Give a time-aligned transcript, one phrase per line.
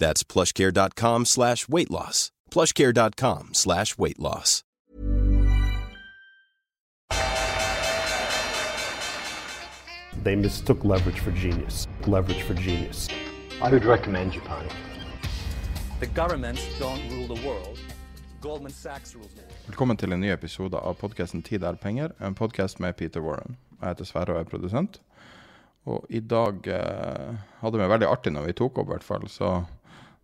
[0.00, 2.32] That's plushcare.com slash weight loss.
[2.50, 4.64] plushcare.com slash weight loss.
[10.22, 11.86] They mistook leverage for genius.
[12.06, 13.08] Leverage for genius.
[13.62, 14.66] I would recommend Japan.
[16.00, 17.78] The governments don't rule the world.
[18.40, 19.66] Goldman Sachs rules the world.
[19.66, 23.56] Velkommen til en ny episode av podkasten 'Tid er penger', en podkast med Peter Warren.
[23.80, 25.00] Jeg heter Sverre og er produsent.
[25.86, 29.04] Og i dag eh, hadde vi det veldig artig når vi tok opp, i hvert
[29.04, 29.64] fall, så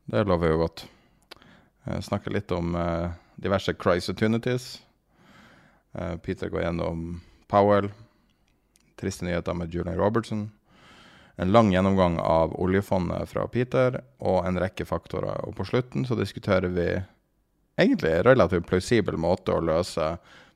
[0.07, 0.87] det lover jo godt.
[1.85, 4.83] Eh, snakke litt om uh, diverse crisopportunities.
[5.93, 7.91] Uh, Peter går gjennom Powell,
[9.01, 10.51] triste nyheter med Julian Robertson.
[11.37, 15.45] En lang gjennomgang av oljefondet fra Peter, og en rekke faktorer.
[15.45, 16.89] Og på slutten så diskuterer vi
[17.77, 20.15] egentlig en relativt plausibel måte å løse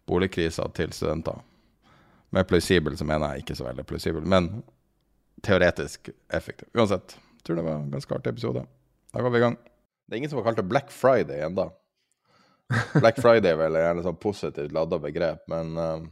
[0.08, 1.42] boligkrisa til studenter.
[2.30, 4.62] Med plausibel så mener jeg ikke så veldig plausibel, men
[5.44, 6.70] teoretisk effektiv.
[6.74, 8.64] Uansett, jeg tror det var en ganske artig episode.
[9.12, 9.56] Da går vi i gang.
[10.06, 11.66] Det er ingen som har kalt det Black Friday ennå.
[12.94, 16.02] Black Friday er vel et sånn positivt lada begrep, men uh,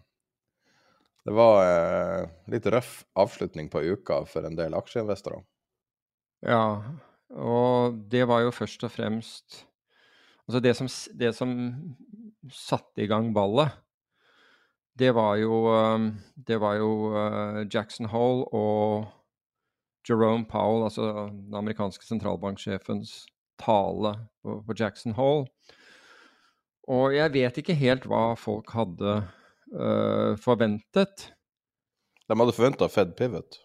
[1.26, 5.44] det var uh, litt røff avslutning på uka for en del aksjeinvestorer.
[6.46, 6.62] Ja,
[7.34, 9.64] og det var jo først og fremst
[10.48, 10.86] Altså det som,
[11.20, 11.50] det som
[12.56, 13.68] satte i gang ballet,
[14.96, 16.06] det var jo, um,
[16.40, 16.88] det var jo
[17.68, 19.10] Jackson Hole og
[20.08, 23.26] Jerome Powell, altså den amerikanske sentralbanksjefens
[23.60, 25.46] tale på, på Jackson Hole.
[26.88, 29.18] Og jeg vet ikke helt hva folk hadde
[29.74, 31.26] uh, forventet.
[32.28, 33.58] De hadde forventa Fed pivot.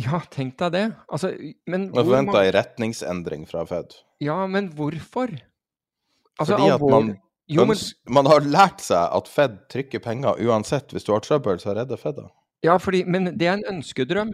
[0.00, 0.86] Ja, tenk deg det.
[1.12, 1.30] Altså,
[1.70, 3.92] men De forventa mange- en retningsendring fra Fed.
[4.24, 5.30] Ja, men hvorfor?
[6.40, 7.12] Altså, Fordi at man,
[7.48, 7.76] Jo, men,
[8.10, 10.90] man har lært seg at Fed trykker penger uansett.
[10.92, 12.26] Hvis du har trøbbel, så redder Fed det.
[12.64, 14.32] ja, fordi, men det er en ønskedrøm.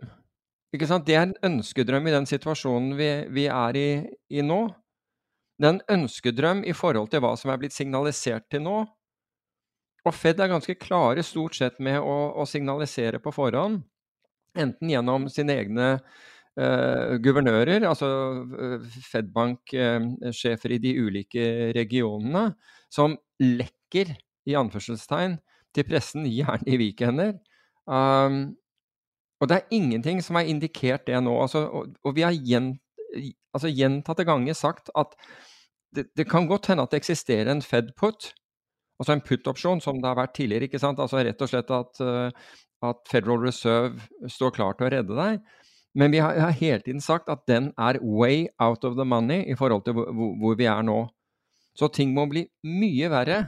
[0.72, 1.04] Ikke sant?
[1.04, 3.88] Det er en ønskedrøm i den situasjonen vi, vi er i,
[4.32, 4.62] i nå.
[5.60, 8.80] Det er en ønskedrøm i forhold til hva som er blitt signalisert til nå.
[10.02, 13.82] Og Fed er ganske klare stort sett med å, å signalisere på forhånd.
[14.58, 18.08] Enten gjennom sine egne eh, guvernører, altså
[19.12, 21.46] Fedbank-sjefer i de ulike
[21.76, 22.48] regionene,
[22.92, 24.16] som lekker,
[24.50, 25.36] i anførselstegn,
[25.76, 27.36] til pressen, gjerne i weekender.
[27.86, 28.56] Um,
[29.42, 31.32] og det er ingenting som har indikert det nå.
[31.42, 32.76] Altså, og, og vi har gjen,
[33.50, 35.16] altså, gjentatte ganger sagt at
[35.92, 38.30] det, det kan godt hende at det eksisterer en Fed-put,
[39.02, 40.68] altså en put-opsjon, som det har vært tidligere.
[40.70, 41.02] ikke sant?
[41.02, 42.54] Altså rett og slett at, uh,
[42.86, 45.42] at Federal Reserve står klar til å redde deg.
[45.98, 49.42] Men vi har, har hele tiden sagt at den er way out of the money
[49.44, 51.02] i forhold til hvor- hvor vi er nå.
[51.76, 53.42] Så ting må bli mye verre,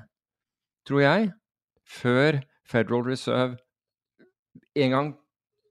[0.85, 1.33] tror jeg,
[1.87, 3.57] før Federal Reserve
[4.75, 5.15] en gang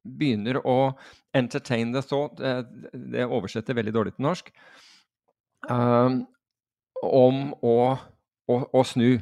[0.03, 0.94] begynner å
[1.34, 2.62] entertain the thought eh,
[2.94, 4.52] Det oversetter veldig dårlig til norsk.
[5.69, 6.24] um,
[7.03, 7.78] om å,
[8.47, 9.18] å, å snu.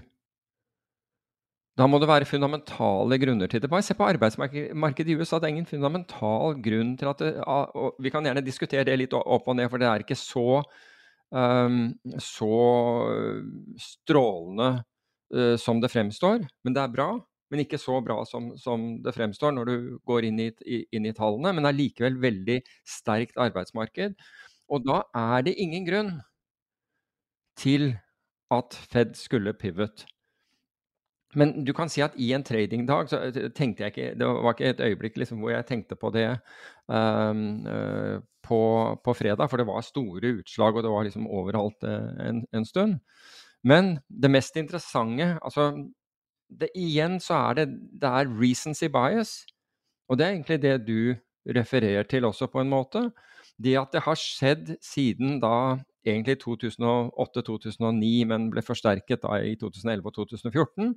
[1.80, 3.70] Da må det være fundamentale grunner til det.
[3.72, 5.40] Bare se på arbeidsmarkedet i USA.
[5.40, 9.16] Det er ingen fundamental grunn til at det, og Vi kan gjerne diskutere det litt
[9.18, 10.62] opp og ned, for det er ikke så,
[11.32, 11.84] um,
[12.22, 12.54] så
[13.82, 14.70] strålende
[15.34, 16.46] uh, som det fremstår.
[16.62, 17.12] Men det er bra.
[17.52, 19.76] Men ikke så bra som, som det fremstår når du
[20.08, 20.50] går inn i,
[20.96, 21.52] inn i tallene.
[21.52, 24.16] Men det er likevel veldig sterkt arbeidsmarked.
[24.72, 26.14] Og da er det ingen grunn
[27.60, 27.92] til
[28.52, 30.06] at Fed skulle pivot.
[31.36, 33.20] Men du kan si at i en tradingdag så
[33.56, 36.28] tenkte jeg ikke Det var ikke et øyeblikk liksom hvor jeg tenkte på det
[36.92, 37.62] um,
[38.44, 38.60] på,
[39.06, 42.66] på, fredag, for det var store utslag, og det var liksom overalt uh, en, en,
[42.66, 43.00] stund.
[43.64, 45.72] Men det mest interessante altså
[46.60, 47.68] det, Igjen så er det,
[48.02, 49.42] det er recency bias,
[50.12, 51.16] og det er egentlig det du
[51.56, 53.08] refererer til også, på en måte.
[53.62, 60.10] Det at det har skjedd siden da egentlig 2008-2009, men ble forsterket da i 2011
[60.10, 60.92] og 2014,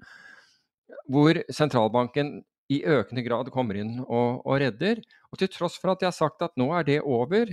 [1.12, 2.39] hvor sentralbanken
[2.73, 5.03] i økende grad kommer inn og, og redder.
[5.33, 7.53] Og til tross for at de har sagt at nå er det over,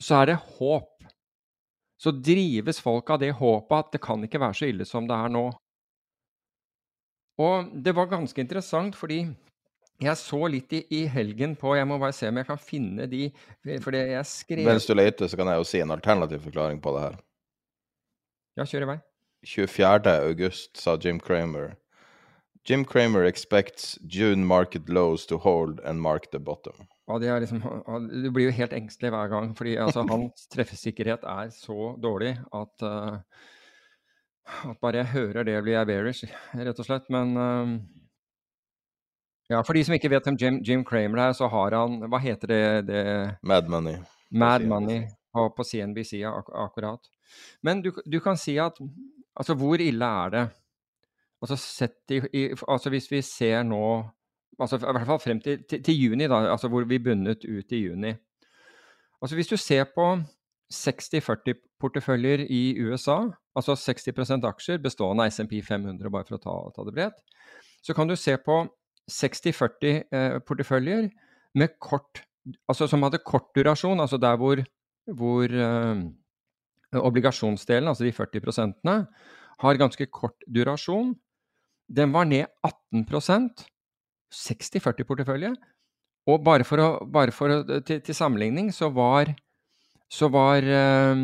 [0.00, 0.94] så er det håp.
[1.98, 5.16] Så drives folk av det håpet at det kan ikke være så ille som det
[5.18, 5.48] er nå.
[7.38, 9.22] Og det var ganske interessant, fordi
[9.98, 13.08] jeg så litt i, i, helgen på Jeg må bare se om jeg kan finne
[13.10, 13.24] de
[13.82, 16.78] For det jeg skrev Mens du leter, så kan jeg jo si en alternativ forklaring
[16.82, 17.16] på det her.
[18.58, 18.98] Ja, kjør i vei.
[19.46, 20.14] 24.
[20.30, 21.74] august sa Jim Cramer
[22.68, 26.86] Jim Cramer expects June market lows to hold and mark the bottom.
[27.08, 27.62] Ja, det liksom,
[28.22, 32.84] Du blir jo helt engstelig hver gang, fordi altså, hans treffsikkerhet er så dårlig at,
[32.84, 33.18] uh,
[34.70, 37.08] at bare jeg hører det, blir jeg bearish, rett og slett.
[37.12, 37.76] Men uh,
[39.48, 42.20] ja, For de som ikke vet hvem Jim, Jim Cramer er, så har han Hva
[42.20, 42.64] heter det?
[42.88, 43.04] det
[43.42, 43.96] Mad Money.
[44.30, 47.08] Mad Money på, på CNBC ak akkurat.
[47.62, 48.76] Men du, du, kan si at
[49.38, 50.48] Altså, hvor ille er det?
[51.42, 53.82] Altså, sett i, i, altså hvis vi ser nå
[54.58, 57.72] altså I hvert fall frem til, til, til juni, da, altså hvor vi bundet ut
[57.72, 58.10] i juni.
[59.22, 60.16] Altså Hvis du ser på
[60.74, 63.22] 60-40-porteføljer i USA,
[63.56, 67.22] altså 60% aksjer bestående av SMP 500, bare for å ta, ta det bredt,
[67.84, 68.60] så kan du se på
[69.08, 70.38] 60-40 eh,
[72.68, 74.60] Altså som hadde kort durasjon, altså der hvor,
[75.16, 76.04] hvor eh,
[76.96, 78.94] obligasjonsdelen, altså de 40 prosentene,
[79.58, 81.16] har ganske kort durasjon.
[81.88, 83.66] Den var ned 18%
[84.34, 85.52] 60-40 portefølje.
[86.28, 89.32] Og bare for, å, bare for å, til, til, sammenligning så var
[90.08, 91.16] så var, eh,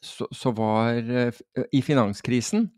[0.00, 1.34] så, så var eh,
[1.72, 2.70] I finanskrisen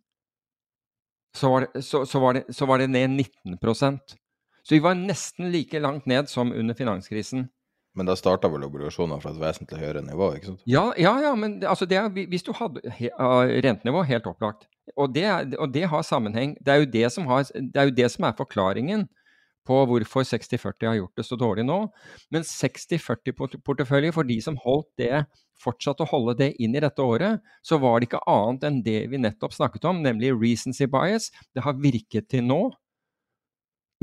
[1.37, 3.99] så var, det, så, så, var det, så var det ned 19%
[4.63, 7.47] Så vi var nesten like langt ned som under finanskrisen.
[7.95, 10.33] Men da starta vel obligasjoner fra et vesentlig høyere nivå?
[10.37, 10.65] ikke sant?
[10.69, 12.01] Ja, ja, ja men altså det
[12.31, 13.09] hvis du hadde he,
[13.65, 14.69] rentenivå, helt opplagt.
[14.97, 15.27] Og det,
[15.59, 16.57] og det, har sammenheng.
[16.65, 19.09] Det er, jo det, som har, det er jo det som er forklaringen
[19.69, 21.83] på hvorfor 60-40 har gjort det så dårlig nå.
[22.35, 25.23] Men 60-40-portefølje, for de som holdt det,
[25.63, 29.01] fortsatte å holde det inn i dette året, så var det ikke annet enn det
[29.13, 31.33] vi nettopp snakket om, nemlig recency bias.
[31.55, 32.63] Det har virket til nå.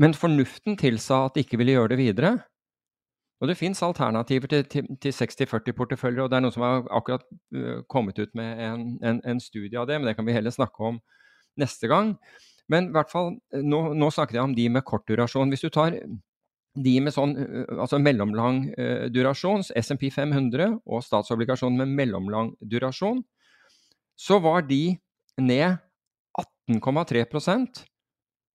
[0.02, 2.36] Men fornuften tilsa at de ikke ville gjøre det videre.
[3.40, 7.24] Og det fins alternativer til, til, til 60-40-porteføljer, og det er noen som har akkurat
[7.56, 10.54] uh, kommet ut med en, en, en, studie av det, men det kan vi heller
[10.54, 11.00] snakke om
[11.60, 12.14] neste gang.
[12.72, 15.52] Men i hvert fall, eh, nå, nå snakket jeg om de med kort durasjon.
[15.52, 15.96] Hvis du tar
[16.76, 17.32] de med sånn
[17.72, 23.22] altså mellomlang uh, durasjon, SMP 500 og statsobligasjonen med mellomlang durasjon,
[24.16, 24.98] så var de
[25.40, 25.78] ned
[26.68, 27.84] 18,3%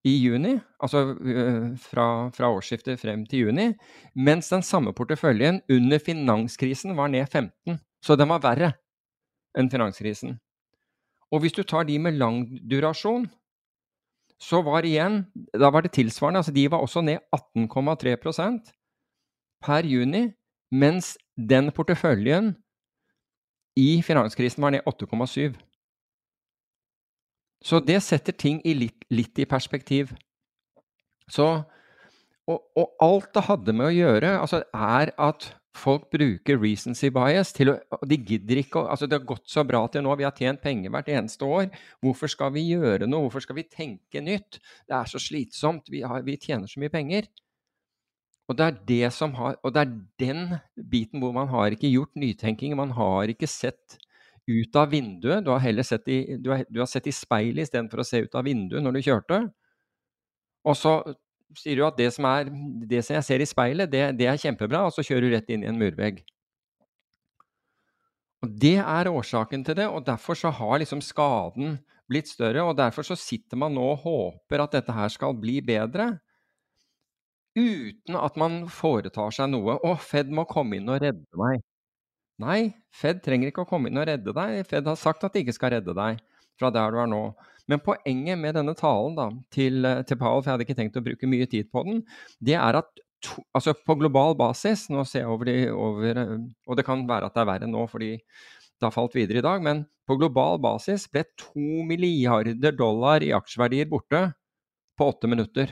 [0.05, 2.05] i juni, altså uh, fra,
[2.35, 3.71] fra, årsskiftet frem til juni,
[4.13, 7.81] mens den samme porteføljen under finanskrisen var ned 15.
[8.01, 8.73] Så den var verre
[9.57, 10.37] enn finanskrisen.
[11.31, 13.29] Og hvis du tar de med lang durasjon,
[14.41, 16.41] så var igjen Da var det tilsvarende.
[16.41, 18.71] Altså de var også ned 18,3%
[19.61, 20.31] per juni,
[20.71, 22.55] mens den porteføljen
[23.77, 25.53] i finanskrisen var ned 8,7
[27.61, 30.15] Så det setter ting i litt, litt, i perspektiv.
[31.29, 31.61] Så
[32.49, 37.53] og, og, alt det hadde med å gjøre, altså, er at folk bruker recency bias
[37.55, 37.77] til å
[38.07, 40.61] De gidder ikke å Altså, det har gått så bra til nå, vi har tjent
[40.63, 41.69] penger hvert eneste år.
[42.03, 43.27] Hvorfor skal vi gjøre noe?
[43.27, 44.59] Hvorfor skal vi tenke nytt?
[44.87, 45.89] Det er så slitsomt.
[45.91, 47.29] Vi, har, vi tjener så mye penger.
[48.51, 50.45] Og det er det som har Og det er den
[50.91, 52.75] biten hvor man har ikke gjort nytenking.
[52.75, 53.97] Man har ikke sett
[54.49, 55.45] ut av vinduet.
[55.45, 58.23] Du har heller sett i, du har, du har sett i speilet istedenfor å se
[58.25, 59.43] ut av vinduet når du kjørte.
[60.67, 60.97] Og så
[61.57, 62.49] sier jo at det som, er,
[62.87, 65.51] det som jeg ser i speilet, det, det, er kjempebra, og så kjører du rett
[65.53, 66.21] inn i en murvegg.
[68.41, 71.77] Og Det er årsaken til det, og derfor så har liksom skaden
[72.09, 72.63] blitt større.
[72.65, 76.15] og Derfor så sitter man nå og håper at dette her skal bli bedre,
[77.55, 79.75] uten at man foretar seg noe.
[79.75, 81.63] 'Å, Fed må komme inn og redde meg'.
[82.41, 84.65] Nei, Fed trenger ikke å komme inn og redde deg.
[84.65, 86.21] Fed har sagt at de ikke skal redde deg
[86.57, 87.23] fra der du er nå.
[87.69, 90.99] Men poenget med denne talen da, til, eh, til Powell, for jeg hadde ikke tenkt
[90.99, 92.01] å bruke mye tid på den,
[92.41, 92.89] det er at
[93.21, 96.35] to, altså på global basis Nå ser jeg over, de, over eh,
[96.67, 98.15] Og det kan være at det er verre nå fordi
[98.81, 103.29] det har falt videre i dag, men på global basis ble to milliarder dollar i
[103.37, 104.23] aksjeverdier borte
[104.97, 105.69] på åtte minutter.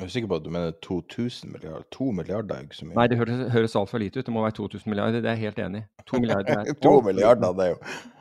[0.00, 1.82] Jeg er sikker på at du mener 2000 milliarder.
[1.92, 2.94] 2 milliarder er ikke så mye.
[2.96, 4.26] Nei, det høres, høres altfor lite ut.
[4.26, 5.20] Det må være 2000 milliarder.
[5.20, 6.04] Det er jeg helt enig i.
[6.08, 7.76] 2 milliarder er 2 milliarder, det er jo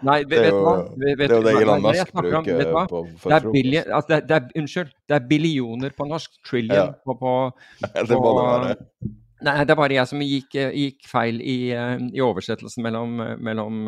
[0.09, 2.59] Nei, det er jo vet, det, er jo det Elon Musk bruker
[2.91, 6.35] på for det er billion, altså det, det er, Unnskyld, det er billioner på norsk.
[6.49, 6.89] Trillion ja.
[7.05, 7.33] på, på,
[7.79, 8.75] på, Det må det være.
[9.47, 13.15] Nei, det er bare jeg som gikk, eh, gikk feil i, eh, i, oversettelsen mellom,
[13.39, 13.85] mellom,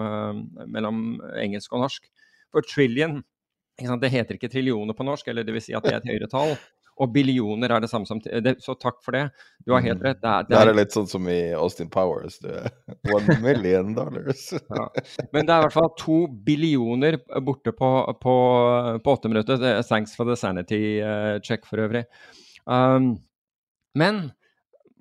[0.71, 1.01] mellom,
[1.43, 2.07] engelsk og norsk.
[2.55, 3.19] For trillion
[3.79, 6.29] det heter ikke trillioner på norsk, eller det vil si at det er et høyere
[6.31, 6.55] tall.
[7.01, 9.23] Og billioner er det samme som det, Så takk for det.
[9.65, 10.05] Du har helt mm.
[10.05, 10.19] rett.
[10.21, 12.39] Det er, det er, det er litt sånn som i Austin Powers.
[13.15, 14.49] One million dollars.
[14.77, 14.89] ja.
[15.31, 18.35] Men det er i hvert fall to billioner borte på, på,
[19.03, 19.81] på åtte minutter.
[19.87, 21.01] Thanks for the sanity
[21.47, 22.05] check for øvrig.
[22.65, 23.15] Um,
[23.97, 24.29] men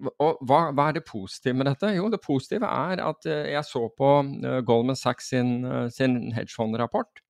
[0.00, 1.90] og hva, hva, er det positive med dette?
[1.92, 5.58] Jo, det positive er at eh, jeg så på uh, Goldman Sachs sin,
[5.92, 7.20] sin hedgefond-rapport.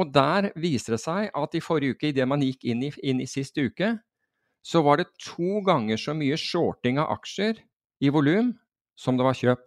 [0.00, 3.22] Og der viser det seg at i forrige uke, idet man gikk inn i, inn
[3.22, 3.94] i sist uke,
[4.64, 7.60] så var det to ganger så mye shorting av aksjer
[8.02, 8.54] i volum
[8.98, 9.64] som det var kjøp.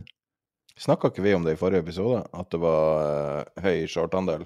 [0.77, 2.21] Snakka ikke vi om det i forrige episode?
[2.37, 4.45] At det var uh, høy shortandel?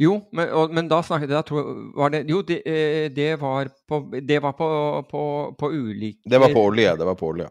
[0.00, 1.64] Jo, men, og, men da snakket jeg
[1.98, 4.68] var det, Jo, det, eh, det, var på, det var på,
[5.10, 5.24] på,
[5.60, 6.94] på ulike Det var på olje.
[6.96, 7.50] Det var på olje.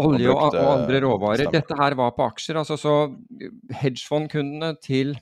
[0.00, 1.44] Olje og, og andre råvarer.
[1.44, 1.58] Stemmer.
[1.58, 2.58] Dette her var på aksjer.
[2.62, 2.94] altså så
[3.82, 5.12] Hedgefondkundene til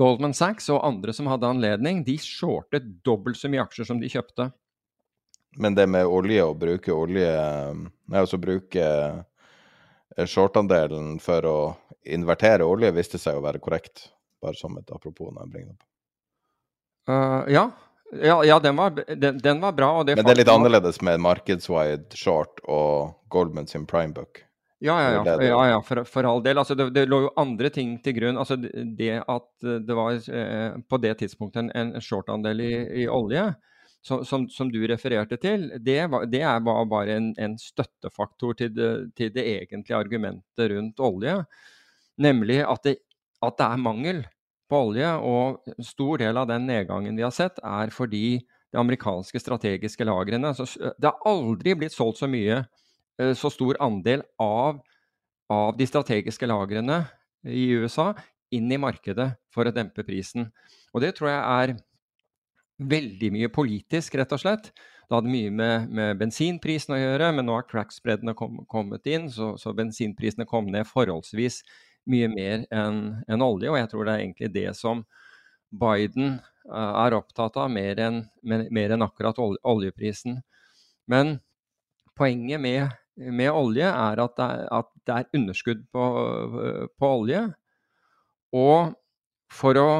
[0.00, 4.10] Goldman Sachs og andre som hadde anledning, de shortet dobbelt så mye aksjer som de
[4.12, 4.48] kjøpte.
[5.60, 7.28] Men det med olje, å bruke olje
[7.76, 8.86] Nei, altså bruke
[10.16, 11.56] eh, shortandelen for å
[12.08, 14.08] invertere olje, viste seg å være korrekt.
[14.42, 15.88] Bare som et apropos når jeg bringer det opp.
[17.08, 17.64] Uh, ja.
[18.22, 18.36] ja.
[18.46, 19.90] ja, den, var, den, den var bra.
[20.04, 24.42] Det Men det er litt annerledes med markedswide short og Goldman sin primebook?
[24.82, 26.58] Ja, ja, ja, ja, ja for, for, all del.
[26.58, 28.40] Altså, det, det, lå jo andre ting til grunn.
[28.40, 32.72] Altså, det at det var eh, på det tidspunktet en, en shortandel i,
[33.04, 33.44] i olje,
[34.02, 38.72] som, som, som, du refererte til, det var, det var bare en, en støttefaktor til
[38.74, 41.36] det, til det, egentlige argumentet rundt olje.
[42.18, 42.96] Nemlig at det
[43.42, 44.22] at det er mangel
[44.70, 48.40] på olje, og en stor del av den nedgangen vi har sett, er fordi
[48.72, 52.62] de amerikanske strategiske lagrene Det har aldri blitt solgt så mye,
[53.36, 54.80] så stor andel av,
[55.52, 57.02] av de strategiske lagrene
[57.44, 58.12] i USA
[58.52, 60.48] inn i markedet for å dempe prisen.
[60.92, 61.74] Og det tror jeg er
[62.82, 64.70] veldig mye politisk, rett og slett.
[65.08, 69.28] Det hadde mye med, med bensinprisen å gjøre, men nå har crackspreadene kom, kommet inn,
[69.32, 71.60] så, så bensinprisene kom ned forholdsvis
[72.10, 73.70] mye mer enn en olje.
[73.70, 75.04] Og jeg tror det er egentlig det som
[75.72, 76.38] Biden
[76.68, 80.40] uh, er opptatt av, mer enn, enn akkurat oljeprisen.
[81.10, 81.38] Men
[82.18, 86.06] poenget med, med olje er at det er, at det er underskudd på,
[86.98, 87.42] på, olje.
[88.56, 88.94] Og
[89.52, 89.90] for, å,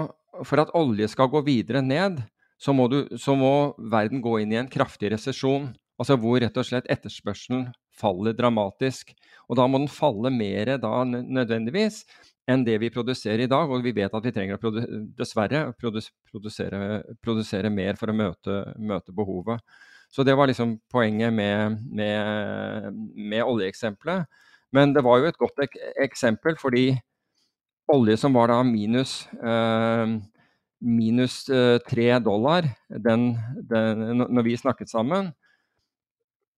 [0.44, 2.22] for, at olje skal gå videre ned,
[2.62, 5.70] så må, du, så må verden gå inn i en kraftig resesjon.
[6.00, 9.12] Altså hvor rett og slett etterspørselen faller dramatisk.
[9.50, 12.02] Og da må den falle mer da nødvendigvis
[12.50, 13.70] enn det vi produserer i dag.
[13.70, 14.82] Og vi vet at vi trenger å produ
[15.18, 19.62] dessverre produsere, produsere, mer for å møte, møte, behovet.
[20.12, 24.28] Så det var liksom poenget med, med, med oljeeksempelet.
[24.72, 26.92] Men det var jo et godt ek eksempel, fordi
[27.92, 30.12] olje som var da minus eh,
[30.82, 33.32] minus eh, tre dollar den,
[33.68, 35.30] den, når vi snakket sammen,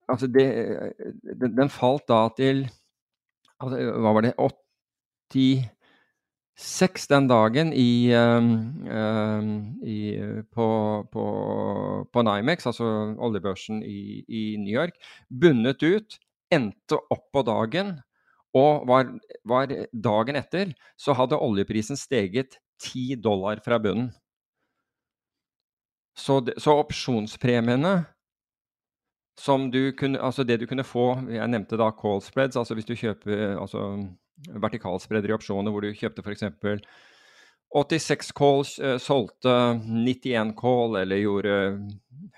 [0.08, 0.46] altså det,
[1.22, 2.64] den, den, falt da til
[3.58, 4.34] altså, Hva var det
[6.56, 9.48] 86 den dagen i, um, um,
[9.82, 10.14] i,
[10.54, 10.66] på,
[11.12, 11.24] på,
[12.12, 12.86] på, Nymex, altså
[13.18, 14.94] oljebørsen i, i, New York,
[15.28, 16.18] bundet ut,
[16.54, 17.96] endte opp på dagen.
[18.54, 19.10] Og var,
[19.42, 24.12] var dagen etter så hadde oljeprisen steget 10 dollar fra bunnen.
[26.14, 28.04] Så, så opsjonspremiene
[29.40, 32.56] som du kunne, altså det du kunne få Jeg nevnte da call spreads.
[32.56, 34.06] altså Hvis du kjøper altså
[34.54, 36.46] vertikalspredder i opsjoner hvor du kjøpte f.eks.
[37.74, 39.50] 86 calls, uh, solgte
[39.82, 41.56] 91 call, eller gjorde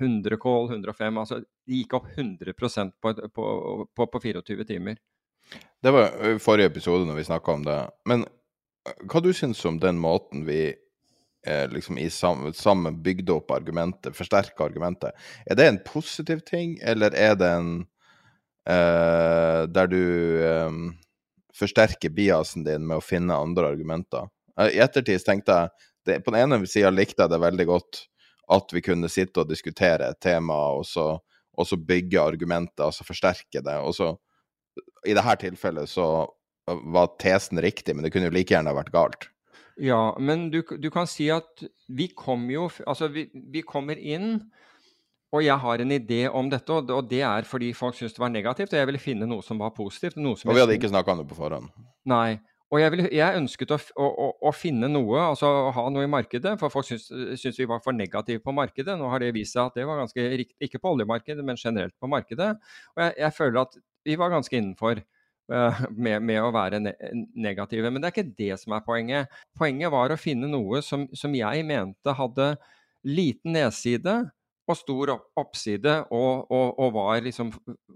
[0.00, 3.44] 100 call, 105 altså Det gikk opp 100 på, på,
[3.96, 4.96] på, på 24 timer.
[5.82, 7.78] Det var forrige episode når vi snakka om det.
[8.08, 8.24] Men
[9.10, 10.74] hva du syns om den måten vi
[11.46, 15.16] eh, liksom i sam, sammen bygde opp argumentet, forsterka argumentet.
[15.46, 17.72] Er det en positiv ting, eller er det en
[18.68, 20.02] eh, der du
[20.42, 20.70] eh,
[21.56, 24.28] forsterker biasen din med å finne andre argumenter?
[24.58, 28.04] Eh, I ettertid tenkte jeg det, På den ene sida likte jeg det veldig godt
[28.54, 31.16] at vi kunne sitte og diskutere et tema, og så,
[31.58, 33.74] og så bygge argumentet, altså forsterke det.
[33.82, 34.12] Og så,
[35.02, 36.28] i dette tilfellet, så
[36.66, 39.26] var tesen riktig, men det kunne jo like gjerne vært galt.
[39.82, 41.60] Ja, men du, du, kan si at
[41.92, 44.38] vi kommer jo Altså, vi, vi, kommer inn,
[45.34, 48.30] og jeg har en idé om dette, og, det er fordi folk syns det var
[48.32, 50.18] negativt, og jeg ville finne noe som var positivt.
[50.18, 51.72] og vi hadde ikke snakka om det på forhånd?
[52.06, 52.38] Nei.
[52.74, 56.10] Og jeg, ville, jeg ønsket å, å, å, finne noe, altså å ha noe i
[56.10, 58.96] markedet, for folk syntes vi var for negative på markedet.
[58.98, 61.94] Nå har det vist seg at det var ganske riktig, ikke på oljemarkedet, men generelt
[62.02, 62.56] på markedet.
[62.96, 66.96] Og jeg, jeg føler at vi var ganske innenfor uh, med, med, å være ne
[67.38, 67.92] negative.
[67.92, 69.38] Men det er ikke det som er poenget.
[69.58, 72.56] Poenget var å finne noe som, som jeg mente hadde
[73.06, 74.24] liten nedside
[74.66, 77.52] og stor oppside, og, og, og var liksom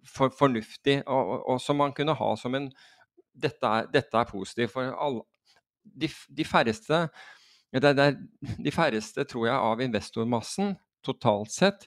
[0.07, 2.71] for, fornuftig, og, og, som man kunne ha som en
[3.41, 4.73] dette er, dette er positivt.
[4.75, 5.25] For alle,
[5.83, 7.07] de, de, færreste
[7.73, 8.17] det er,
[8.65, 10.75] de færreste, tror jeg, av investormassen
[11.07, 11.87] totalt sett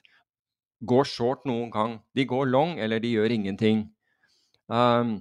[0.84, 1.98] går short noen gang.
[2.16, 3.86] De går long, eller de gjør ingenting.
[4.68, 5.18] Um,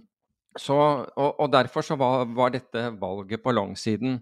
[0.59, 0.77] så,
[1.17, 4.19] og, og, derfor så var, var, dette valget på langsiden.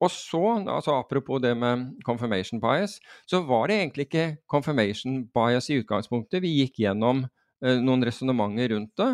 [0.00, 5.70] Og så, altså apropos det med confirmation bias, så var det egentlig ikke confirmation bias
[5.70, 6.42] i utgangspunktet.
[6.42, 7.24] Vi gikk gjennom
[7.64, 9.10] eh, noen resonnementer rundt det.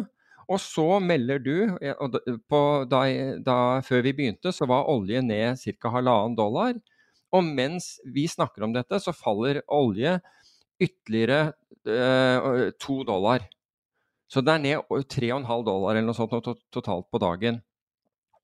[0.48, 1.56] Og så melder du
[2.48, 3.02] på, da,
[3.44, 5.92] da, Før vi begynte, så var olje ned ca.
[5.92, 6.78] halvannen dollar.
[7.36, 10.16] Og mens vi snakker om dette, så faller olje
[10.80, 11.52] ytterligere
[11.84, 13.44] eh, to dollar.
[14.28, 16.34] Så det er ned 3,5 dollar eller noe sånt
[16.74, 17.62] totalt på dagen.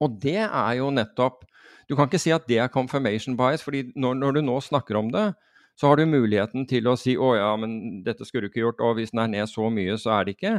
[0.01, 1.45] Og det er jo nettopp
[1.87, 4.97] Du kan ikke si at det er confirmation bias, fordi når, når du nå snakker
[4.97, 5.27] om det,
[5.77, 8.81] så har du muligheten til å si å ja, men dette skulle du ikke gjort,
[8.81, 10.53] og hvis den er ned så mye, så er det ikke.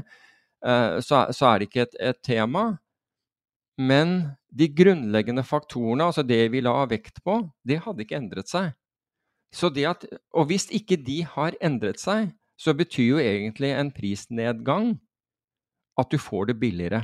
[0.62, 2.64] Eh, så, så, er det ikke et, et, tema.
[3.74, 4.14] Men
[4.54, 8.70] de grunnleggende faktorene, altså det vi la vekt på, det hadde ikke endret seg.
[9.88, 14.94] At, og hvis ikke de har endret seg, så betyr jo egentlig en prisnedgang
[15.96, 17.02] at du får det billigere.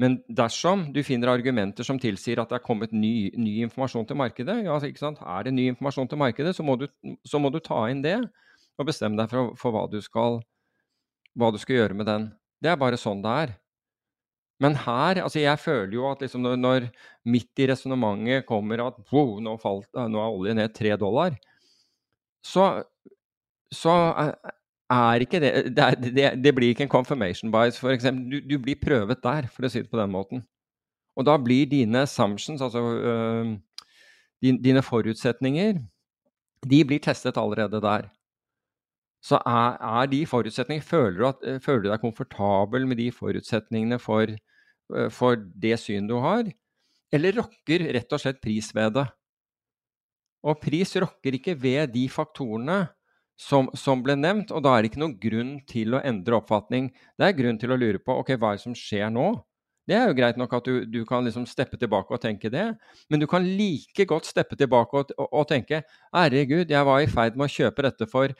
[0.00, 4.18] Men dersom du finner argumenter som tilsier at det er kommet ny, ny informasjon til
[4.18, 6.88] markedet, ja, er det ny informasjon til markedet, så må, du,
[7.22, 8.18] så må du ta inn det
[8.74, 10.40] og bestemme deg for, for hva du skal
[11.38, 12.26] hva du skal gjøre med den.
[12.62, 13.54] Det er bare sånn det er.
[14.62, 16.84] Men her altså Jeg føler jo at liksom når, når
[17.26, 21.34] midt i resonnementet kommer at wow, nå, falt, nå er oljen ned tre dollar,
[22.44, 22.84] så,
[23.72, 23.94] så
[24.92, 28.04] ikke det det, det det, blir ikke en confirmation bias, f.eks.
[28.04, 30.44] Du, du blir prøvet der, for å si det på den måten.
[31.16, 33.54] Og da blir dine assumptions, altså øh,
[34.42, 35.78] dine forutsetninger,
[36.68, 38.10] de blir testet allerede der
[39.24, 43.08] så er, er de forutsetningene føler du, at, eh, føler du, deg komfortabel med de
[43.14, 46.50] forutsetningene for, eh, for det syn du har?
[47.14, 49.06] Eller rokker rett og slett pris ved det?
[50.44, 52.82] Og pris rokker ikke ved de faktorene
[53.40, 56.92] som, som, ble nevnt, og da er det ikke noen grunn til å endre oppfatning.
[57.18, 59.32] Det er grunn til å lure på ok, hva er det som skjer nå?
[59.84, 62.70] Det er jo greit nok at du, du kan liksom steppe tilbake og tenke det,
[63.12, 65.82] men du kan like godt steppe tilbake og, og, og tenke
[66.14, 68.32] herregud, jeg var i ferd med å kjøpe dette for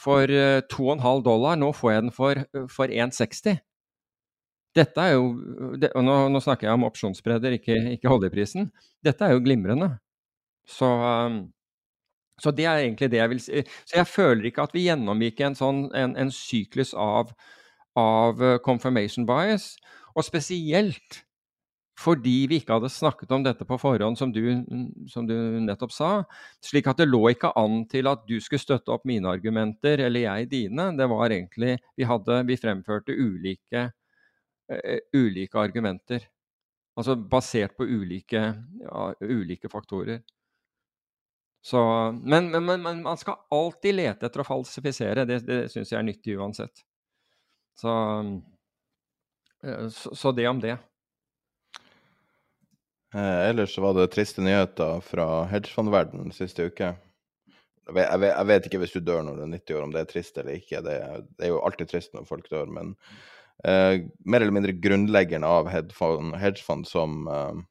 [0.00, 1.58] for 2,5 eh, dollar.
[1.58, 3.60] Nå får jeg den for, for 1,60.
[4.74, 5.28] Dette er jo
[5.78, 8.72] det, og nå, nå, snakker jeg om opsjonsbredder, ikke, ikke, oljeprisen.
[9.06, 9.92] Dette er jo glimrende.
[10.66, 11.44] Så, um,
[12.40, 13.60] så, det er egentlig det jeg vil si.
[13.86, 17.30] Så jeg føler ikke at vi gjennomgikk en sånn en, en syklus av,
[17.98, 19.74] av confirmation bias.
[20.14, 21.24] Og spesielt
[22.00, 24.42] fordi vi ikke hadde snakket om dette på forhånd, som du,
[25.10, 26.10] som du, nettopp sa.
[26.64, 30.26] Slik at det lå ikke an til at du skulle støtte opp mine argumenter, eller
[30.26, 30.90] jeg dine.
[30.98, 33.86] Det var egentlig Vi, hadde, vi fremførte ulike,
[34.72, 36.26] uh, ulike, argumenter.
[36.98, 38.42] Altså basert på ulike,
[38.82, 40.22] ja, ulike faktorer.
[41.64, 41.80] Så,
[42.22, 45.24] men, men, men, man skal alltid lete etter å falsifisere.
[45.24, 46.82] Det, det syns jeg er nyttig uansett.
[47.80, 47.92] Så,
[49.64, 50.76] uh, så, så det om det.
[53.14, 56.88] Eh, ellers var det triste nyheter fra hedgefondverdenen siste uke.
[57.84, 59.84] Jeg vet, jeg, vet, jeg vet, ikke hvis du dør når du er 90 år,
[59.84, 60.80] om det er trist eller ikke.
[60.82, 60.96] Det,
[61.38, 62.90] det er jo alltid trist når folk dør, men
[63.62, 67.62] eh, mer eller mindre grunnleggeren av hedgefond, hedgefond som, eh,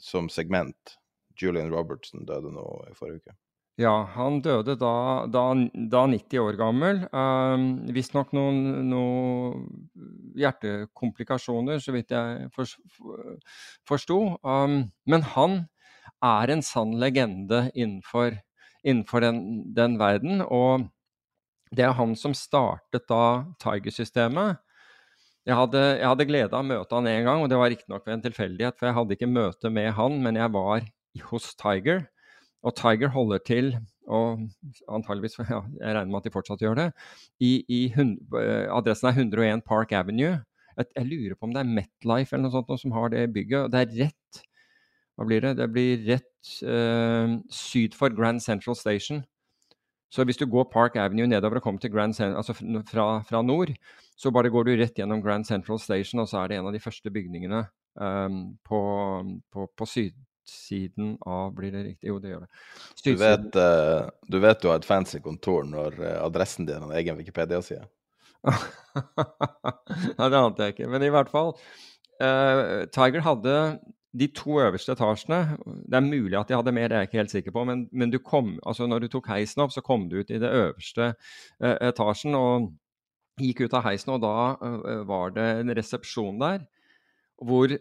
[0.00, 0.96] som segment,
[1.38, 3.38] Julian Robertson, døde nå i forrige uke.
[3.80, 5.42] Ja, han døde da, da,
[5.88, 6.98] da 90 år gammel.
[7.08, 7.62] Um,
[7.96, 8.58] Visstnok noen,
[8.90, 9.62] noen
[10.36, 12.68] hjertekomplikasjoner, så vidt jeg for,
[13.88, 14.18] forsto.
[14.44, 15.62] Um, men han
[16.22, 18.36] er en sann legende innenfor,
[18.84, 19.40] innenfor den,
[19.72, 20.44] den, verden.
[20.44, 20.90] Og
[21.72, 23.24] det er han som startet da
[23.64, 24.60] Tiger-systemet.
[25.48, 28.18] Jeg hadde, hadde glede av å møte han en gang, og det var riktignok ved
[28.18, 30.84] en tilfeldighet, for jeg hadde ikke møte med han, men jeg var
[31.20, 32.06] hos Tiger.
[32.62, 33.74] Og Tiger holder til,
[34.06, 34.38] og
[34.88, 36.88] antageligvis, ja, jeg regner med at de fortsatt gjør det,
[37.40, 40.38] i, i eh, adressen er 101 Park Avenue.
[40.76, 43.72] Jeg, jeg, lurer på om det er Metlife eller noe sånt som har det bygget.
[43.74, 44.42] Det er rett
[45.18, 45.56] hva blir det?
[45.58, 49.20] Det blir rett øh, syd for Grand Central Station.
[50.12, 53.42] Så hvis du går Park Avenue nedover og kommer til Grand Central, altså fra, fra,
[53.42, 53.72] nord,
[54.16, 56.74] så bare går du rett gjennom Grand Central Station, og så er det en av
[56.74, 57.62] de første bygningene
[57.96, 58.80] um, på,
[59.52, 59.88] på, på
[60.48, 62.08] sydsiden av Blir det riktig?
[62.10, 62.50] Jo, det gjør det.
[63.04, 66.88] Du vet, uh, du vet du har et fancy kontor når uh, adressen din har
[66.88, 67.86] en egen Wikipedia-side?
[70.18, 70.90] Nei, det ante jeg ikke.
[70.92, 71.54] Men i hvert fall.
[72.22, 73.56] Uh, Tiger hadde
[74.12, 77.22] de to øverste etasjene Det er mulig at de hadde mer, det er jeg ikke
[77.22, 77.64] helt sikker på.
[77.68, 80.40] Men, men du kom, altså når du tok heisen opp, så kom du ut i
[80.42, 82.38] det øverste uh, etasjen.
[82.38, 82.72] og
[83.40, 86.66] gikk ut av heisen, og da var det en resepsjon der.
[87.42, 87.72] Hvor,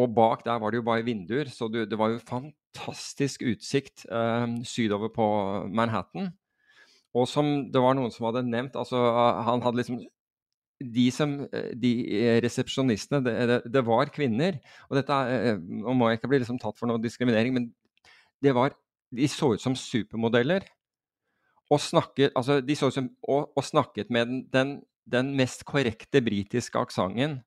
[0.00, 4.06] og bak der var det jo bare vinduer, så du, det var jo fantastisk utsikt
[4.06, 5.26] eh, sydover på
[5.68, 6.30] Manhattan.
[7.16, 9.00] Og som det var noen som hadde nevnt, altså
[9.46, 10.00] han hadde liksom
[10.80, 11.32] de som
[11.76, 11.90] de
[12.40, 14.56] resepsjonistene, det, det, det, var kvinner.
[14.88, 15.16] Og dette
[15.60, 17.66] Nå må jeg ikke bli liksom tatt for noe diskriminering, men
[18.40, 18.72] det var
[19.10, 20.62] De så ut som supermodeller.
[21.70, 24.70] Og snakket, altså de så ut som, og, og snakket med den, den
[25.10, 27.40] den mest korrekte britiske aksenten.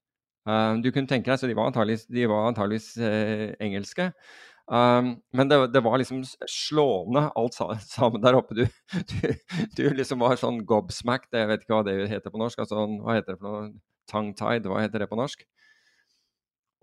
[0.48, 4.12] Uh, du kunne tenke deg, så De var antageligvis, de uh, engelske.
[4.68, 7.58] Um, men det, det, var liksom slående alt
[7.96, 8.56] sammen der oppe.
[8.56, 8.66] Du,
[9.12, 9.34] du,
[9.78, 12.64] du liksom var sånn gobsmacked, jeg vet ikke hva det heter på norsk.
[12.64, 13.74] altså Hva heter det for noe?
[14.12, 15.46] Tongue-tied, hva heter det på norsk?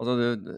[0.00, 0.54] Altså, du,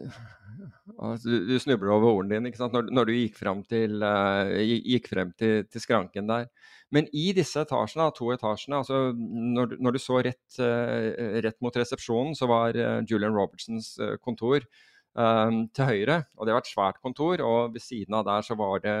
[1.03, 2.75] altså, du, du, snubler over ordene dine ikke sant?
[2.75, 6.47] Når, når du gikk frem til, uh, gikk frem til, til skranken der.
[6.93, 11.75] Men i disse etasjene, to etasjene, altså når, når du så rett, uh, rett, mot
[11.81, 14.65] resepsjonen, så var uh, Julian Robertsons kontor
[15.13, 16.15] til høyre.
[16.41, 18.93] Og det var et svært kontor, og ved siden av der så var det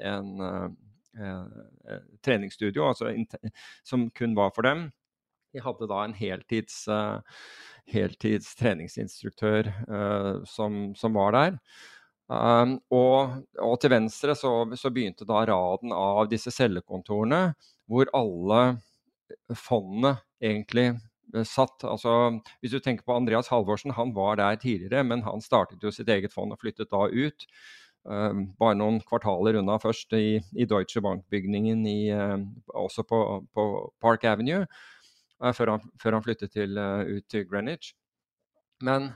[0.00, 0.30] en
[2.24, 3.10] treningsstudio altså,
[3.84, 4.86] som kun var for dem.
[5.52, 6.84] De hadde da en heltids,
[7.92, 9.68] heltids treningsinstruktør
[10.48, 11.58] som, som var der.
[12.32, 17.50] Um, og, og, til venstre så, så, begynte da raden av disse cellekontorene,
[17.90, 18.60] hvor alle
[19.58, 20.92] fondene egentlig
[21.34, 21.84] eh, satt.
[21.88, 25.92] Altså, hvis du tenker på Andreas Halvorsen, han var der tidligere, men han startet jo
[25.92, 27.48] sitt eget fond og flyttet da ut.
[28.02, 31.84] Um, bare noen kvartaler unna først i, i Deutsche Bank-bygningen
[32.16, 32.40] uh,
[32.74, 33.20] også på,
[33.54, 33.66] på,
[34.02, 34.64] Park Avenue,
[35.50, 37.92] før, han, før, han, flyttet til, uh, ut til Greenwich.
[38.82, 39.12] Men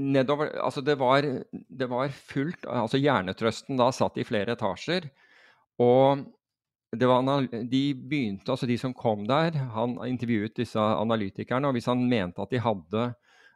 [0.00, 5.10] nedover Altså, det var, det var fullt Altså, Hjernetrøsten da satt i flere etasjer.
[5.82, 6.24] Og
[6.94, 12.06] var, de begynte, altså de som kom der Han intervjuet disse analytikerne, og hvis han
[12.08, 13.08] mente at de hadde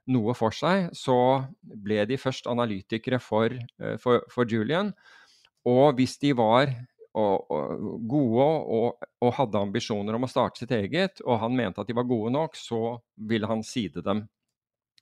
[0.09, 4.95] noe for seg, så ble de først analytikere for, eh, for, for Julian.
[5.69, 6.73] Og hvis de var
[7.19, 11.83] og, og gode og, og, hadde ambisjoner om å starte sitt eget, og han mente
[11.83, 14.25] at de var gode nok, så ville han side dem.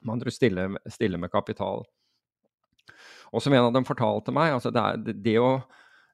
[0.02, 1.85] Man andre stille, stille med kapital.
[3.35, 5.50] Og som en av dem fortalte meg, altså det, er, det, det, å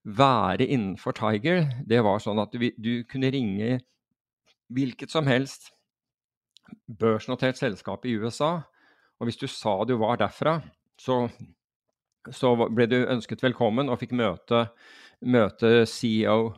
[0.03, 3.79] være innenfor Tiger, det var sånn at du, du kunne ringe
[4.73, 5.71] hvilket som helst
[6.87, 8.63] børsnotert selskap i USA,
[9.21, 10.57] og hvis du sa du var derfra,
[10.99, 11.27] så,
[12.33, 14.65] så ble du ønsket velkommen og fikk møte,
[15.23, 16.53] møte CEO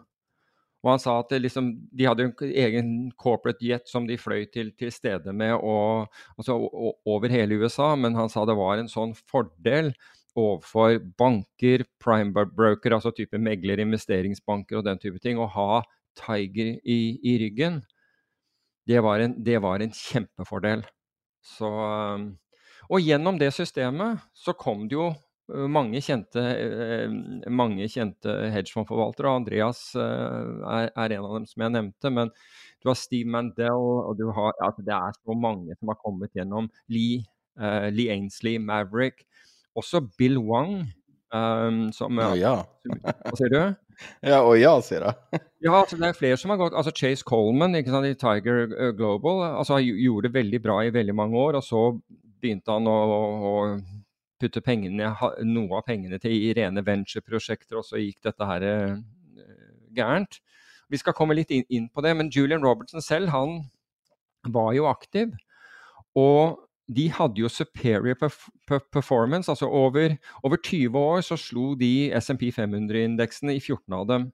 [0.85, 2.88] og han sa at liksom, de hadde en egen
[3.20, 6.59] corporate jet som de fløy til, til stede med og, altså,
[7.09, 9.94] over hele USA, men han sa det var en sånn fordel
[10.37, 15.83] overfor banker, prime broker, altså type megler, investeringsbanker og den type ting, å ha
[16.14, 17.81] Tiger i, i ryggen.
[18.87, 20.85] Det var, en, det var en kjempefordel.
[21.42, 21.70] Så,
[22.87, 25.09] og gjennom det systemet så kom det jo
[25.48, 31.64] mange kjente, eh, mange kjente hedgefondforvaltere, og Andreas eh, er, er, en av dem som
[31.66, 32.12] jeg nevnte.
[32.16, 32.33] Men
[32.80, 36.33] du har Steve Mandel, og du har, altså det er så mange som har kommet
[36.37, 36.70] gjennom.
[36.92, 37.22] Lee,
[37.61, 39.26] uh, Lee Ainsley, Maverick.
[39.76, 40.87] Også Bill Wang.
[41.35, 42.61] Um, som, oh, ja.
[42.87, 43.62] Hva sier du?
[44.26, 45.38] Ja, og ja, sier jeg.
[45.64, 46.74] ja, altså det er flere som har gått.
[46.74, 51.14] altså Chase Coleman ikke sant, i Tiger Global altså gjorde det veldig bra i veldig
[51.14, 51.61] mange år.
[51.61, 51.83] Og så
[52.42, 53.52] begynte han å, å
[54.44, 55.11] putte pengene,
[55.48, 58.98] noe av pengene til i rene venture-prosjekter, og så gikk dette her eh,
[59.96, 60.40] gærent.
[60.92, 63.64] Vi skal komme litt inn, på det, men Julian Robertson selv, han
[64.52, 65.33] var jo aktiv.
[66.18, 68.18] Og de hadde jo superior
[68.92, 69.50] performance.
[69.50, 74.26] altså Over, over 20 år så slo de SMP 500-indeksene i 14 av dem.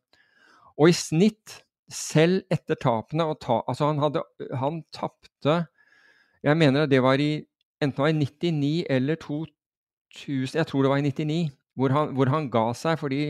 [0.77, 4.20] Og i snitt, selv etter tapene ta, Altså, han, hadde,
[4.55, 5.66] han tapte
[6.42, 7.42] Jeg mener det var i
[7.83, 9.60] enten var i 99 eller 2000
[10.11, 13.23] jeg tror det var i 99, hvor han, hvor han ga seg fordi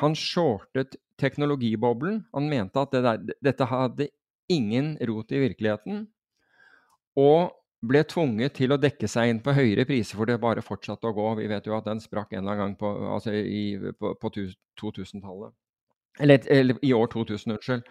[0.00, 2.24] han shortet teknologiboblen.
[2.34, 4.08] Han mente at det der, dette hadde
[4.50, 6.06] ingen rot i virkeligheten.
[7.20, 7.52] Og
[7.84, 11.14] ble tvunget til å dekke seg inn på høyere priser, for det bare fortsatte å
[11.16, 11.26] gå.
[11.42, 14.32] Vi vet jo at den sprakk en eller annen gang på, altså i, på, på
[14.80, 15.54] 2000-tallet.
[16.22, 17.84] Eller, eller, i år 2000, unnskyld.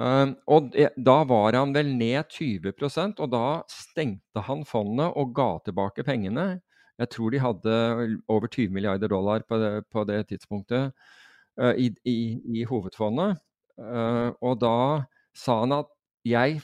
[0.00, 5.48] Um, og da var han vel ned 20% og da stengte han fondet og ga
[5.66, 6.44] tilbake pengene
[7.00, 7.76] Jeg tror de hadde
[8.28, 10.92] over 20 milliarder dollar på det, på det tidspunktet
[11.60, 12.18] uh, i, i,
[12.60, 13.40] i, hovedfondet.
[13.80, 14.76] Uh, og da
[15.36, 15.96] sa han at
[16.28, 16.60] jeg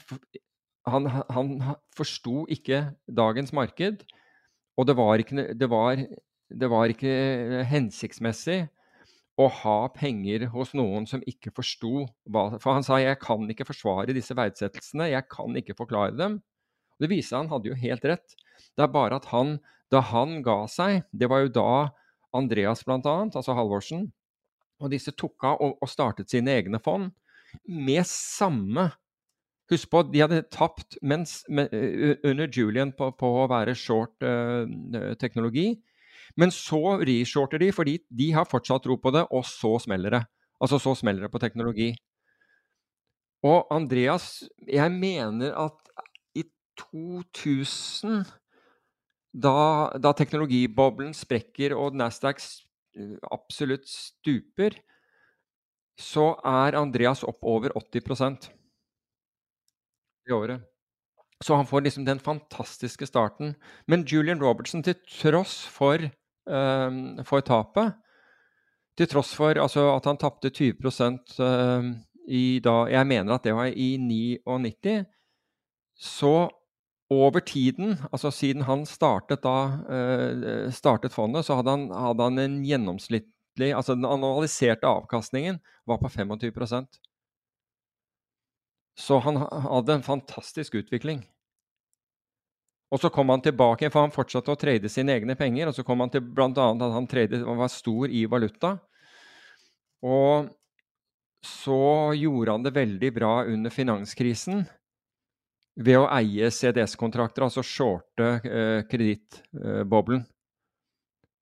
[0.87, 1.49] Han, han
[1.97, 2.77] forsto ikke
[3.11, 4.05] dagens marked,
[4.79, 5.99] og det var ikke, det var,
[6.47, 8.61] det var ikke hensiktsmessig
[9.37, 13.67] å ha penger hos noen som ikke forsto hva For han sa jeg kan ikke
[13.67, 16.39] forsvare disse verdsettelsene, jeg kan ikke forklare dem.
[16.97, 18.37] Det viser seg han hadde jo helt rett.
[18.73, 19.57] Det er bare at han,
[19.93, 21.71] da han ga seg, det var jo da
[22.35, 24.07] Andreas bl.a., altså Halvorsen,
[24.83, 27.09] og disse tok av og, og startet sine egne fond
[27.65, 28.91] med samme
[29.67, 31.73] Husk på, de hadde tapt mens, med,
[32.23, 34.63] under Julian på, på, å være short uh,
[35.19, 35.73] teknologi.
[36.39, 40.21] Men så reshorter de fordi de har fortsatt tro på det, og så smeller det.
[40.63, 41.89] Altså så smeller det på teknologi.
[43.43, 45.91] Og Andreas, jeg mener at
[46.39, 46.45] i
[46.79, 48.23] 2000,
[49.37, 49.57] da,
[50.01, 52.41] da teknologiboblen sprekker og Nasdaq
[53.29, 54.77] absolutt stuper,
[55.97, 58.49] så er Andreas opp over 80%
[60.29, 60.65] i året.
[61.43, 63.53] Så han får liksom den fantastiske starten.
[63.85, 66.01] Men Julian Robertson, til tross for
[66.49, 67.93] um, for tapet.
[68.97, 70.73] Til tross for altså, at han tapte 20
[71.39, 71.91] um,
[72.27, 75.05] i da Jeg mener at det var i 99.
[75.95, 76.49] Så
[77.13, 79.55] over tiden, altså siden han startet, da,
[79.87, 85.55] uh, startet fondet, så hadde han, hadde han en gjennomsnittlig Altså den analyserte avkastningen
[85.89, 86.99] var på 25%
[89.01, 91.23] Så han hadde en fantastisk utvikling.
[92.93, 95.71] Og så kom han tilbake, for han fortsatte å trade sine egne penger.
[95.71, 96.51] Og så kom han til bl.a.
[96.53, 98.77] at han, tradet, var stor i valuta.
[100.05, 100.53] Og
[101.45, 104.67] så gjorde han det veldig bra under finanskrisen
[105.77, 110.23] ved å eie CDS-kontrakter, altså shorte eh, kredittboblen.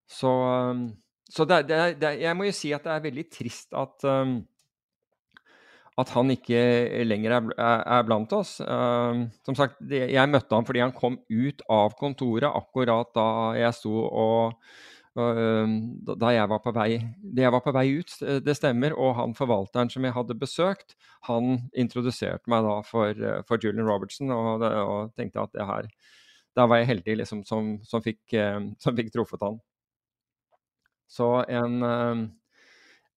[0.06, 0.90] Så, um,
[1.32, 4.38] så det, det, det, jeg må jo si at det er veldig trist at um,
[5.96, 6.60] at han ikke
[7.08, 8.58] lenger er, er blant oss.
[8.60, 13.78] Uh, som sagt, jeg møtte ham fordi han kom ut av kontoret akkurat da jeg
[13.78, 14.58] sto og
[15.16, 18.96] Da jeg var på vei jeg var på vei ut, det stemmer.
[19.00, 20.98] Og han forvalteren som jeg hadde besøkt,
[21.30, 25.88] han introduserte meg da for, for Julian Robertson og, og, tenkte at det her
[26.56, 29.62] Da var jeg heldig liksom, som, som, fikk, uh, som fikk truffet han.
[31.12, 31.80] Så en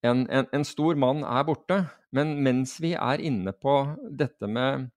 [0.03, 1.83] en, en, en, stor mann er borte.
[2.11, 3.75] Men mens vi er inne på
[4.19, 4.89] dette med,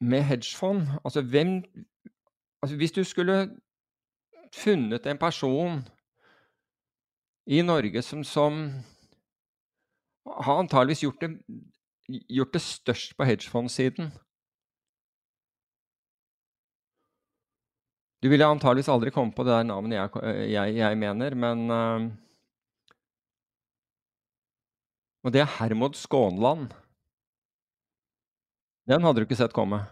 [0.00, 1.62] med hedgefond altså, hvem,
[2.62, 3.50] altså Hvis du skulle
[4.52, 5.82] funnet en person
[7.50, 8.58] i Norge som, som
[10.26, 11.30] har antageligvis gjort det,
[12.28, 14.12] gjort det størst på hedgefondsiden
[18.22, 22.04] Du ville antageligvis aldri komme på det der navnet jeg, jeg, jeg mener, men uh,
[25.22, 26.72] og det er Hermod Skånland.
[28.90, 29.84] Den hadde du ikke sett komme.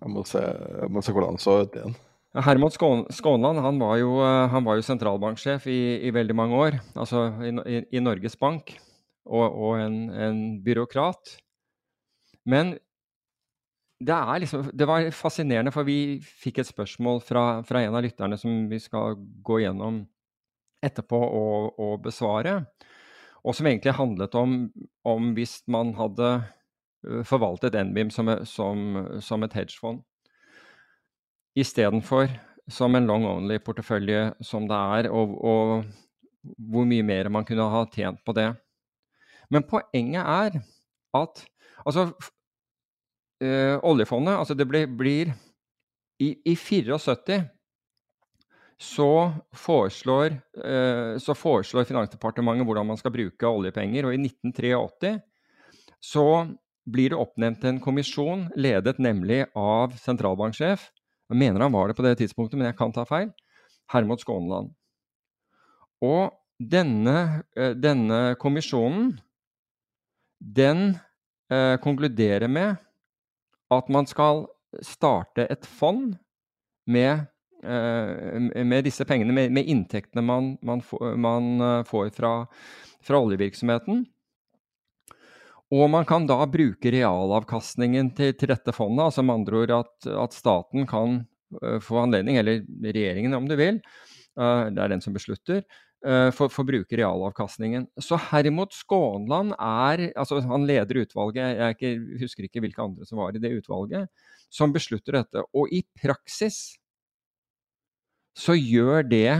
[0.00, 1.96] Jeg må se, jeg må se hvordan han så ut igjen.
[2.34, 2.72] Hermod
[3.10, 7.24] Skånland han var, jo, eh, han var jo, sentralbanksjef i, i, veldig mange år, altså
[7.42, 8.76] i, i, i Norges Bank,
[9.26, 11.34] og, og en, en, byråkrat.
[12.46, 12.76] Men
[13.98, 18.38] det, liksom, det, var fascinerende, for vi fikk et spørsmål fra, fra, en av lytterne
[18.38, 20.04] som vi skal gå gjennom
[20.86, 22.60] etterpå og, og besvare.
[23.42, 24.54] Og som egentlig handlet om,
[25.08, 26.30] om hvis man hadde
[27.26, 30.04] forvaltet NBIM som, som, som et hedgefond,
[31.58, 32.30] istedenfor
[32.70, 35.84] som en long only-portefølje som det er, og, og
[36.70, 38.48] hvor mye mer man kunne ha tjent på det.
[39.50, 40.60] Men poenget er
[41.18, 41.44] at
[41.84, 42.10] altså,
[43.42, 45.32] øh, oljefondet altså det blir, blir
[46.20, 47.42] i, i 74
[48.80, 54.06] så foreslår, øh, så foreslår, Finansdepartementet hvordan man skal bruke oljepenger.
[54.06, 55.18] Og i 1983
[56.00, 56.46] så
[56.90, 60.88] blir det oppnevnt en kommisjon, ledet nemlig av sentralbanksjef
[61.30, 63.30] Jeg mener han var det på det tidspunktet, men jeg kan ta feil.
[63.90, 64.70] Hermod Skånland.
[66.04, 69.14] Og denne, eh, denne kommisjonen,
[70.40, 70.96] den
[71.52, 72.80] eh, konkluderer med
[73.70, 74.46] at man skal
[74.82, 76.16] starte et fond
[76.90, 77.28] med
[77.62, 80.80] Eh, med disse pengene, med, med inntektene man, man,
[81.20, 82.32] man eh, får fra,
[83.04, 84.06] fra, oljevirksomheten.
[85.70, 90.08] Og man kan da bruke realavkastningen til, til dette fondet, altså med andre ord at,
[90.24, 91.20] at, staten kan
[91.60, 93.78] uh, få anledning, eller regjeringen om du vil,
[94.40, 95.62] uh, det er den som beslutter,
[96.02, 97.86] uh, for, å bruke realavkastningen.
[98.02, 103.22] Så Hermod Skånland er altså Han leder utvalget, jeg ikke, husker ikke hvilke andre som
[103.22, 104.10] var i det utvalget,
[104.50, 105.46] som beslutter dette.
[105.54, 106.80] Og i praksis
[108.34, 109.38] så gjør det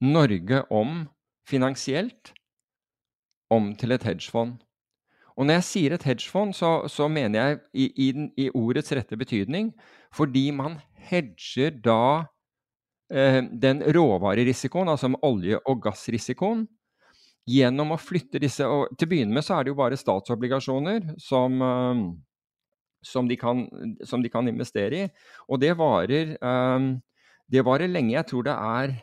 [0.00, 1.02] Norge om
[1.48, 2.32] finansielt
[3.52, 4.63] om til et hedgefond.
[5.34, 8.92] Og når jeg sier et hedgefond, så, så mener jeg i, i, den, i, ordets
[8.94, 9.72] rette betydning
[10.14, 10.76] fordi man
[11.08, 12.26] hedger da
[13.10, 16.62] eh, den råvarerisikoen, altså olje- og gassrisikoen,
[17.50, 21.10] gjennom å flytte disse og Til å begynne med så er det jo bare statsobligasjoner
[21.20, 22.04] som, eh,
[23.04, 23.66] som, de, kan,
[24.06, 25.10] som de, kan, investere i.
[25.50, 26.88] Og det varer, eh,
[27.50, 28.14] det varer lenge.
[28.14, 28.96] Jeg tror det er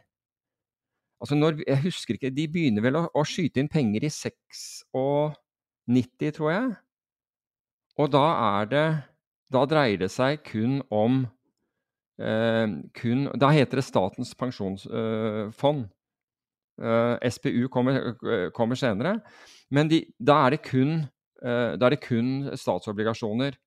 [1.22, 4.10] Altså når, jeg husker ikke, De begynner vel å, å skyte inn penger i
[5.91, 6.73] 96, tror jeg.
[7.99, 8.25] Og da
[8.60, 8.89] er det
[9.51, 11.25] Da dreier det seg kun om
[12.21, 15.89] eh, kun, Da heter det Statens pensjonsfond.
[16.80, 18.13] Eh, eh SPU kommer,
[18.56, 19.19] kommer, senere.
[19.69, 21.04] Men de, da, er det kun,
[21.43, 23.60] eh, da er det kun statsobligasjoner.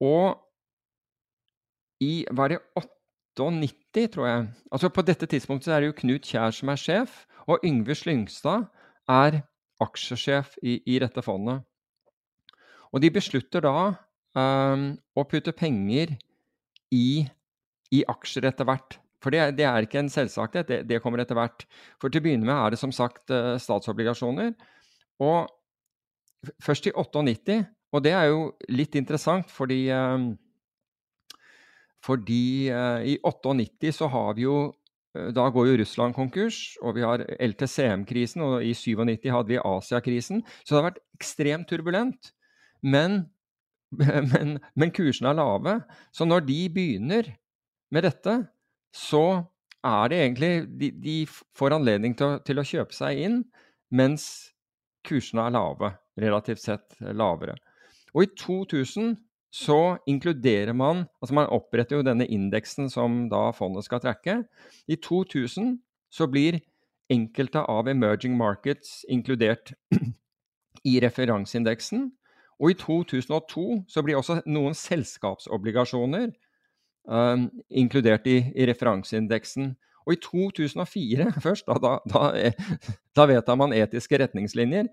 [0.00, 0.40] Og
[2.00, 2.58] i Var det
[3.36, 4.46] 98, tror jeg.
[4.72, 8.66] Altså På dette tidspunktet er det jo Knut Kjær som er sjef, og Yngve Slyngstad
[9.08, 9.42] er
[9.84, 11.64] aksjesjef i, i dette fondet.
[12.94, 13.76] Og de beslutter da
[14.38, 16.14] um, å putte penger
[16.94, 17.24] i,
[17.94, 18.98] i aksjer etter hvert.
[19.24, 21.64] For det, det, er ikke en selvsagthet, det, det, kommer etter hvert.
[21.98, 24.54] For til å begynne med er det som sagt uh, statsobligasjoner.
[25.24, 25.50] Og
[26.62, 27.60] først i 98,
[27.94, 30.32] og det er jo litt interessant fordi um,
[32.04, 34.72] fordi eh, i 98 så har vi jo eh,
[35.14, 40.42] Da går jo Russland konkurs, og vi har LTCM-krisen, og i 97 hadde vi Asia-krisen.
[40.64, 42.32] Så det har vært ekstremt turbulent.
[42.82, 43.20] Men,
[44.32, 45.78] men, men kursene er lave.
[46.10, 47.30] Så når de begynner
[47.94, 48.40] med dette,
[48.94, 49.44] så
[49.84, 53.42] er det egentlig De, de får anledning til å, til å, kjøpe seg inn
[53.94, 54.26] mens
[55.06, 55.92] kursene er lave.
[56.18, 57.54] Relativt sett lavere.
[58.14, 59.14] Og i 2000
[59.54, 64.42] så inkluderer man Altså man oppretter jo denne indeksen som da fondet skal trekke.
[64.90, 65.76] I 2000
[66.10, 66.58] så blir
[67.10, 69.74] enkelte av emerging markets inkludert
[70.84, 72.10] i referanseindeksen.
[72.58, 76.30] Og i 2002 så blir også noen selskapsobligasjoner
[77.08, 79.74] um, inkludert i, i, referanseindeksen.
[80.06, 82.52] Og i 2004 først, da, da, da,
[83.16, 84.90] da vedtar man etiske retningslinjer.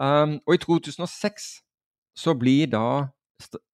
[0.00, 1.50] Um, og i 2006
[2.18, 2.86] så blir da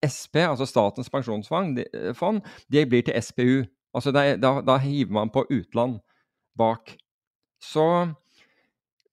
[0.04, 3.64] SP, altså Statens pensjonsfond, de, eh, blir til SPU.
[3.94, 5.98] Altså da, da, da, hiver man på utland
[6.58, 6.96] bak.
[7.62, 8.14] Så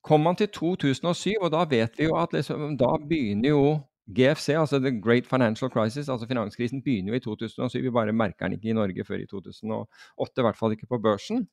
[0.02, 4.54] kom man til 2007, og da vet vi jo at liksom, da begynner jo GFC,
[4.56, 7.82] altså The Great Financial Crisis, altså finanskrisen, begynner jo i 2007.
[7.82, 11.00] Vi bare merker den ikke i Norge før i 2008, i hvert fall ikke på
[11.02, 11.48] børsen.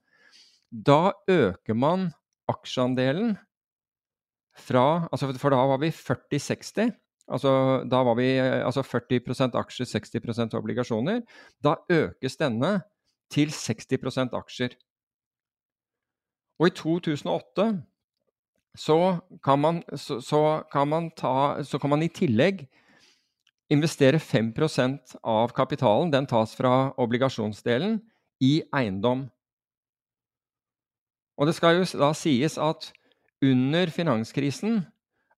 [0.72, 2.12] Da øker man
[2.48, 3.36] aksjeandelen
[4.56, 6.92] fra altså For da var vi 40-60.
[7.26, 11.24] Altså, da var vi altså 40% aksjer, 60% obligasjoner.
[11.64, 12.78] Da økes denne
[13.34, 14.76] til 60% aksjer.
[16.62, 17.68] Og i 2008
[18.78, 19.00] så
[19.44, 22.68] kan man, så, så kan man, ta, så kan man i tillegg
[23.72, 27.98] investere 5% av kapitalen, den tas fra obligasjonsdelen,
[28.44, 29.26] i eiendom.
[31.40, 32.92] Og det skal jo da sies at
[33.44, 34.84] under finanskrisen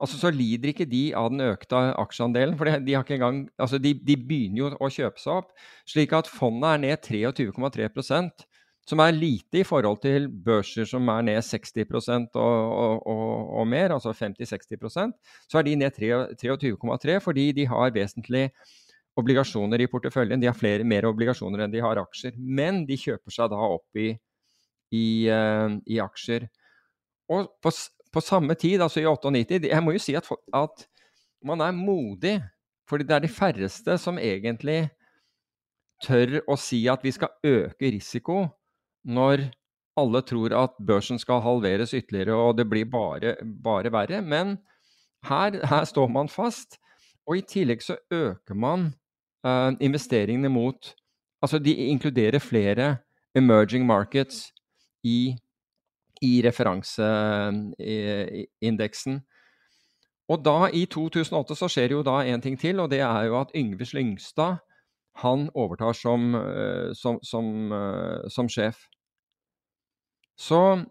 [0.02, 2.58] altså så lider ikke de av den økte aksjeandelen.
[2.60, 5.52] For de, har ikke engang, altså de, de, begynner jo å kjøpe seg opp.
[5.90, 8.48] Slik at fondet er ned 23,3%
[8.88, 13.66] som er lite i forhold til børser som er ned 60 og, og, og, og
[13.68, 15.12] mer, altså 50-60%
[15.52, 18.46] Så er de ned 23,3 fordi de har vesentlig
[19.18, 20.40] obligasjoner i porteføljen.
[20.40, 22.38] De har flere, mer obligasjoner enn de har aksjer.
[22.38, 24.12] Men de kjøper seg da opp i,
[24.94, 26.46] i, uh, i aksjer.
[27.34, 27.74] Og på,
[28.14, 30.88] på samme tid, altså i 98 Jeg må jo si at, at
[31.46, 32.42] man er modig.
[32.88, 34.90] Fordi det er de færreste som egentlig
[36.04, 38.46] tør å si at vi skal øke risiko
[39.08, 39.50] når
[39.98, 44.22] alle tror at børsen skal halveres ytterligere, og det blir bare, bare verre.
[44.22, 44.58] Men
[45.26, 46.78] her, her, står man fast.
[47.28, 48.94] Og i tillegg så øker man
[49.44, 50.94] uh, investeringene mot
[51.38, 52.98] Altså de inkluderer flere
[53.36, 54.48] emerging markets
[55.06, 55.38] i
[56.22, 59.22] i referanseindeksen.
[60.28, 63.38] Og da, i 2008, så skjer jo da en ting til, og det er jo
[63.40, 64.60] at Yngve Slyngstad
[65.24, 68.86] han overtar som, eh, som, som, eh, som sjef.
[70.38, 70.86] Så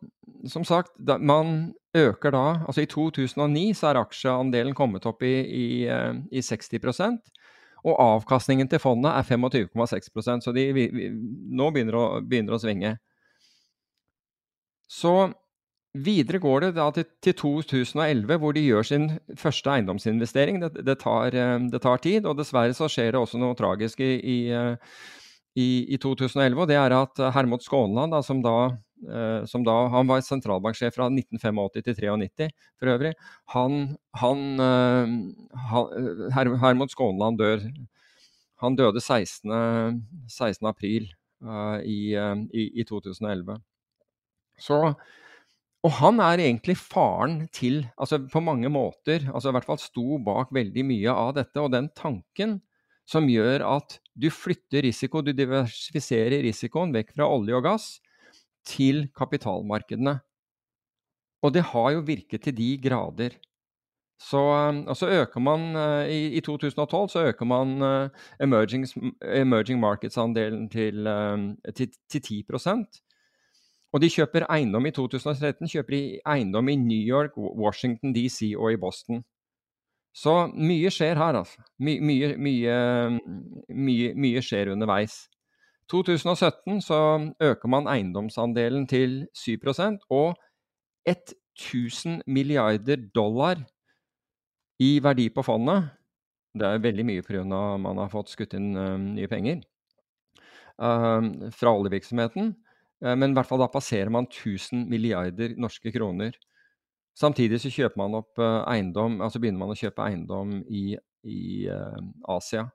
[0.51, 5.87] som sagt, man øker da Altså i 2009 så er aksjeandelen kommet opp i, i,
[5.87, 7.31] eh, i 60%
[7.87, 11.07] og avkastningen til fondet er 25,6% så de, vi, vi,
[11.55, 12.97] nå begynner å, begynner å svinge.
[14.87, 15.12] Så
[15.97, 19.07] videre går det da til, til 2011, hvor de gjør sin
[19.39, 20.61] første eiendomsinvestering.
[20.62, 24.03] Det, det, tar, eh, det, tar, tid, og dessverre så skjer det også noe tragisk
[24.05, 24.99] i, i, eh,
[25.57, 28.57] i, i 2011, og det er at Hermod Skånland, da, som, da,
[29.09, 33.12] eh, som da Han var sentralbanksjef fra 1985 til 1993 for øvrig.
[33.57, 35.14] Han, han, eh,
[35.72, 37.64] han Hermod Skånland dør
[38.62, 39.53] Han døde 16.
[40.32, 40.66] 16.
[40.66, 41.11] april
[41.45, 43.59] uh, i, uh, i, i, 2011.
[44.61, 44.81] Så
[45.87, 50.19] og han er egentlig faren til altså På mange måter, altså i hvert fall sto
[50.19, 51.63] bak veldig mye av dette.
[51.63, 52.59] Og den tanken
[53.07, 57.85] som gjør at du flytter risiko, du diversifiserer risikoen vekk fra olje og gass
[58.67, 60.17] til kapitalmarkedene.
[61.47, 63.37] Og det har jo virket til de grader.
[64.19, 64.41] Så,
[64.89, 68.09] og så øker man uh, i, i, 2012 så øker man uh,
[68.41, 68.87] emerging,
[69.23, 72.43] emerging markets-andelen til, uh, til, til 10
[73.95, 78.74] og de kjøper eiendom i 2013 kjøper de eiendom i New York, Washington DC og
[78.74, 79.22] i Boston.
[80.16, 81.61] Så mye skjer her, altså.
[81.78, 82.76] My, mye, mye,
[83.68, 85.26] mye, mye, skjer underveis.
[85.93, 86.99] 2017 så
[87.43, 90.34] øker man eiendomsandelen til 7% og
[91.07, 93.61] 1000 milliarder dollar
[94.82, 95.93] i verdi på fondet.
[96.57, 97.76] Det er veldig mye pga.
[97.76, 99.61] man har fått skutt inn uh, nye penger
[100.80, 102.55] uh, fra oljevirksomheten.
[103.05, 106.36] Eh, men i hvert fall da passerer man 1000 milliarder norske kroner.
[107.16, 110.90] Samtidig så kjøper man opp eh, eiendom, altså begynner man å kjøpe eiendom i,
[111.26, 111.40] i
[111.72, 111.97] uh,
[112.36, 112.66] Asia.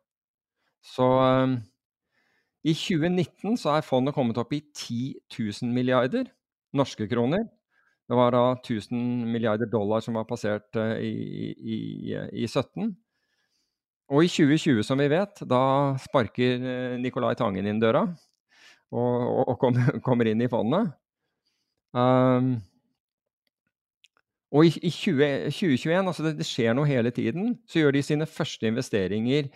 [0.81, 1.53] Så uh,
[2.65, 6.31] i 2019 så er fondet kommet opp i 10 000 milliarder
[6.77, 7.45] norske kroner.
[8.09, 11.77] Det var da 1000 milliarder dollar som var passert uh, i, i,
[12.41, 12.89] i, 17.
[14.11, 15.61] Og i 2020, som vi vet, da
[16.01, 18.03] sparker Nicolai Tangen inn døra
[18.91, 20.91] og, og kommer, kommer, inn i fondet.
[21.95, 22.53] Um,
[24.51, 28.03] og i, i 20, 2021, altså det, det, skjer noe hele tiden, så gjør de
[28.03, 29.47] sine første investeringer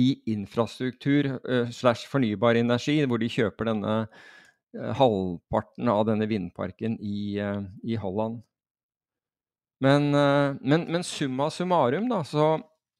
[0.00, 6.98] i infrastruktur uh, slash fornybar energi, hvor de kjøper denne uh, halvparten av denne vindparken
[6.98, 8.40] i, uh, i Holland.
[9.82, 12.52] Men, men, men, summa summarum, da, så,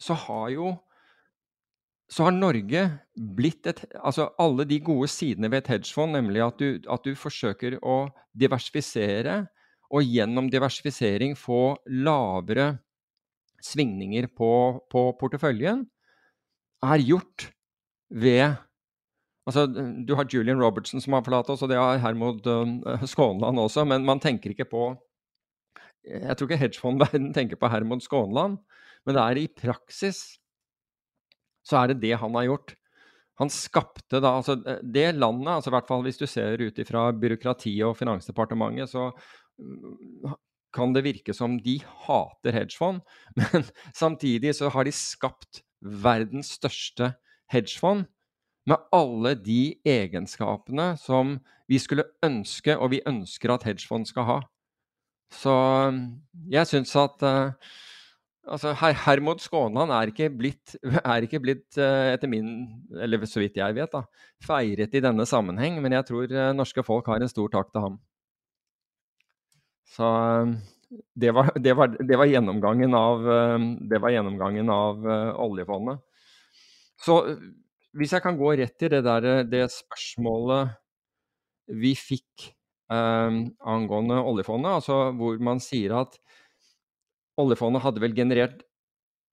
[0.02, 0.72] så har jo
[2.12, 2.82] så har Norge
[3.16, 7.16] blitt et Altså alle de gode sidene ved et hedgefond, nemlig at du, at du
[7.16, 8.04] forsøker å
[8.36, 9.46] diversifisere,
[9.92, 12.78] og gjennom diversifisering få lavere
[13.62, 14.52] svingninger på,
[14.92, 15.86] på porteføljen,
[16.82, 17.48] er gjort
[18.10, 18.60] ved
[19.42, 23.58] Altså, du har Julian Robertson som har forlatt oss, og det har Hermod uh, Skånland
[23.58, 24.84] også, men man tenker ikke på
[26.06, 28.60] Jeg tror ikke hedgefondverden tenker på Hermod Skånland,
[29.02, 30.22] men det er i praksis
[31.72, 32.76] så er det det han har gjort.
[33.40, 37.08] Han skapte da altså Det landet, altså i hvert fall hvis du ser ut ifra
[37.16, 39.08] byråkratiet og Finansdepartementet, så
[39.58, 40.34] mm,
[40.72, 43.02] kan det virke som de hater hedgefond,
[43.40, 43.66] men
[43.96, 47.14] samtidig så har de skapt verdens største
[47.52, 48.06] hedgefond
[48.68, 54.38] med alle de egenskapene som vi skulle ønske, og vi ønsker at hedgefond skal ha.
[55.32, 55.52] Så
[55.90, 56.04] mm,
[56.52, 57.72] jeg syns at uh,
[58.42, 60.74] Altså, Her Hermod Skånan er ikke blitt,
[61.14, 62.48] er ikke blitt uh, etter min,
[62.98, 64.02] eller så vidt jeg vet, da,
[64.42, 65.78] feiret i denne sammenheng.
[65.84, 67.98] Men jeg tror uh, norske folk har en stor takk til ham.
[69.94, 70.56] Så uh,
[71.14, 75.06] det, var, det, var, det, var, gjennomgangen av, var gjennomgangen av
[75.40, 76.02] oljefondet.
[77.00, 77.14] Så
[77.96, 80.74] hvis jeg kan gå rett til det, der, det spørsmålet
[81.80, 82.50] vi fikk
[82.92, 86.18] angående oljefondet, altså hvor man sier at
[87.42, 88.62] oljefondet hadde vel generert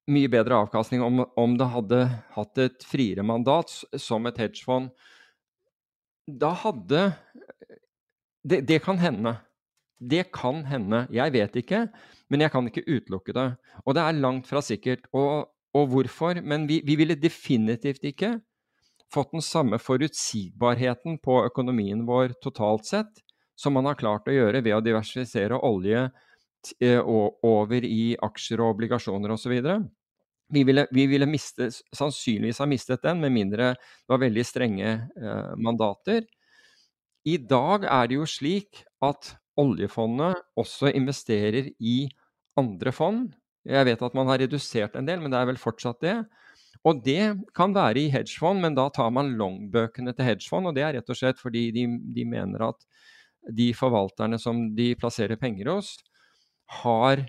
[0.10, 2.00] mye bedre avkastning om, om, det hadde
[2.34, 4.90] hatt et friere mandat som et hedgefond.
[6.26, 7.12] Da hadde
[8.42, 9.36] det, det, kan hende.
[10.00, 11.04] Det kan hende.
[11.14, 11.86] Jeg vet ikke,
[12.30, 13.48] men jeg kan ikke utelukke det.
[13.86, 15.06] Og det er langt fra sikkert.
[15.14, 16.42] Og, og hvorfor?
[16.42, 18.38] Men vi, vi, ville definitivt ikke
[19.14, 23.24] fått den samme forutsigbarheten på økonomien vår totalt sett
[23.60, 26.06] som man har klart å gjøre ved å diversifisere olje,
[26.84, 29.56] Eh, over i aksjer og obligasjoner osv.
[30.52, 34.90] Vi ville, vi ville miste, sannsynligvis ha mistet den, med mindre det var veldig strenge
[34.98, 36.26] eh, mandater.
[37.28, 42.10] I dag er det jo slik at oljefondet også investerer i
[42.60, 43.30] andre fond.
[43.68, 46.18] Jeg vet at man har redusert en del, men det er vel fortsatt det.
[46.88, 50.72] Og det kan være i hedgefond, men da tar man longbøkene til hedgefond.
[50.72, 51.86] Og det er rett og slett fordi de,
[52.16, 52.88] de mener at
[53.56, 55.98] de forvalterne som de plasserer penger hos,
[56.70, 57.26] har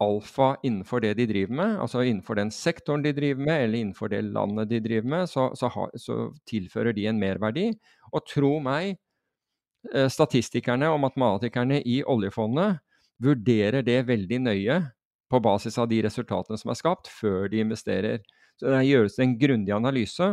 [0.00, 4.08] alfa innenfor det de driver med, altså innenfor den sektoren de driver med, eller innenfor
[4.12, 7.66] det landet de driver med, så, så, ha, så tilfører de en merverdi.
[8.10, 8.96] Og tro meg,
[9.92, 12.80] eh, statistikerne og matematikerne i oljefondet
[13.20, 14.80] vurderer det veldig nøye
[15.30, 18.24] på basis av de resultatene som er skapt, før de investerer.
[18.58, 20.32] Så det gjøres en grundig analyse.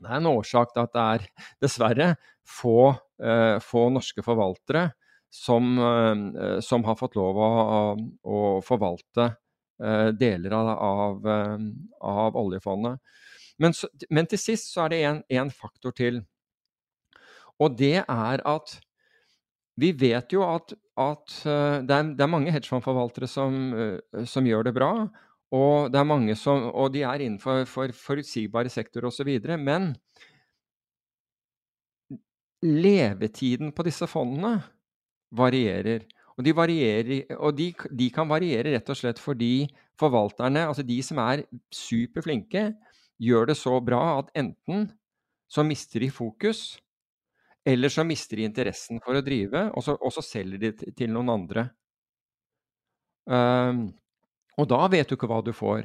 [0.00, 2.10] Det er en årsak til at det er dessverre
[2.46, 2.90] få,
[3.22, 4.90] uh, få norske forvaltere
[5.30, 7.50] som, uh, som, har fått lov å,
[8.22, 9.30] å forvalte
[9.82, 11.30] uh, deler av, av,
[12.10, 13.00] av oljefondet.
[13.60, 13.74] Men,
[14.10, 15.00] men, til sist så er det
[15.40, 16.22] en faktor til.
[17.60, 18.78] Og det er at
[19.80, 23.52] vi vet jo at, at det, er, det, er, mange hedgefondforvaltere som,
[24.28, 24.90] som gjør det bra.
[25.56, 29.30] Og, det er som, og de er innenfor for forutsigbare sektorer osv.
[29.58, 29.92] Men
[32.62, 34.60] levetiden på disse fondene
[35.30, 36.06] varierer.
[36.36, 39.68] Og, de, varierer, og de, de, kan variere rett og slett fordi
[40.00, 42.70] forvalterne, altså de som er superflinke,
[43.20, 44.88] gjør det så bra at enten
[45.50, 46.78] så mister de fokus,
[47.66, 51.12] eller så mister de interessen for å drive, og så, og så selger de til
[51.12, 51.66] noen andre.
[53.28, 53.90] Um,
[54.56, 55.84] og da vet du ikke hva du får.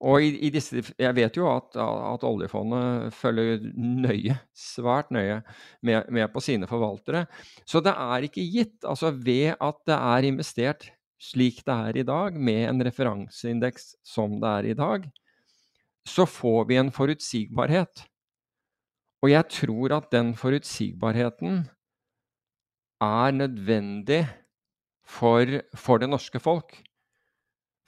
[0.00, 5.42] Og i, i disse, jeg vet jo at, at, oljefondet følger nøye, svært nøye,
[5.84, 7.26] med, med, på sine forvaltere.
[7.68, 8.78] Så det er ikke gitt.
[8.88, 10.88] Altså ved at det er investert
[11.20, 15.04] slik det er i dag, med en referanseindeks som det er i dag,
[16.08, 18.06] så får vi en forutsigbarhet.
[19.20, 21.66] Og jeg tror at den forutsigbarheten
[23.04, 24.22] er nødvendig
[25.04, 26.72] for, for det norske folk.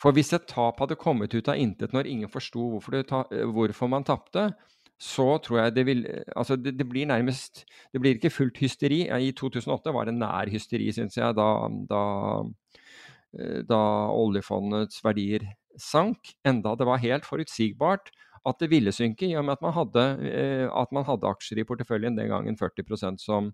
[0.03, 2.99] For hvis et tap hadde kommet ut av intet når ingen forsto hvorfor,
[3.55, 4.49] hvorfor, man tapte,
[5.03, 6.03] så tror jeg det vil
[6.37, 9.05] Altså, det, det, blir nærmest Det blir ikke fullt hysteri.
[9.07, 11.49] I 2008 var det nær hysteri, syns jeg, da,
[11.91, 12.03] da,
[13.39, 13.81] eh, da,
[14.15, 15.47] oljefondets verdier
[15.79, 16.35] sank.
[16.45, 20.05] Enda det var helt forutsigbart at det ville synke, i og med at man hadde,
[20.27, 23.53] eh, at man hadde aksjer i porteføljen, den gangen 40% som,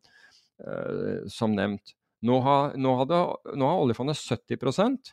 [0.64, 1.92] eh, som nevnt.
[2.24, 3.20] Nå har, nå, hadde,
[3.54, 5.12] nå har oljefondet 70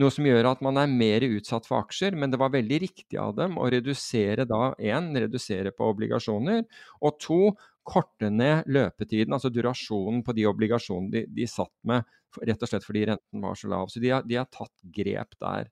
[0.00, 3.18] noe som gjør at man er mer utsatt for aksjer, men det var veldig riktig
[3.20, 6.64] av dem å redusere da én, redusere på obligasjoner,
[7.04, 7.42] og to,
[7.82, 12.06] korte ned løpetiden, altså durasjonen på de obligasjonene de, de satt med,
[12.46, 13.90] rett og slett fordi renten var så lav.
[13.90, 15.68] Så de har, de har tatt grep der.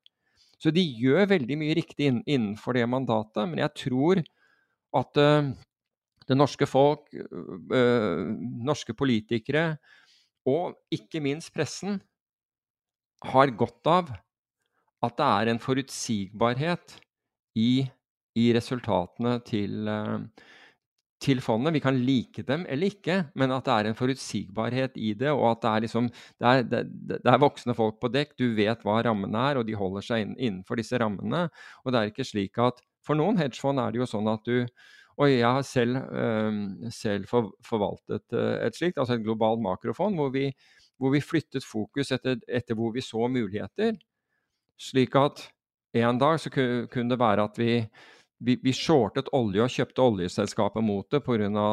[0.60, 4.20] Så de gjør veldig mye riktig innenfor det mandatet, men jeg tror
[5.00, 5.52] at uh,
[6.28, 8.26] det norske folk, uh,
[8.66, 9.64] norske politikere
[10.50, 12.00] og ikke minst pressen
[13.24, 14.10] har godt av
[15.04, 16.96] at det er en forutsigbarhet
[17.58, 17.84] i,
[18.36, 20.46] i resultatene til, eh,
[21.20, 21.74] til, fondet.
[21.76, 25.32] Vi kan like dem eller ikke, men at det er en forutsigbarhet i det.
[25.32, 26.08] Og at det er, liksom,
[26.40, 26.84] det er, det,
[27.24, 30.36] det er voksne folk på dekk, du vet hva rammene er, og de holder seg
[30.36, 31.48] innenfor disse rammene.
[31.84, 34.66] Og det er ikke slik at For noen hedgefond er det jo sånn at du
[35.20, 40.30] og jeg har selv, øh, selv forvaltet øh, et slikt, altså et globalt makrofond, hvor
[40.32, 40.46] vi
[41.00, 43.96] hvor vi flyttet fokus etter, etter, hvor vi så muligheter.
[44.80, 45.46] Slik at
[45.96, 47.72] en dag så kunne det være at vi,
[48.44, 51.68] vi, vi shortet olje og kjøpte oljeselskapet mot det pga.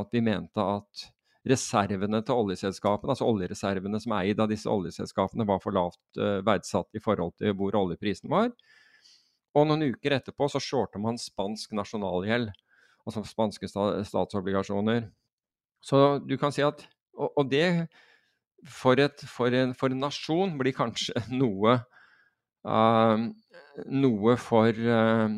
[0.00, 1.10] at vi mente at
[1.48, 6.38] reservene til oljeselskapene, altså oljereservene som er eid av disse oljeselskapene, var for lavt uh,
[6.46, 8.52] verdsatt i forhold til hvor oljeprisen var.
[9.58, 12.52] Og noen uker etterpå så shorter man spansk nasjonalgjeld,
[13.04, 15.10] altså spanske statsobligasjoner.
[15.82, 16.86] Så du kan si at
[17.16, 17.66] og, og det
[18.68, 21.78] for, et, for, en, for, en, nasjon blir kanskje noe
[22.68, 23.24] uh,
[23.88, 25.28] noe for, uh,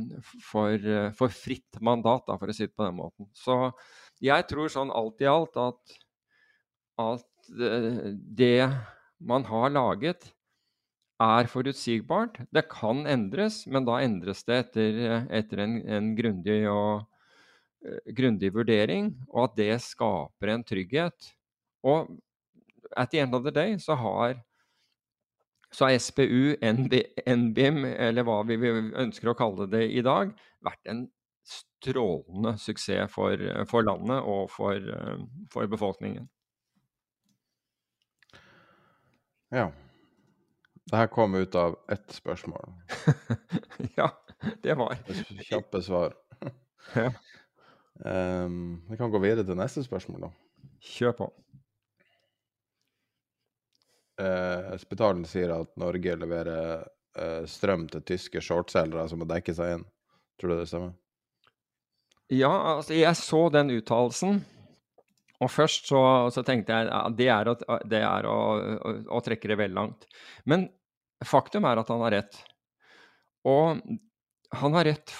[0.43, 3.31] for, uh, for, fritt mandat, da, for å si det på den måten.
[3.37, 3.71] Så
[4.23, 5.99] jeg tror sånn alt i alt at,
[7.01, 7.31] at
[8.35, 8.71] det
[9.25, 10.31] man har laget,
[11.23, 12.41] er forutsigbart.
[12.53, 14.97] Det kan endres, men da endres det etter,
[15.33, 17.05] etter en, en grundig, og,
[18.17, 21.31] grundig vurdering, og at det skaper en trygghet
[21.85, 22.11] og
[22.97, 24.41] at the end of the day så har
[25.75, 26.93] så har SPU, NB,
[27.27, 30.31] NBIM, eller hva vi ønsker å kalle det i dag,
[30.63, 31.09] vært en
[31.45, 34.79] strålende suksess for, for landet og for,
[35.53, 36.29] for, befolkningen.
[39.51, 39.69] Ja.
[40.85, 42.71] Det her kom ut av ett spørsmål.
[43.99, 44.11] ja,
[44.63, 44.99] det var
[45.49, 46.15] Kjappe svar.
[46.95, 47.11] ja.
[47.95, 50.31] Um, vi kan gå videre til neste spørsmål, da.
[50.85, 51.35] Kjør på.
[54.21, 56.85] Eh, Spetalen sier at Norge leverer
[57.19, 59.85] eh, strøm til tyske shortselgere som må dekke seg inn.
[60.41, 60.95] Tror du det stemmer?
[62.33, 64.41] Ja, altså jeg så den uttalelsen.
[65.43, 66.01] Og først så,
[66.33, 68.39] så, tenkte jeg at det er, å, det er å,
[68.81, 70.07] å, å, trekke det vel langt.
[70.49, 70.69] Men
[71.27, 72.39] faktum er at han har rett.
[73.45, 73.83] Og
[74.55, 75.13] han har rett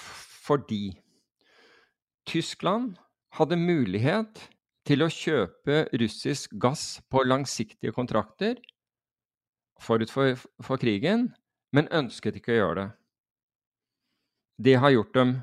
[0.45, 0.95] fordi
[2.25, 2.95] Tyskland
[3.37, 4.47] hadde mulighet
[4.85, 8.57] til å kjøpe russisk gass på langsiktige kontrakter
[9.81, 11.29] forut for, for, krigen,
[11.75, 12.89] men ønsket ikke å gjøre det.
[14.65, 15.35] Det har gjort dem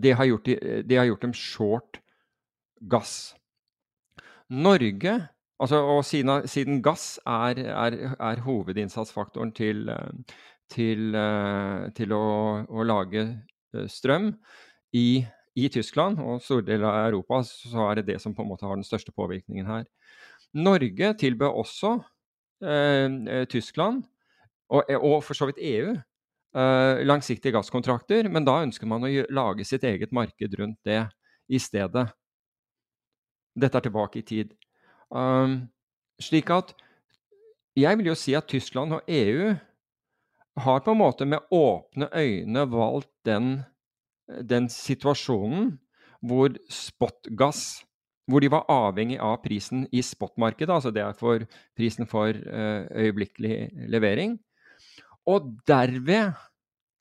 [0.00, 0.46] det, har gjort,
[0.88, 1.98] det har gjort dem short
[2.80, 3.34] gass.
[4.48, 5.28] Norge
[5.60, 9.90] altså, Og siden, siden gass er, er, er, hovedinnsatsfaktoren til,
[10.72, 11.12] til,
[11.94, 12.24] til å,
[12.64, 13.26] å, lage
[13.92, 14.32] strøm
[14.96, 18.48] i, i, Tyskland og store deler av Europa, så er det det som på en
[18.54, 19.84] måte har den største påvirkningen her.
[20.54, 21.98] Norge tilbød også
[22.64, 24.04] eh, Tyskland,
[24.68, 25.92] og, og, for så vidt EU,
[26.56, 31.02] eh, langsiktige gasskontrakter, men da ønsker man å lage sitt eget marked rundt det
[31.48, 32.08] i stedet.
[33.58, 34.52] Dette er tilbake i tid.
[35.10, 35.62] Um,
[36.20, 36.74] slik at
[37.78, 39.54] jeg vil jo si at Tyskland og EU
[40.58, 43.62] har på en måte med åpne øyne valgt den,
[44.26, 45.76] den situasjonen
[46.20, 47.84] hvor spotgass
[48.28, 51.44] hvor de var avhengig av prisen i spotmarkedet, altså det er for
[51.76, 54.36] prisen for uh, øyeblikkelig levering.
[55.28, 56.36] Og derved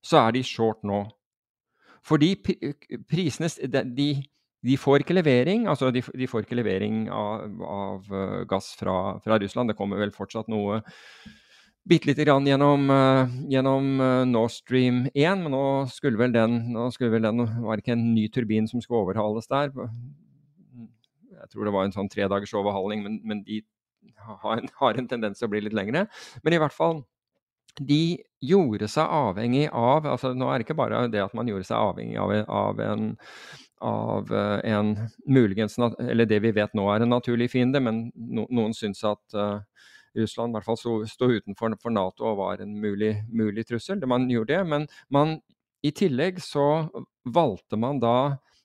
[0.03, 1.03] så er de short nå.
[2.07, 2.31] Fordi
[3.09, 4.07] prisene de,
[4.63, 9.17] de får ikke levering altså de, de får ikke levering av, av uh, gass fra,
[9.23, 9.73] fra, Russland.
[9.73, 10.79] Det kommer vel fortsatt noe
[11.87, 13.99] bitte lite grann gjennom, uh, gjennom
[14.31, 16.61] Nord Stream 1, men nå skulle vel den,
[16.95, 19.75] skulle vel den var det ikke en ny turbin som skulle overhales der.
[21.37, 23.61] Jeg tror det var en sånn tredagers overhaling, men, men de
[24.41, 26.07] har en, har en, tendens til å bli litt lengre.
[26.43, 27.03] Men i hvert fall,
[27.77, 31.67] de gjorde seg avhengig av altså Nå er det ikke bare det at man gjorde
[31.67, 33.11] seg avhengig av, av en
[33.85, 38.47] av eh, en muligens Eller det vi vet nå er en naturlig fiende, men no,
[38.49, 39.59] noen syns at uh,
[40.17, 44.01] Russland i hvert fall sto, utenfor for Nato og var en mulig, mulig trussel.
[44.09, 45.37] Man gjorde det, men man,
[45.85, 46.87] i tillegg så
[47.29, 48.17] valgte man da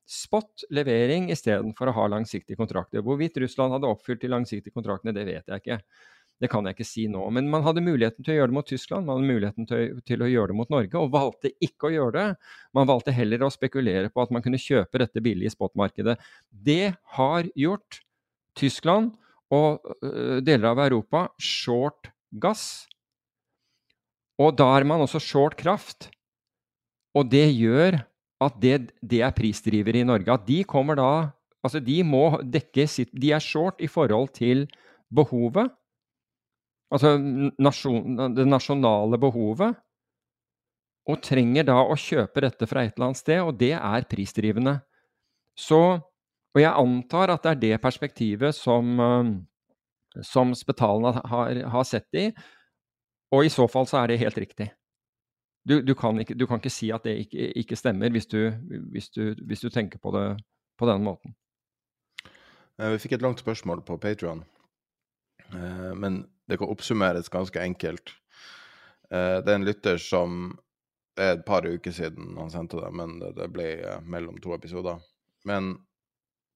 [0.08, 3.04] spot levering istedenfor å ha langsiktige kontrakter.
[3.04, 5.78] Hvorvidt Russland hadde oppfylt de langsiktige kontraktene, det vet jeg ikke.
[6.42, 7.22] Det kan jeg ikke si nå.
[7.30, 10.24] Men man hadde muligheten til å gjøre det mot Tyskland, man hadde muligheten til, til,
[10.24, 12.48] å gjøre det mot Norge, og valgte ikke å gjøre det.
[12.74, 16.16] Man valgte heller å spekulere på at man kunne kjøpe dette billig i spotmarkedet.
[16.50, 18.00] Det har gjort
[18.58, 19.14] Tyskland
[19.52, 19.86] og
[20.42, 22.10] deler av Europa short
[22.42, 22.88] gass.
[24.40, 26.08] Og da er man også short kraft.
[27.14, 28.00] Og det gjør
[28.46, 30.32] at det, det er prisdriver i Norge.
[30.32, 31.12] At de kommer da
[31.62, 34.64] Altså, de må dekke sitt De er short i forhold til
[35.14, 35.70] behovet.
[36.92, 37.14] Altså
[37.62, 39.76] nasjon, det nasjonale behovet.
[41.08, 44.76] Og trenger da å kjøpe dette fra et eller annet sted, og det er prisdrivende.
[45.58, 45.80] Så,
[46.52, 49.00] og jeg antar at det er det perspektivet som,
[50.26, 52.28] som Spetalen har, har sett i.
[53.32, 54.68] Og i så fall så er det helt riktig.
[55.68, 58.50] Du, du, kan, ikke, du kan, ikke, si at det ikke, ikke stemmer, hvis du,
[58.90, 60.24] hvis, hvis du, tenker på det
[60.78, 61.36] på den måten.
[62.80, 64.42] Eh, vi fikk et langt spørsmål på Patrion.
[65.52, 68.14] Eh, men det kan oppsummeres ganske enkelt.
[69.10, 70.58] Eh, det er en lytter som
[71.12, 73.66] Det er et par uker siden han sendte det, men det ble
[74.08, 74.96] mellom to episoder.
[75.44, 75.74] Men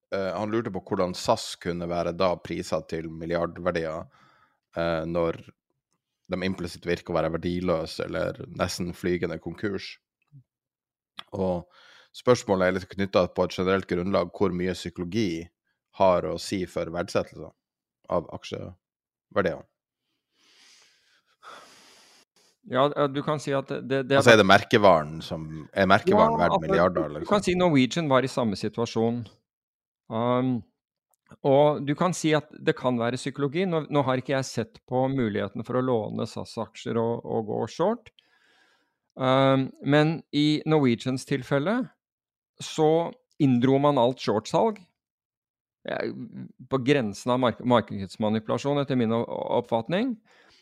[0.09, 4.07] han lurte på hvordan SAS kunne være da priser til milliardverdier
[5.05, 5.37] når
[6.27, 9.95] de implisitt virker å være verdiløse eller nesten flygende konkurs.
[11.35, 11.67] Og
[12.15, 15.47] spørsmålet er litt knytta på et generelt grunnlag hvor mye psykologi
[15.97, 17.51] har å si for verdsettelser
[18.13, 19.65] av aksjeverdiene.
[22.67, 26.39] Ja, du kan si at det, det Altså er det merkevaren som Er merkevaren ja,
[26.41, 27.05] verdt milliarder?
[27.13, 27.23] Liksom?
[27.23, 29.21] Du kan si Norwegian var i samme situasjon.
[30.11, 30.49] Um,
[31.47, 33.65] og du kan si at det kan være psykologi.
[33.67, 37.61] Nå, nå har ikke jeg sett på muligheten for å låne SAS-aksjer og, og, gå
[37.71, 38.11] short.
[39.17, 41.79] Um, men i Norwegians tilfelle
[42.63, 43.09] så
[43.41, 44.79] inndro man alt shortsalg
[46.69, 50.15] på grensen av mark markedsmanipulasjon, etter min oppfatning.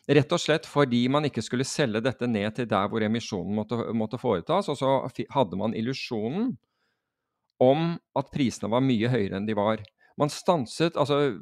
[0.06, 3.78] Rett og slett fordi man ikke skulle selge dette ned til der hvor emisjonen måtte,
[3.90, 4.70] måtte foretas.
[4.70, 4.92] Og så
[5.34, 6.52] hadde man illusjonen
[7.62, 9.82] om at prisene var mye høyere enn de var.
[10.16, 11.36] Man stanset altså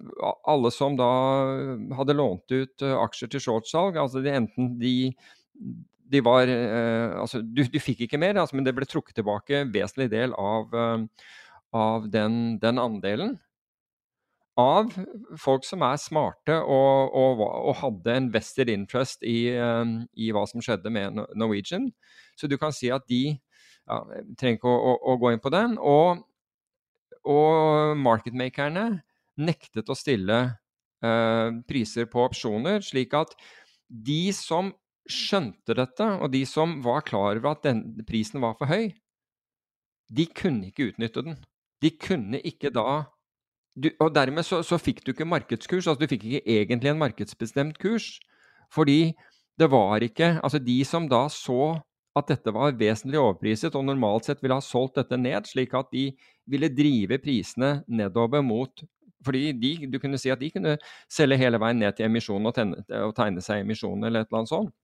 [0.51, 1.09] Alle som da
[1.95, 5.13] hadde lånt ut uh, aksjer til shortsalg, altså de, enten de,
[6.11, 9.63] de var uh, Altså, du, du, fikk ikke mer, altså, men det ble trukket tilbake
[9.63, 10.75] en vesentlig del av,
[11.75, 13.39] av den, den andelen
[14.61, 14.93] av
[15.41, 20.63] folk som er smarte og, og, og hadde en vested interest i, i, hva som
[20.63, 21.89] skjedde med Norwegian.
[22.39, 23.99] Så du kan si at de ja,
[24.39, 25.77] trenger ikke å, å, å, gå inn på den.
[25.81, 26.23] Og,
[27.25, 29.03] og marketmakerne
[29.41, 30.39] nektet å stille
[31.05, 33.35] eh, priser på opsjoner, slik at
[33.89, 34.73] de som
[35.11, 38.93] skjønte dette, og de som var klar over at den, prisen var for høy,
[40.15, 41.37] de kunne ikke utnytte den.
[41.85, 43.05] De kunne ikke da
[43.75, 45.89] du, og dermed så, så, fikk du ikke markedskurs.
[45.89, 48.21] altså Du fikk ikke egentlig en markedsbestemt kurs.
[48.73, 49.15] Fordi
[49.59, 51.81] det var ikke Altså, de som da så
[52.15, 55.91] at dette var vesentlig overpriset, og normalt sett ville ha solgt dette ned, slik at
[55.91, 56.13] de
[56.51, 58.85] ville drive prisene nedover mot
[59.25, 60.77] fordi de, du kunne si at de kunne
[61.11, 64.43] selge hele veien ned til emisjonen og, tenne, og tegne seg emisjon eller et eller
[64.43, 64.75] annet sånt.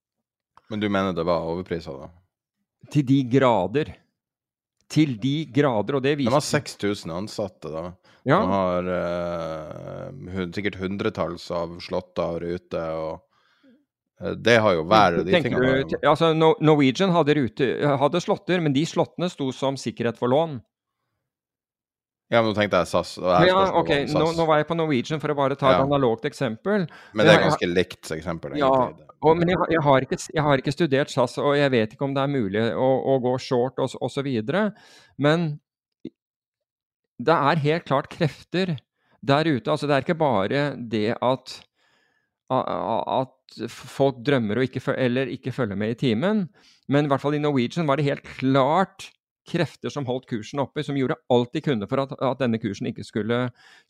[0.70, 2.10] Men du mener det var overprisa, da?
[2.90, 3.90] Til de grader.
[4.90, 7.90] Til de grader, og det De har 6000 ansatte, da.
[8.26, 13.66] ja, De har eh, sikkert hundretalls av slåtter og ruter, og
[14.22, 15.76] eh, det har jo hver de tingene.
[15.84, 17.70] du, altså Norwegian hadde, rute,
[18.02, 20.58] hadde slåtter, men de slåttene sto som sikkerhet for lån.
[22.30, 23.16] Ja, men nå tenkte jeg SAS.
[23.48, 26.84] Ja, ok, nå, nå var jeg på Norwegian for å bare ta et analogt eksempel.
[27.12, 28.70] Men det er ganske likt eksempel, Ja.
[29.20, 31.92] Og, men jeg, har- jeg, har ikke, jeg har ikke studert SAS, og jeg vet
[31.92, 33.90] ikke om det er mulig å, å gå short og,
[34.24, 34.70] videre.
[35.20, 35.58] Men
[37.20, 38.78] det er helt klart krefter
[39.20, 39.68] der ute.
[39.68, 41.56] Altså, det er ikke bare det at,
[42.48, 46.46] at folk drømmer ikke, eller ikke følger med i timen.
[46.88, 49.10] Men i hvert fall i Norwegian var det helt klart
[49.50, 52.88] krefter som holdt kursen oppe, som gjorde alt de kunne for at, at denne kursen
[52.90, 53.40] ikke skulle,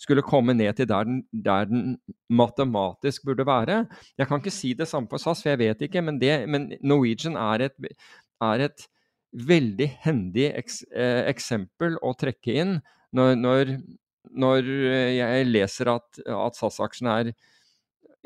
[0.00, 1.98] skulle komme ned til der den, der den
[2.32, 3.84] matematisk burde være.
[4.18, 6.70] Jeg kan ikke si det samme for SAS, for jeg vet ikke, men, det, men
[6.80, 7.92] Norwegian er et,
[8.40, 8.88] er et
[9.30, 12.78] veldig hendig eks, eh, eksempel å trekke inn
[13.14, 13.76] når, når,
[14.30, 14.70] når
[15.14, 17.32] jeg leser at, at SAS-aksjen er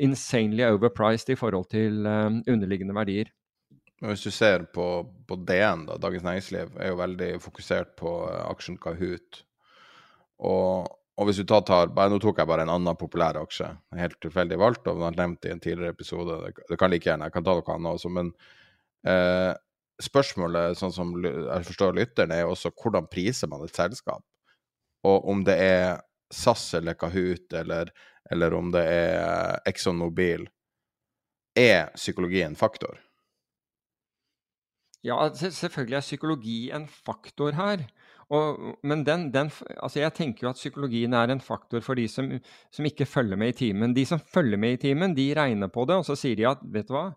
[0.01, 3.31] insanely overpriced i forhold til eh, underliggende verdier.
[4.01, 4.85] Men hvis du ser på,
[5.27, 9.41] på DN, da, Dagens Næringsliv, er jo veldig fokusert på eh, aksjen Kahoot.
[10.43, 13.69] Og, og hvis du tar, tar bare, Nå tok jeg bare en annen populær aksje,
[13.95, 16.41] helt tilfeldig valgt, og den har nevnt i en tidligere episode.
[16.43, 18.33] Det, det kan like gjerne, jeg kan ta noe annet også, men
[19.07, 19.53] eh,
[20.03, 24.25] spørsmålet, sånn som jeg forstår lytteren, er også hvordan priser man et selskap?
[25.07, 27.93] Og om det er SAS eller Kahoot, eller,
[28.31, 30.43] eller om det er Exxon Mobil,
[31.55, 32.99] er psykologi en faktor?
[35.05, 37.85] Ja, selvfølgelig er psykologi en faktor her.
[38.33, 42.07] Og, men den, den, altså jeg tenker jo at psykologien er en faktor for de
[42.09, 42.31] som,
[42.73, 43.93] som ikke følger med i timen.
[43.93, 46.63] De som følger med i timen, de regner på det, og så sier de at
[46.73, 47.11] vet du hva,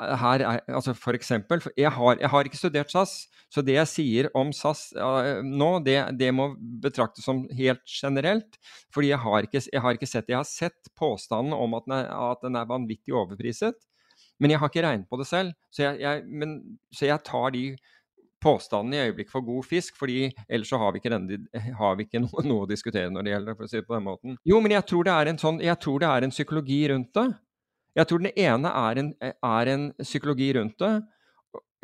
[0.00, 3.12] her er, altså for eksempel, jeg har, jeg har ikke studert SAS,
[3.52, 8.56] så det jeg sier om SAS uh, nå, det, det må betraktes som helt generelt.
[8.94, 10.30] Fordi jeg har, ikke, jeg har ikke sett.
[10.30, 13.76] Jeg har sett påstanden om at den er, at den er vanvittig overpriset.
[14.40, 16.54] Men jeg har ikke regnet på det selv, så jeg, jeg, men,
[16.96, 17.64] så jeg tar de
[18.40, 21.38] påstandene i øyeblikket for god fisk, fordi ellers så har vi ikke, denne,
[21.82, 23.96] har vi ikke noe, noe å diskutere når det gjelder for å si det på
[23.98, 24.38] den måten.
[24.48, 27.28] Jo, men jeg tror det er en, sånn, tror det er en psykologi rundt det.
[27.98, 30.94] Jeg tror den ene er en, er en psykologi rundt det,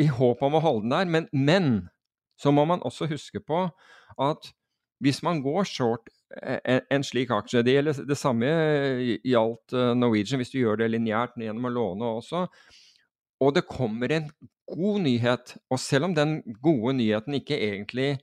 [0.00, 1.70] i håp om å holde den der, men, men
[2.40, 3.64] så må man også huske på
[4.22, 4.50] at
[5.02, 8.49] hvis man går short en, slik aksje Det gjelder det samme
[9.24, 12.47] gjaldt eh, Norwegian, hvis du gjør det lineært gjennom å låne også.
[13.45, 14.31] Og det kommer en
[14.66, 18.16] god nyhet, og selv om den gode nyheten ikke egentlig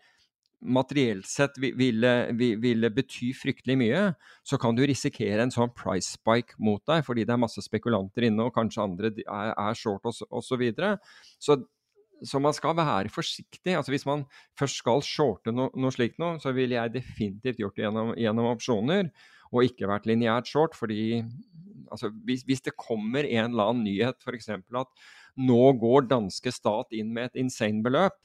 [0.63, 4.03] materielt sett ville, ville bety fryktelig mye,
[4.47, 8.29] så kan du risikere en sånn price spike mot deg, fordi det er masse spekulanter
[8.29, 10.23] inne, og kanskje andre er, short osv.
[10.43, 10.95] Så, videre.
[11.39, 11.59] så
[12.23, 13.75] så man skal være forsiktig.
[13.75, 14.25] altså Hvis man
[14.59, 18.51] først skal shorte no, noe slikt nå, så ville jeg definitivt gjort det gjennom, gjennom
[18.53, 19.09] opsjoner,
[19.53, 20.75] og ikke vært lineært short.
[20.75, 21.23] fordi
[21.91, 24.49] altså, hvis, hvis det kommer en eller annen nyhet, f.eks.
[24.49, 25.03] at
[25.37, 28.17] nå går danske stat inn med et insane beløp,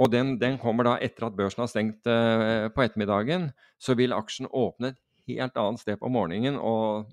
[0.00, 4.16] og den, den kommer da etter at børsen har stengt uh, på ettermiddagen, så vil
[4.16, 7.10] aksjen åpne et helt annet sted på morgenen, og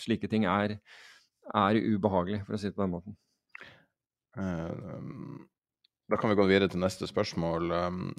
[0.00, 0.78] slike ting er,
[1.52, 3.18] er ubehagelig, for å si det på den måten.
[4.38, 4.72] Eh,
[6.08, 7.72] Da kan vi gå videre til neste spørsmål.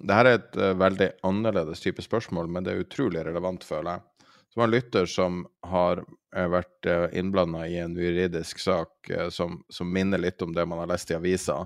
[0.03, 4.27] Dette er et eh, veldig annerledes type spørsmål, men det er utrolig relevant, føler jeg.
[4.51, 10.19] Som en lytter som har eh, vært innblanda i en juridisk sak som, som minner
[10.19, 11.61] litt om det man har lest i avisa.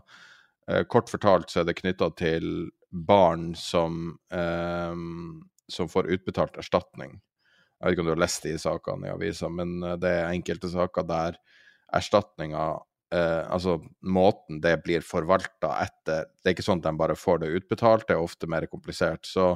[0.94, 4.94] Kort fortalt så er det knytta til barn som, eh,
[5.74, 7.18] som får utbetalt erstatning.
[7.18, 10.70] Jeg vet ikke om du har lest de sakene i avisa, men det er enkelte
[10.70, 11.42] saker der
[11.98, 12.76] erstatninga
[13.14, 17.44] eh, altså måten det blir forvalta etter Det er ikke sånn at de bare får
[17.44, 19.26] det utbetalt, det er ofte mer komplisert.
[19.28, 19.54] Så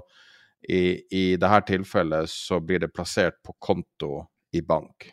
[0.70, 4.26] i, i dette tilfellet så blir det plassert på konto
[4.56, 5.12] i bank.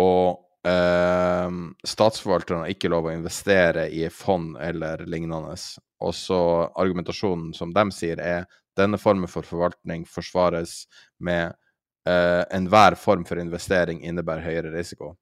[0.00, 1.54] Og eh,
[1.88, 5.56] statsforvalteren har ikke lov å investere i fond eller lignende.
[6.02, 6.40] Og så
[6.72, 8.46] argumentasjonen som de sier, er
[8.78, 10.86] denne formen for forvaltning forsvares
[11.20, 11.52] med
[12.08, 15.14] eh, enhver form for investering innebærer høyere risiko.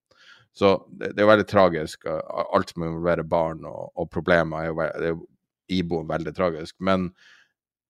[0.57, 2.07] Så det, det er jo veldig tragisk.
[2.11, 5.21] Alt som involverer barn og, og problemer, er jo, er jo
[5.71, 6.77] iboende veldig tragisk.
[6.83, 7.11] Men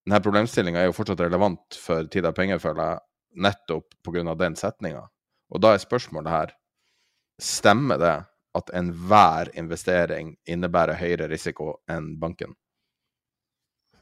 [0.06, 3.04] denne problemstillinga er jo fortsatt relevant for tid av penger, føler jeg,
[3.46, 4.34] nettopp pga.
[4.34, 5.06] den setninga.
[5.50, 6.56] Og da er spørsmålet her
[7.40, 8.16] Stemmer det
[8.58, 12.52] at enhver investering innebærer høyere risiko enn banken?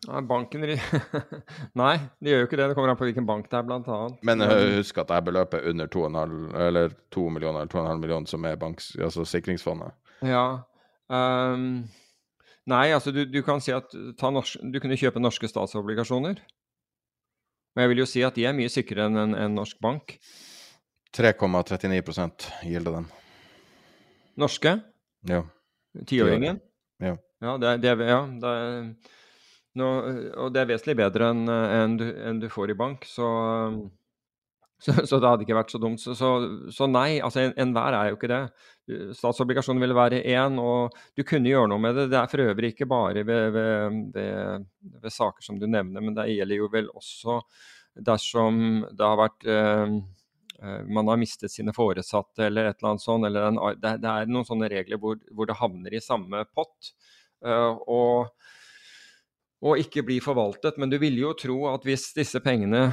[0.07, 0.63] Ja, banken
[1.81, 2.69] Nei, de gjør jo ikke det.
[2.71, 4.21] Det kommer an på hvilken bank det er, blant annet.
[4.27, 4.45] Men
[4.79, 6.37] husk at det er beløpet under 2,5
[6.69, 9.97] eller 2 millioner eller 2,5 millioner som er banks, altså sikringsfondet.
[10.27, 10.45] Ja.
[11.11, 11.89] Um,
[12.69, 16.41] nei, altså du, du kan si at ta norsk, du kunne kjøpe norske statsobligasjoner.
[17.75, 20.19] Men jeg vil jo si at de er mye sikrere enn en, en norsk bank.
[21.17, 23.07] 3,39% gilder den.
[24.39, 24.79] Norske?
[25.27, 25.43] Ja.
[26.07, 26.61] Tiåringen?
[27.03, 27.17] Ja.
[27.43, 28.53] Ja, det, det, ja det
[29.79, 33.07] er, nå, og det er vesentlig bedre enn en du, en du får i bank,
[33.09, 33.29] så,
[34.85, 36.03] så, så det hadde ikke vært så dumt.
[36.03, 38.43] Så, så, nei, altså en- enhver er jo ikke det.
[39.19, 42.07] Statsobligasjonen ville være én, og du kunne gjøre noe med det.
[42.13, 44.69] Det er for øvrig ikke bare ved, ved, ved,
[45.03, 47.41] ved saker som du nevner, men det gjelder jo vel også
[48.07, 49.95] dersom det har vært eh,
[50.63, 53.27] eh, man har mistet sine foresatte eller et eller annet sånt.
[53.27, 56.93] Eller en, det, er noen sånne regler hvor, hvor det havner i samme pott.
[57.45, 58.31] eh, og,
[59.65, 60.79] og ikke bli forvaltet.
[60.79, 62.89] Men du ville jo tro at hvis disse pengene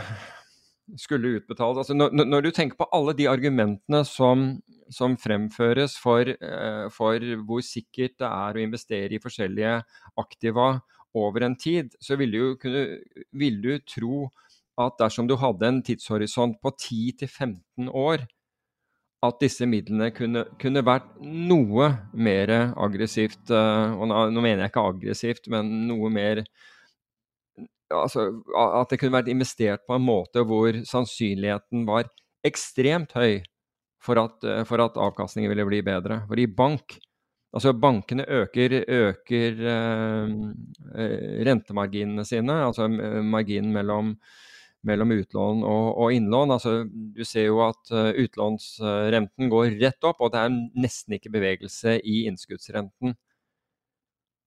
[1.02, 4.62] skulle utbetales altså når, når- du tenker på alle de argumentene som,
[4.94, 9.80] som fremføres for, eh, for hvor sikkert det er å investere i forskjellige
[10.22, 10.68] aktiva
[11.16, 13.00] over en tid, så ville du kunne
[13.34, 14.30] ville du tro
[14.78, 18.26] at dersom du hadde en tidshorisont på 10-15 år,
[19.30, 24.86] at disse midlene kunne, kunne vært noe mer aggressivt eh, Og nå, mener jeg ikke
[24.92, 26.44] aggressivt, men noe mer
[27.94, 32.10] altså, At det kunne vært investert på en måte hvor sannsynligheten var
[32.46, 33.42] ekstremt høy
[34.06, 36.24] for at, eh, for at avkastningen ville bli bedre.
[36.30, 37.00] For i bank
[37.56, 40.32] Altså bankene øker, øker eh,
[41.48, 42.90] rentemarginene sine, altså
[43.24, 44.10] marginen mellom,
[44.88, 46.54] mellom utlån og, og innlån.
[46.56, 51.34] Altså, du ser jo at eh, utlånsrenten går rett opp, og det er nesten ikke
[51.34, 53.16] bevegelse i innskuddsrenten.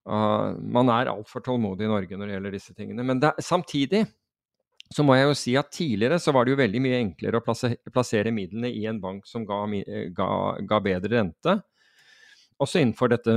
[0.09, 3.05] Uh, man er altfor tålmodig i Norge når det gjelder disse tingene.
[3.05, 4.07] Men det, samtidig
[4.89, 7.45] så må jeg jo si at tidligere så var det jo veldig mye enklere å
[7.45, 9.61] plassere, plassere midlene i en bank som ga,
[10.17, 10.29] ga,
[10.71, 11.59] ga bedre rente.
[12.59, 13.37] Også innenfor dette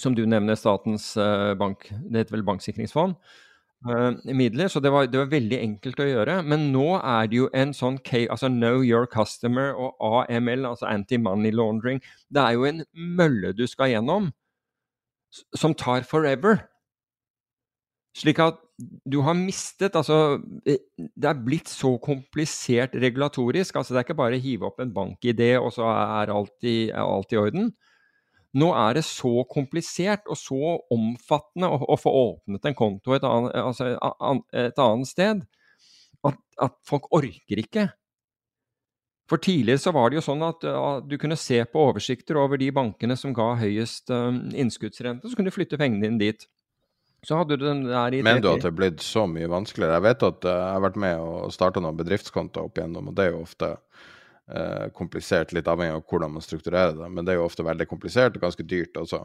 [0.00, 3.18] som du nevner, Statens eh, bank, det heter vel banksikringsfond,
[3.84, 4.68] midler.
[4.70, 6.36] Så det var, det var veldig enkelt å gjøre.
[6.46, 10.88] Men nå er det jo en sånn K, altså Know Your Customer og AML, altså
[10.90, 12.02] Anti-Money Laundering.
[12.30, 14.30] Det er jo en mølle du skal gjennom
[15.56, 16.66] som tar forever.
[18.18, 18.58] Slik at
[19.08, 23.76] du har mistet Altså, eh, det er blitt så komplisert regulatorisk.
[23.76, 26.90] Altså, det er ikke bare å hive opp en bank-ID, og så er alt i,
[26.90, 27.72] er alt i orden.
[28.60, 33.24] Nå er det så komplisert og så omfattende å, å få åpnet en konto et
[33.24, 33.94] annet, altså,
[34.52, 35.44] et annet sted
[36.28, 37.86] at, at folk orker ikke.
[39.30, 42.60] For tidligere så var det jo sånn at uh, du kunne se på oversikter over
[42.60, 46.44] de bankene som ga høyest um, innskuddsrente, så kunne du flytte pengene dine dit.
[47.22, 49.94] Så hadde du den der i Mener du at det er blitt så mye vanskeligere?
[49.94, 53.14] Jeg vet at eh, jeg har vært med og starta noen bedriftskontoer opp igjennom, og
[53.14, 53.68] det er jo ofte
[54.50, 57.08] eh, komplisert, litt avhengig av hvordan man strukturerer det.
[57.12, 59.24] Men det er jo ofte veldig komplisert og ganske dyrt også.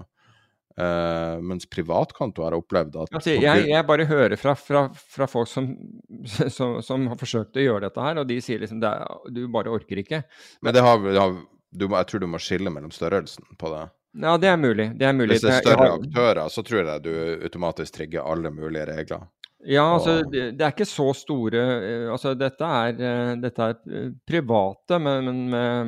[0.78, 5.50] Uh, mens privatkonto har opplevd at Altså, jeg, jeg bare hører fra, fra, fra folk
[5.50, 5.72] som,
[6.54, 9.74] som, som har forsøkt å gjøre dette her, og de sier liksom er, du bare
[9.74, 10.22] orker ikke.
[10.62, 11.34] Men det har, det har
[11.78, 13.88] du jeg tror du må skille mellom størrelsen på det.
[14.18, 14.88] Ja, det er mulig.
[14.98, 15.36] Det er mulig.
[15.36, 17.12] Hvis det er større aktører, så tror jeg du
[17.46, 19.28] automatisk trigger alle mulige regler.
[19.66, 23.80] Ja, altså det, det er ikke så store eh, Altså dette er, eh, dette er
[23.90, 25.40] eh, private, men, men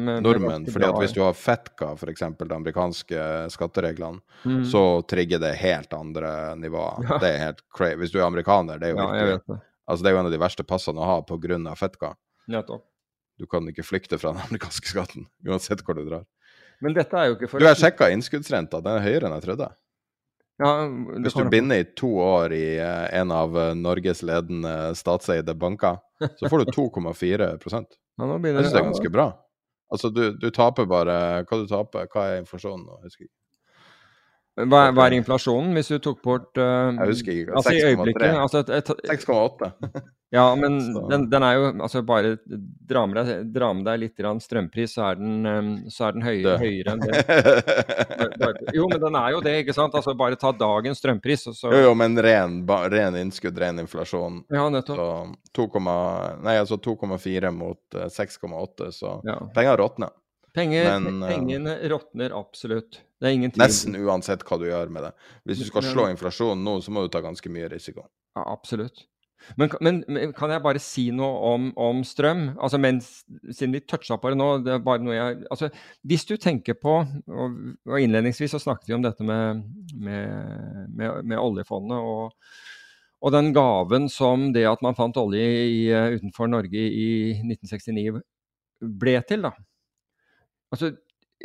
[0.08, 0.66] med, Nordmenn.
[0.74, 4.64] fordi at hvis du har FETCA, f.eks., de amerikanske skattereglene, Mm.
[4.72, 7.04] så trigger det helt andre nivåer.
[7.10, 7.18] Ja.
[7.22, 7.98] Det er helt crazy.
[8.00, 9.60] Hvis du er amerikaner, det er jo Ja, virkelig det.
[9.90, 11.76] Altså, det er jo en av de verste passene å ha pga.
[11.76, 12.14] FETCA.
[12.48, 12.86] Nettopp.
[13.40, 16.26] Du kan ikke flykte fra den amerikanske skatten, uansett hvor du drar.
[16.82, 19.46] Men dette er jo ikke for Du, har sjekka innskuddsrenta, den er høyere enn jeg
[19.50, 19.70] trodde.
[20.60, 20.72] Ja,
[21.24, 26.02] Hvis du binder i to år i eh, en av eh, Norges ledende statseide banker,
[26.40, 29.30] så får du 2,4 ja, Jeg synes syns det er ganske bra.
[29.90, 31.14] Altså, du, du taper bare
[31.48, 32.10] Hva du taper?
[32.12, 33.00] Hva er inflasjonen nå?
[33.06, 33.36] Husker ikke.
[34.68, 37.56] Hva, hva er inflasjonen hvis du tok bort uh, Jeg husker ikke.
[37.56, 37.92] Altså 6,3.
[37.94, 38.92] øyeblikket altså et, et,
[39.24, 39.72] 6,8.
[40.32, 40.76] Ja, men
[41.10, 44.94] den, den er jo altså Bare dra med deg, dra med deg litt grann strømpris,
[44.94, 47.24] så er den, eh, så er den høy, høyere enn det.
[48.78, 49.96] Jo, men den er jo det, ikke sant?
[49.98, 52.62] Altså Bare ta dagens strømpris, så jo, jo, men ren,
[52.94, 54.44] ren innskudd, ren inflasjon.
[54.54, 55.02] Ja, nettopp.
[55.02, 55.68] Så 2,
[56.46, 59.40] nei, altså 2,4 mot eh, 6,8, så Ja.
[59.56, 60.14] penger råtner.
[60.54, 63.02] Penger, Men, eh, pengene råtner absolutt.
[63.20, 63.66] Det er ingen tvil.
[63.66, 65.12] Nesten uansett hva du gjør med det.
[65.46, 68.06] Hvis du skal slå inflasjonen nå, så må du ta ganske mye risiko.
[68.38, 69.06] Ja, absolutt.
[69.58, 72.46] Men, men, men, kan jeg bare si noe om, om strøm?
[72.60, 73.10] Altså, mens,
[73.50, 75.70] Siden vi toucha på det nå det er bare noe jeg, altså,
[76.08, 77.60] Hvis du tenker på og,
[77.90, 79.64] og Innledningsvis så snakket vi om dette med,
[79.96, 82.36] med, med, med oljefondet og,
[83.20, 85.82] og, den gaven som det at man fant olje i,
[86.18, 87.10] utenfor Norge i
[87.44, 88.22] 1969
[89.00, 89.44] ble til.
[89.48, 89.54] da.
[90.72, 90.94] Altså,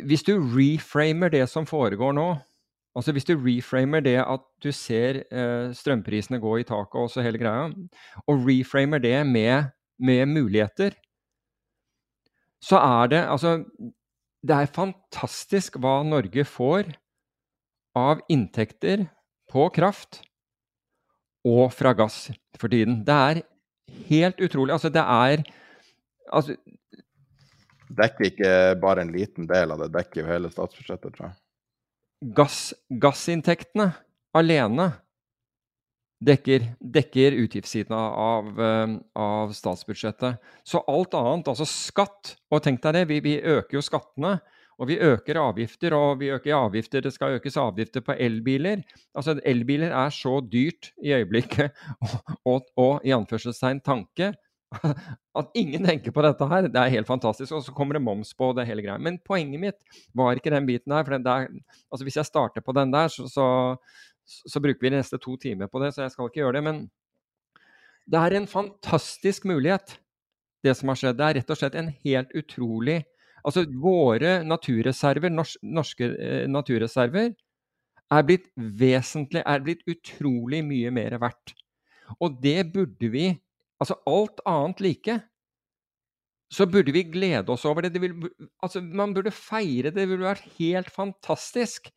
[0.03, 2.29] Hvis du reframer det som foregår nå
[2.95, 7.23] Altså Hvis du reframer det at du ser eh, strømprisene gå i taket og så
[7.25, 7.67] hele greia,
[8.23, 10.95] og reframer det med, med, muligheter,
[12.63, 13.57] så er det altså
[14.45, 16.93] Det er fantastisk hva Norge får
[17.97, 19.07] av inntekter
[19.51, 20.21] på kraft
[21.45, 22.29] og fra gass
[22.59, 23.03] for tiden.
[23.05, 23.41] Det er
[24.09, 24.73] helt utrolig.
[24.73, 25.43] Altså, det er
[26.31, 26.55] altså,
[27.95, 31.44] Dekker ikke bare en liten del av det, dekker jo hele statsbudsjettet, tror jeg
[32.21, 33.91] gass, gassinntektene
[34.35, 34.91] alene
[36.25, 40.37] dekker, dekker utgiftssiden av, eh, av, statsbudsjettet.
[40.63, 44.37] Så alt annet, altså skatt Og tenk deg det, vi, vi, øker jo skattene.
[44.79, 48.81] Og vi øker avgifter, og vi øker avgifter, det skal økes avgifter på elbiler.
[49.15, 51.71] Altså Elbiler er så dyrt i øyeblikket,
[52.03, 54.33] og, og, og i anførselstegn tanke,
[55.39, 57.53] At ingen tenker på dette her, det er helt fantastisk.
[57.55, 58.97] Og så kommer det moms på det hele greia.
[59.01, 61.05] Men poenget mitt var ikke den biten her.
[61.07, 61.49] For der,
[61.91, 63.47] altså hvis jeg starter på den der, så, så,
[64.25, 66.63] så, bruker vi de neste to timer på det, så jeg skal ikke gjøre det.
[66.69, 66.85] Men
[68.05, 69.97] det er en fantastisk mulighet,
[70.65, 71.19] det som har skjedd.
[71.19, 73.03] Det er rett og slett en helt utrolig
[73.45, 77.35] Altså våre naturreserver, norske eh, naturreserver,
[78.13, 81.53] er blitt vesentlig, er blitt utrolig mye mer verdt.
[82.21, 83.27] Og det burde vi
[83.85, 85.19] Altså alt annet like,
[86.49, 87.93] så burde vi glede oss over det.
[87.93, 88.15] det vil,
[88.63, 89.99] altså man burde feire det.
[89.99, 91.91] Det ville vært helt fantastisk.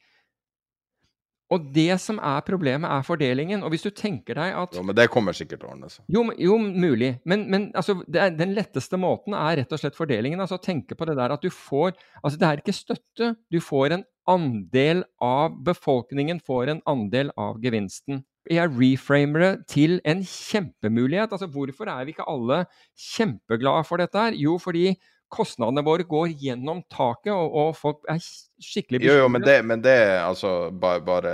[1.48, 3.62] Og det som er problemet, er fordelingen.
[3.64, 6.04] Og hvis du tenker deg at Jo, Men det kommer sikkert til å ordne seg.
[6.12, 7.14] Jo, jo, mulig.
[7.24, 10.42] Men, men altså, er, den letteste måten er rett og slett fordelingen.
[10.44, 13.32] Altså tenke på det der at du får Altså det er ikke støtte.
[13.48, 20.00] Du får en andel av befolkningen får en andel av gevinsten jeg reframer det til
[20.08, 21.32] en kjempemulighet.
[21.32, 22.64] Altså, hvorfor er vi ikke alle
[22.96, 24.36] kjempeglade for dette her?
[24.38, 24.92] Jo, fordi
[25.28, 29.18] kostnadene våre går gjennom taket, og, og folk er skikkelig bekymret.
[29.18, 31.32] Jo, jo, men det, men det altså, bare, bare,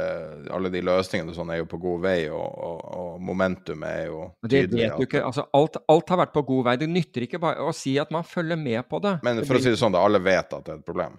[0.55, 4.25] alle de løsningene sånn er jo på god vei, og, og, og momentum er jo
[4.43, 4.65] tydelig.
[4.73, 5.23] Det vet du ikke.
[5.29, 6.77] Altså, alt, alt, har vært på god vei.
[6.83, 9.17] Det nytter ikke bare å si at man følger med på det.
[9.27, 11.17] Men for å si det sånn, alle vet at det er et problem.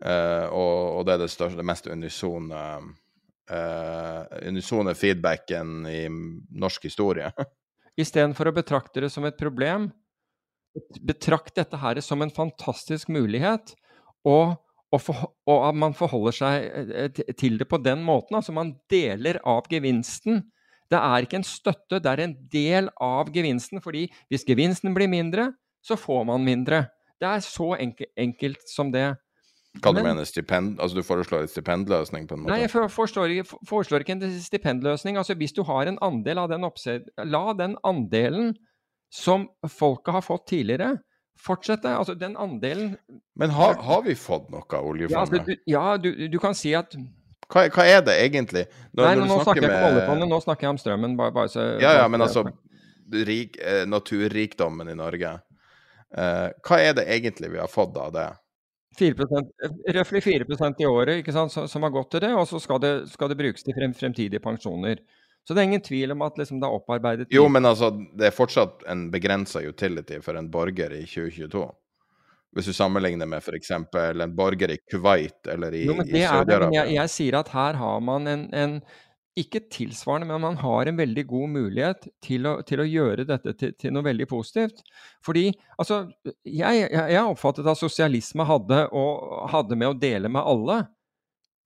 [0.00, 2.86] Uh, og, det er det, største, det mest unisone uh,
[3.50, 7.30] uh, unisone feedbacken i norsk historie.
[8.00, 9.90] Istedenfor å betrakte det som et problem,
[11.02, 13.74] betrakt dette her som en fantastisk mulighet.
[14.28, 14.54] Og,
[14.92, 18.38] og, for, og at man forholder seg eh, til det på den måten.
[18.38, 20.44] Altså man deler av gevinsten.
[20.90, 23.82] Det er ikke en støtte, det er en del av gevinsten.
[23.82, 26.84] fordi hvis gevinsten blir mindre, så får man mindre.
[27.20, 29.12] Det er så enkelt, enkelt som det.
[29.78, 30.80] Hva du mener stipend?
[30.82, 32.26] Altså du foreslår en stipendløsning?
[32.26, 32.50] på en måte?
[32.50, 33.36] Nei, jeg foreslår,
[33.68, 35.20] foreslår ikke en stipendløsning.
[35.20, 37.06] Altså Hvis du har en andel av den oppsett...
[37.22, 38.56] La den andelen
[39.14, 40.96] som folket har fått tidligere,
[41.38, 41.90] fortsette.
[41.90, 42.96] Altså den andelen
[43.38, 45.14] Men har, har vi fått noe av oljefondet?
[45.14, 46.98] Ja, altså, du, ja du, du, kan si at
[47.50, 48.66] hva, hva er det egentlig?
[48.90, 51.16] Når, Nei, når nå snakker jeg ikke om oljefondet, nå snakker jeg om strømmen.
[51.18, 52.44] Bare, bare så, ja, ja, men altså
[53.26, 55.32] rik, eh, naturrikdommen i Norge.
[56.10, 58.28] Eh, hva er det egentlig vi har fått av det?
[58.98, 59.26] 4
[59.94, 60.46] Røftlig 4
[60.78, 63.64] i året sant, som har gått til det, og så skal det, skal det brukes
[63.64, 65.02] til frem, fremtidige pensjoner.
[65.46, 68.28] Så det er ingen tvil om at liksom, det er opparbeidet Jo, men altså, det
[68.28, 71.62] er fortsatt en begrensa utility for en borger i 2022.
[72.54, 73.70] Hvis du sammenligner med f.eks.
[73.70, 76.82] en borger i Kuwait eller i, i Saudi-Arabia.
[76.82, 78.76] Jeg, jeg, sier at her har man en, en
[79.38, 83.54] ikke tilsvarende, men man har en veldig god mulighet til å, til å gjøre dette
[83.58, 84.82] til, til, noe veldig positivt.
[85.24, 85.46] Fordi
[85.78, 86.02] altså,
[86.44, 90.80] jeg, jeg oppfattet at sosialisme hadde, og, hadde med å dele med alle.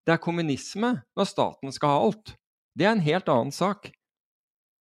[0.05, 2.35] Det er kommunisme når staten skal ha alt.
[2.77, 3.89] Det er en helt annen sak.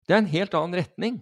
[0.07, 1.19] Det er en helt annen retning.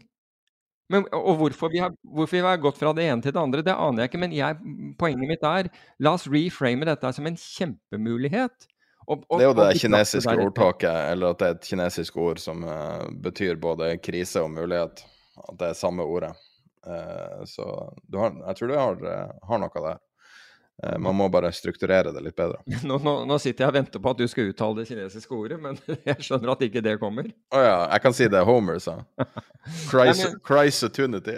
[0.91, 3.64] Men, og hvorfor vi, har, hvorfor vi, har, gått fra det ene til det andre,
[3.66, 4.22] det aner jeg ikke.
[4.22, 5.72] Men jeg, poenget mitt er
[6.03, 8.68] la oss reframe dette som en kjempemulighet.
[9.06, 12.41] Og, og, det er jo det kinesiske ordtaket, eller at det er et kinesisk ord
[12.41, 15.03] som uh, betyr både krise og mulighet.
[15.45, 16.32] At det er samme ordet.
[16.86, 17.68] Uh, så
[18.16, 20.03] har, jeg tror du har, uh, har noe der.
[20.99, 22.58] man må bare strukturere det litt bedre.
[22.89, 25.60] Nå, nå, nå, sitter jeg og venter på at du skal uttale det kinesiske ordet,
[25.62, 25.78] men
[26.10, 27.30] jeg skjønner at ikke det kommer.
[27.30, 28.97] Å oh, ja, jeg kan si det Homer sa.
[30.49, 31.38] Chrysotunity.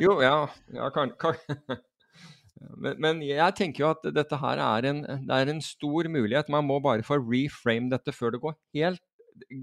[0.00, 0.38] jo, ja,
[0.78, 1.36] ja kan, kan.
[2.58, 6.50] Men, men, jeg tenker jo at dette her er en, det er en stor mulighet.
[6.52, 9.02] Man må bare få reframe dette før det går helt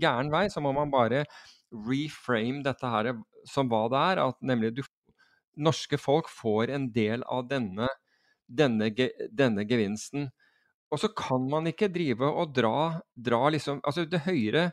[0.02, 0.48] gæren vei.
[0.52, 1.26] Så må man bare
[1.72, 3.12] reframe dette her
[3.50, 4.24] som hva det er.
[4.30, 4.84] At nemlig du,
[5.56, 7.90] norske folk får en del av denne,
[8.48, 8.92] denne,
[9.32, 10.30] denne gevinsten.
[10.94, 14.70] Og så kan man ikke drive og dra, dra liksom Altså, det høyere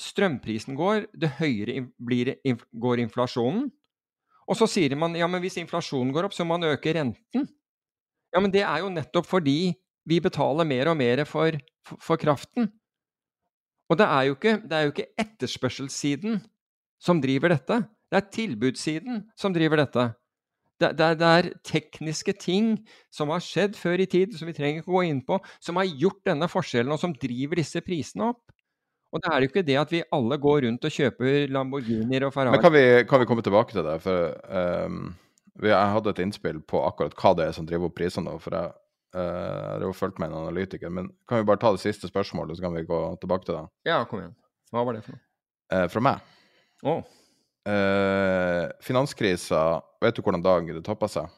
[0.00, 2.34] strømprisen går, det høyere blir,
[2.76, 3.70] går inflasjonen.
[4.46, 7.48] Og så sier man ja, men hvis inflasjonen går opp, så må man øke renten.
[8.34, 9.74] Ja, men det er jo nettopp fordi
[10.06, 11.56] vi betaler mer og mer for,
[11.98, 12.70] for, kraften.
[13.90, 16.38] Og det er, ikke, det er jo ikke etterspørselssiden
[17.02, 17.82] som driver dette.
[18.10, 20.06] Det er tilbudssiden som driver dette.
[20.76, 22.74] Det, det, det, er tekniske ting
[23.14, 25.88] som har skjedd før i tid, som vi trenger ikke gå inn på, som har
[25.88, 28.42] gjort denne forskjellen, og som driver disse prisene opp.
[29.14, 32.34] Og det er jo ikke det at vi alle går rundt og kjøper Lamborghinier og
[32.34, 32.56] Ferrari.
[32.56, 33.94] Men kan vi, kan vi komme tilbake til det?
[34.04, 35.14] For um,
[35.62, 38.34] jeg hadde et innspill på akkurat hva det er som driver opp prisene.
[38.42, 38.74] For jeg
[39.16, 39.20] uh,
[39.76, 40.92] har jo fulgt med en analytiker.
[40.92, 43.64] Men kan vi bare ta det siste spørsmålet, så kan vi gå tilbake til det?
[43.88, 44.34] Ja, kom igjen.
[44.74, 45.22] Hva var det for noe?
[45.72, 46.34] Uh, fra meg.
[46.86, 47.00] Oh.
[47.66, 49.62] Uh, finanskrisa,
[50.02, 51.30] vet du hvordan dag det toppa seg?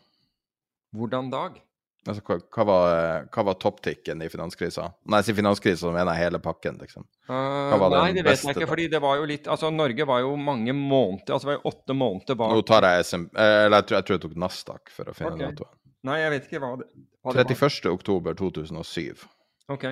[0.96, 1.60] Hvordan dag?
[2.08, 4.86] Altså, hva, hva var, hva var topptikken i finanskrisa?
[5.12, 7.04] Nei, i finanskrisa, mener jeg hele pakken, liksom.
[7.28, 10.30] Uh, nei, det vet jeg ikke, fordi det var jo litt Altså, Norge var jo
[10.40, 13.26] mange måneder Altså, det var jo åtte måneder bak Nå tar jeg SM...
[13.36, 15.50] Eller jeg tror jeg, tror jeg tok Nasdaq for å finne okay.
[15.58, 15.74] datoen.
[16.08, 16.86] Nei, jeg vet ikke hva det,
[17.26, 17.90] hva det 31.
[17.92, 19.26] oktober 2007.
[19.74, 19.84] Ok.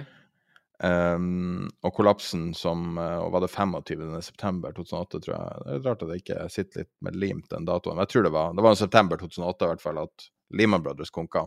[0.77, 4.23] Um, og kollapsen som og Var det 25.
[4.25, 5.61] september 2008, tror jeg.
[5.65, 7.97] Det er rart at jeg ikke sitter litt med limt den datoen.
[7.97, 10.85] Men jeg tror det var Det var i september 2008 i hvert fall at Lehman
[10.85, 11.47] Brothers konka.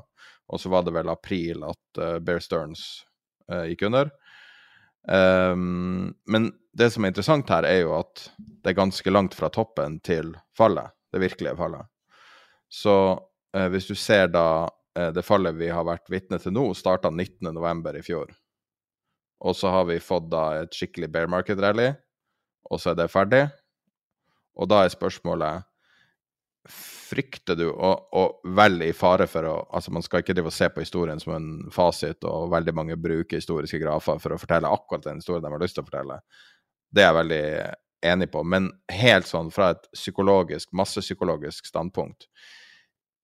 [0.50, 3.04] Og så var det vel april at uh, Bear Stearns
[3.52, 4.10] uh, gikk under.
[5.10, 9.52] Um, men det som er interessant her, er jo at det er ganske langt fra
[9.54, 10.96] toppen til fallet.
[11.14, 11.90] Det virkelige fallet.
[12.70, 14.68] Så uh, hvis du ser da
[15.00, 17.86] det fallet vi har vært vitne til nå, starta 19.11.
[17.96, 18.32] i fjor.
[19.48, 21.94] Og så har vi fått da et skikkelig bear market-rally,
[22.68, 23.46] og så er det ferdig.
[24.60, 25.64] Og da er spørsmålet
[27.10, 30.56] frykter du, og, og, vel i fare for å Altså, man skal ikke drive og
[30.56, 34.72] se på historien som en fasit, og veldig mange bruker historiske grafer for å fortelle
[34.72, 36.20] akkurat den historien de har lyst til å fortelle.
[36.90, 37.44] Det er jeg veldig
[38.14, 38.44] enig på.
[38.48, 42.30] Men helt sånn fra et psykologisk, massepsykologisk standpunkt,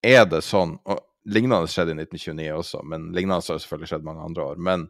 [0.06, 4.26] er det sånn og Lignende skjedde i 1929 også, men lignende har selvfølgelig skjedd mange
[4.28, 4.60] andre år.
[4.62, 4.84] Men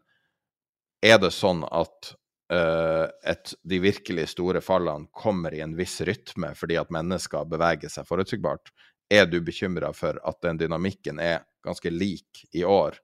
[0.99, 2.11] er det sånn at
[2.53, 7.91] uh, et, de virkelig store fallene kommer i en viss rytme fordi at mennesker beveger
[7.91, 8.73] seg forutsigbart.
[9.09, 12.97] Er du bekymra for at den dynamikken er ganske lik i år?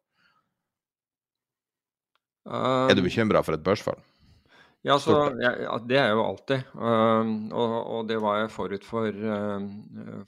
[2.45, 3.99] Um, er du um, bekymra for et børsfall?
[4.81, 6.71] Ja, så, ja, det er jo alltid.
[6.73, 9.67] Um, og, og, det var jeg forut for, um,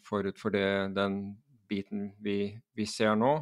[0.06, 1.24] forut for det, den
[1.70, 3.34] biten vi, vi ser nå.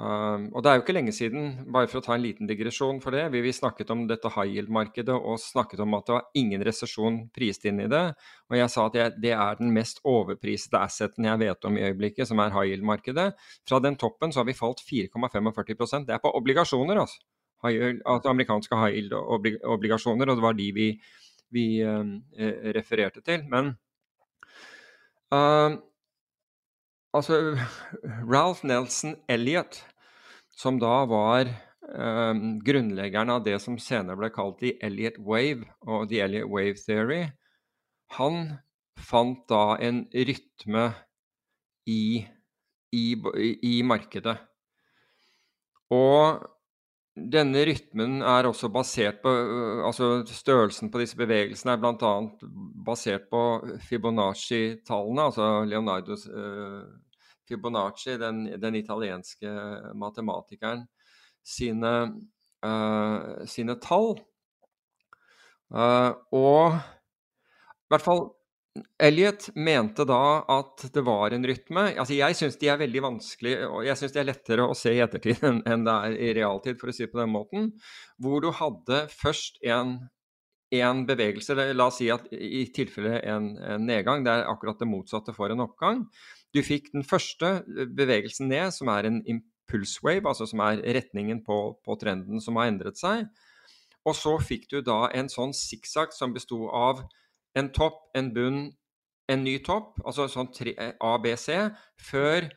[0.00, 2.96] Um, og det er jo ikke lenge siden, bare for å ta en liten digresjon
[3.04, 6.40] for det, vi, vi snakket om dette high yield-markedet og snakket om at det var
[6.40, 8.00] ingen resesjon prist inn i det.
[8.50, 11.84] Og jeg sa at jeg, det er den mest overprisede asseten jeg vet om i
[11.90, 13.28] øyeblikket, som er high yield-markedet.
[13.68, 17.22] Fra den toppen så har vi falt 4,45% Det er på obligasjoner, altså.
[17.62, 20.88] Yield, altså amerikanske high yield-obligasjoner, og det var de vi,
[21.54, 22.08] vi uh,
[22.74, 23.44] refererte til.
[23.52, 23.74] Men
[25.30, 25.76] uh,
[27.12, 27.58] Altså,
[28.24, 29.82] Ralph Nelson Elliot,
[30.56, 36.08] som da var eh, grunnleggeren av det som senere ble kalt The Elliot Wave og
[36.08, 37.26] The Elliot Wave Theory,
[38.16, 38.56] han
[38.96, 40.86] fant da en rytme
[41.88, 42.24] i,
[42.96, 43.04] i,
[43.60, 44.38] i markedet.
[45.92, 46.40] Og
[47.12, 52.12] denne rytmen er også basert på øh, altså Størrelsen på disse bevegelsene er bl.a.
[52.86, 53.42] basert på
[53.84, 56.88] Fibonacci-tallene, altså Leonardos uh,
[57.48, 59.52] Fibonacci, den, den, italienske
[59.94, 60.86] matematikeren,
[61.44, 61.92] sine,
[62.64, 64.16] uh, sine tall.
[65.68, 68.24] Uh, og i hvert fall
[69.02, 71.90] Elliot mente da at det var en rytme.
[72.00, 74.94] Altså Jeg syns de er veldig vanskelig, og jeg syns de er lettere å se
[74.94, 77.70] i ettertid enn, det er i realtid, for å si det på den måten.
[78.22, 79.98] Hvor du hadde først en,
[80.72, 84.88] en bevegelse, la oss si at i tilfelle en, en, nedgang, det er akkurat det
[84.88, 86.06] motsatte for en oppgang.
[86.56, 87.58] Du fikk den første
[87.92, 92.56] bevegelsen ned, som er en impulse wave, altså som er retningen på, på trenden som
[92.56, 93.28] har endret seg.
[94.08, 97.04] Og så fikk du da en sånn sikksakk som besto av
[97.58, 98.62] en topp, en bunn,
[99.30, 101.48] en ny topp, altså sånn tre, B, ABC,
[102.00, 102.48] før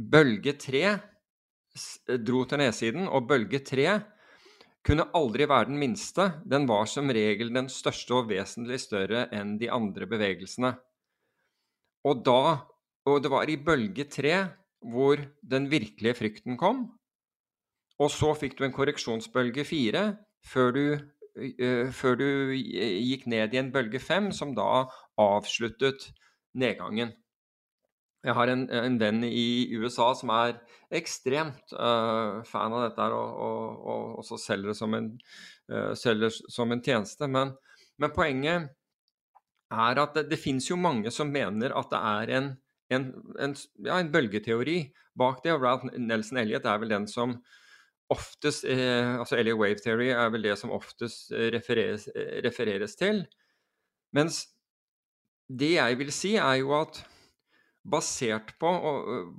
[0.00, 3.98] bølge 3 eh, dro til nedsiden, og bølge 3
[4.86, 6.30] kunne aldri være den minste.
[6.48, 10.74] Den var som regel den største og vesentlig større enn de andre bevegelsene.
[12.08, 12.66] Og da
[13.08, 14.32] Og det var i bølge 3
[14.92, 16.82] hvor den virkelige frykten kom.
[17.98, 20.02] Og så fikk du en korreksjonsbølge 4
[20.44, 20.84] før du
[21.94, 22.26] før du
[22.56, 24.86] gikk ned i en bølge fem, som da
[25.20, 26.10] avsluttet
[26.58, 27.12] nedgangen.
[28.20, 30.58] Jeg har en, en, venn i USA som er
[30.92, 35.14] ekstremt uh, fan av dette og, og, og også selger det som en,
[35.72, 37.28] uh, som en tjeneste.
[37.32, 37.54] Men,
[37.96, 38.68] men, poenget
[39.72, 42.50] er at det, det finnes jo mange som mener at det er en,
[42.92, 44.82] en, ja, en bølgeteori
[45.16, 45.56] bak det.
[45.56, 47.38] Og Ralph Nelson Elliot er vel den som
[48.10, 52.08] oftest eh, Altså Elliot Wave Theory er vel det som oftest refereres,
[52.44, 53.24] refereres til.
[54.16, 54.44] Mens
[55.50, 57.00] det jeg vil si, er jo at
[57.90, 58.70] basert på,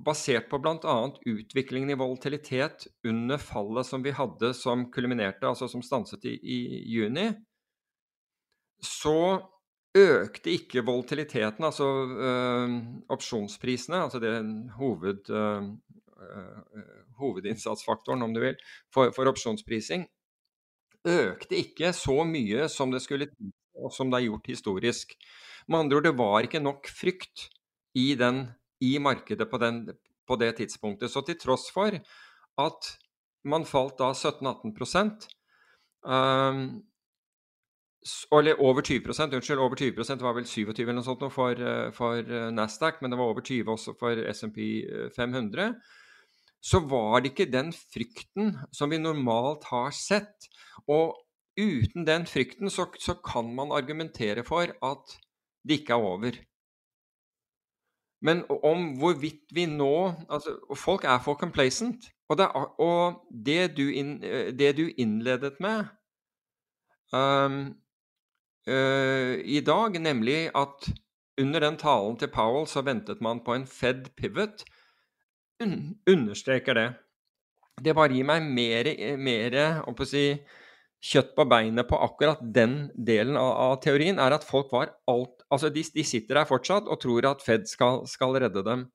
[0.05, 0.95] basert på bl.a.
[1.29, 6.59] utviklingen i volatilitet under fallet som vi hadde som kulminerte, altså som stanset i, i
[6.95, 7.29] juni,
[8.81, 9.39] så
[9.97, 12.75] økte ikke volatiliteten, altså øh,
[13.11, 14.33] opsjonsprisene, altså det
[14.77, 15.63] hoved, øh,
[17.21, 18.57] hovedinnsatsfaktoren, om du vil,
[18.93, 20.07] for, for, opsjonsprising,
[21.07, 23.29] økte ikke så mye som det skulle
[23.81, 25.15] og som det er gjort historisk.
[25.69, 27.47] Med andre ord, det var ikke nok frykt
[27.97, 28.45] i, den,
[28.83, 29.83] i markedet på, den,
[30.27, 31.11] på, det tidspunktet.
[31.11, 31.95] Så til tross for
[32.61, 32.91] at
[33.47, 35.27] man falt da 17-18
[36.05, 36.63] um,
[38.33, 41.91] eller over 20% unnskyld, over 20 det var vel 27 eller noe sånt for, eh,
[41.93, 44.57] for eh, Nasdaq, men det var over 20 også for SMP
[45.15, 45.75] 500.
[46.61, 50.47] Eh, så var det ikke den frykten som vi normalt har sett.
[50.87, 51.17] Og
[51.57, 55.19] uten den frykten så, så kan man argumentere for at
[55.67, 56.31] det ikke er over.
[58.21, 62.11] Men om hvorvidt vi nå altså, Folk er for complacent.
[62.29, 62.47] Og det,
[62.79, 65.83] og det, du, inn, det du, innledet med
[67.11, 67.75] um,
[68.69, 70.93] uh, i dag, nemlig at
[71.41, 74.63] under den talen til Powell så ventet man på en Fed pivot,
[76.15, 76.89] understreker det.
[77.81, 79.55] Det bare gir meg mer, mer
[80.05, 80.25] si,
[81.01, 85.37] kjøtt på beinet på akkurat den delen av, av teorien, er at folk var alt
[85.51, 88.85] Altså, de, de, sitter der fortsatt og tror at Fed skal, skal redde dem.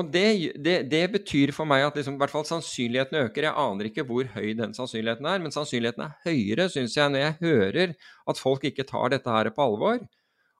[0.00, 3.44] Og det, det, det, betyr for meg at liksom, i hvert fall sannsynligheten øker.
[3.46, 7.22] Jeg aner ikke hvor høy den sannsynligheten er, men sannsynligheten er høyere, syns jeg, når
[7.22, 7.92] jeg hører
[8.32, 10.00] at folk ikke tar dette her på alvor.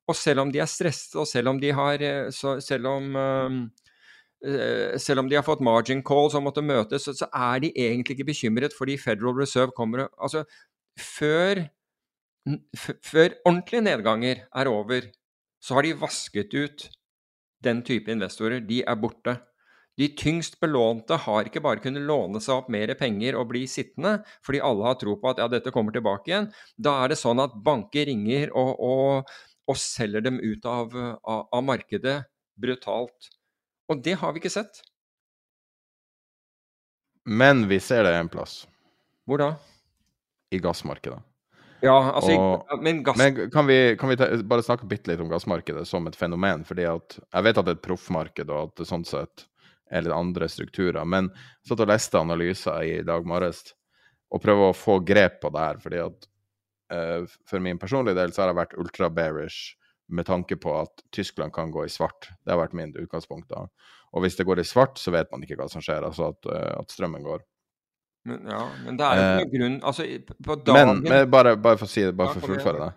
[0.04, 2.28] Og selv om de er stresset, og selv om de har eh,
[2.62, 3.83] selv, om, uh,
[5.00, 8.18] selv om de har fått margin calls og måtte møtes, så, så, er de egentlig
[8.18, 10.44] ikke bekymret fordi Federal Reserve kommer Altså,
[11.00, 11.64] før
[12.76, 15.08] før ordentlige nedganger er over,
[15.64, 16.88] så har de vasket ut
[17.64, 18.60] den type investorer.
[18.60, 19.38] De er borte.
[19.96, 24.18] De tyngst belånte har ikke bare kunnet låne seg opp mer penger og bli sittende,
[24.44, 26.50] fordi alle har tro på at ja, dette kommer tilbake igjen.
[26.76, 29.36] Da er det sånn at banker ringer og, og,
[29.70, 32.18] og selger dem ut av, av, av, markedet
[32.60, 33.30] brutalt.
[33.92, 34.80] Og det har vi ikke sett.
[37.24, 38.64] Men vi ser det en plass.
[39.28, 39.54] Hvor da?
[40.52, 41.20] I gassmarkedet.
[41.84, 43.18] Ja, altså, og, men, gass...
[43.20, 46.64] men kan vi, kan vi ta, bare snakke bitte litt om gassmarkedet som et fenomen?
[46.64, 49.44] fordi at Jeg vet at det er et proffmarked, og at det sånn sett
[49.92, 51.04] er litt andre strukturer.
[51.04, 53.66] Men jeg satt og leste analyser i dag morges
[54.32, 55.80] og prøver å få grep på det her.
[55.82, 56.28] fordi at
[56.94, 59.76] uh, For min personlige del så har jeg vært ultra-bearish
[60.08, 62.28] med tanke på at Tyskland kan gå i svart.
[62.44, 63.48] Det har vært min utgangspunkt.
[63.48, 63.66] da.
[64.12, 66.04] Og hvis det går i svart, så vet man ikke hva som skjer.
[66.06, 67.42] Altså at, uh, at strømmen går.
[68.24, 70.04] Men, ja, men det er jo ikke noen grunn Altså,
[70.46, 72.92] på dagen Men, men bare, bare, for å si det, bare for å fullføre det.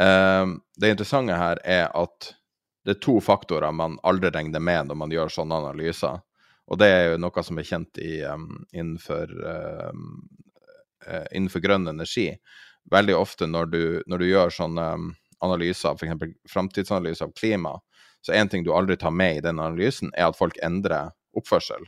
[0.00, 2.30] Uh, det interessante her er at
[2.86, 6.22] det er to faktorer man aldri regner med når man gjør sånne analyser.
[6.70, 9.90] Og det er jo noe som er kjent i, um, innenfor, uh,
[11.34, 12.30] innenfor, grønn energi.
[12.90, 14.86] Veldig ofte når du, når du gjør sånne
[15.44, 16.36] analyser, f.eks.
[16.52, 17.76] framtidsanalyser av klima,
[18.24, 21.84] så én ting du aldri tar med i den analysen, er at folk endrer oppførsel.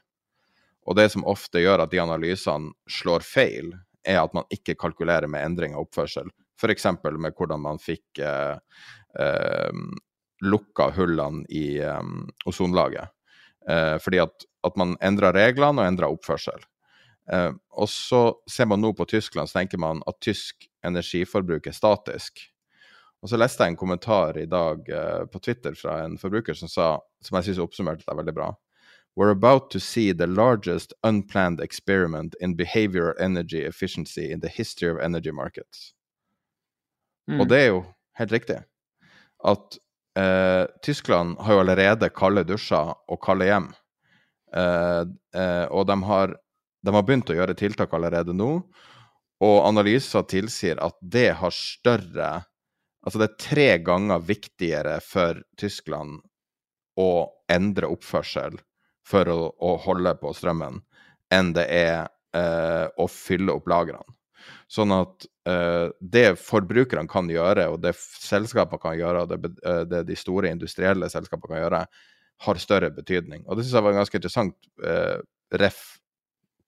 [0.88, 3.74] Og det som ofte gjør at de analysene slår feil,
[4.08, 6.30] er at man ikke kalkulerer med endring av oppførsel.
[6.58, 6.86] F.eks.
[7.04, 8.56] med hvordan man fikk eh,
[9.20, 9.82] eh,
[10.44, 12.12] lukka hullene i eh,
[12.48, 13.12] ozonlaget.
[13.68, 16.64] Eh, fordi at, at man endra reglene og endra oppførsel.
[17.32, 21.76] Eh, og så ser man nå på Tyskland, så tenker man at tysk energiforbruk er
[21.76, 22.46] statisk.
[23.22, 26.70] Og så leste jeg en kommentar i dag uh, på Twitter fra en forbruker som
[26.70, 26.92] sa,
[27.24, 28.52] som jeg syns oppsummerte det veldig bra
[29.18, 34.90] we're about to see the largest unplanned experiment in behavioral energy efficiency in the history
[34.90, 35.92] of energy markets.
[37.30, 37.40] Mm.
[37.40, 37.80] Og det er jo
[38.18, 38.58] helt riktig.
[39.44, 39.78] At
[40.18, 43.72] uh, Tyskland har jo allerede kalde dusjer og kalde hjem.
[44.54, 45.04] Uh,
[45.74, 46.36] og de har,
[46.86, 48.52] de har, begynt å gjøre tiltak allerede nå.
[49.42, 52.30] Og analyser tilsier at det har større
[53.08, 56.18] Altså det er tre ganger viktigere for Tyskland
[57.00, 57.10] å
[57.48, 58.58] endre oppførsel
[59.08, 60.82] for å, å holde på strømmen
[61.32, 64.04] enn det er eh, å fylle opp lagrene.
[64.68, 69.82] Sånn at eh, det forbrukerne kan gjøre, og det selskapene kan gjøre, og det, eh,
[69.88, 71.82] det de store industrielle selskapene kan gjøre,
[72.44, 73.46] har større betydning.
[73.48, 75.16] Og det syns jeg var en ganske interessant eh,
[75.64, 75.82] ref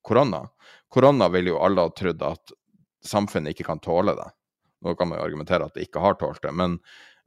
[0.00, 0.46] korona.
[0.88, 2.56] Korona ville jo alle ha trodd at
[3.04, 4.30] samfunnet ikke kan tåle det.
[4.85, 6.78] Nå kan man jo argumentere at det ikke har tålt det, men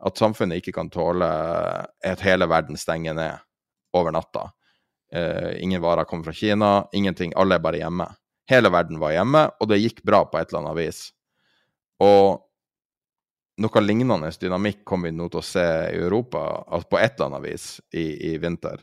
[0.04, 1.28] at samfunnet ikke kan tåle
[2.04, 3.44] at hele verden stenger ned
[3.96, 4.50] over natta.
[5.14, 7.34] Uh, ingen varer kommer fra Kina, ingenting.
[7.38, 8.08] Alle er bare hjemme.
[8.50, 11.04] Hele verden var hjemme, og det gikk bra på et eller annet vis.
[12.04, 12.42] Og
[13.62, 17.30] noe lignende dynamikk kommer vi nå til å se i Europa, altså på et eller
[17.30, 18.82] annet vis i, i vinter.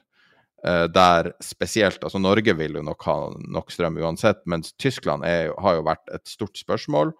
[0.60, 3.16] Uh, der spesielt Altså, Norge vil jo nok ha
[3.50, 7.12] nok strøm uansett, mens Tyskland jo- har jo vært et stort spørsmål.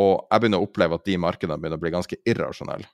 [0.00, 2.88] Og jeg begynner å oppleve at de markedene begynner å bli ganske irrasjonelle.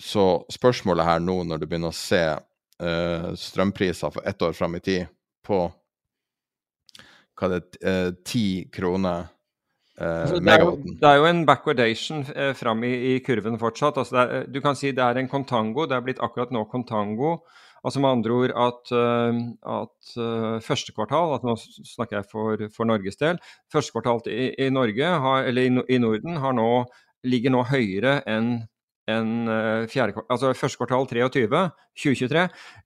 [0.00, 4.78] Så spørsmålet her nå, når du begynner å se uh, strømpriser for ett år fram
[4.78, 5.12] i tid
[5.44, 5.66] på
[7.38, 9.24] hva er det, eh, ti kroner
[9.98, 13.58] uh, Altså, det, er jo, det er jo en backwardation uh, fram i, i kurven
[13.58, 13.98] fortsatt.
[13.98, 15.88] Altså er, du kan si det er en contango.
[15.88, 17.38] Det er blitt akkurat nå contango.
[17.82, 19.38] Altså med andre ord at, eh,
[19.76, 23.40] at eh, første kvartal, at nå snakker jeg for, for Norges del,
[23.72, 26.68] første kvartal i, i Norge, har, eller i, Norden, nå,
[27.26, 28.54] ligger nå høyere enn
[29.10, 31.62] enn, eh, fjerde, altså første kvartal 23,
[31.98, 32.44] 2023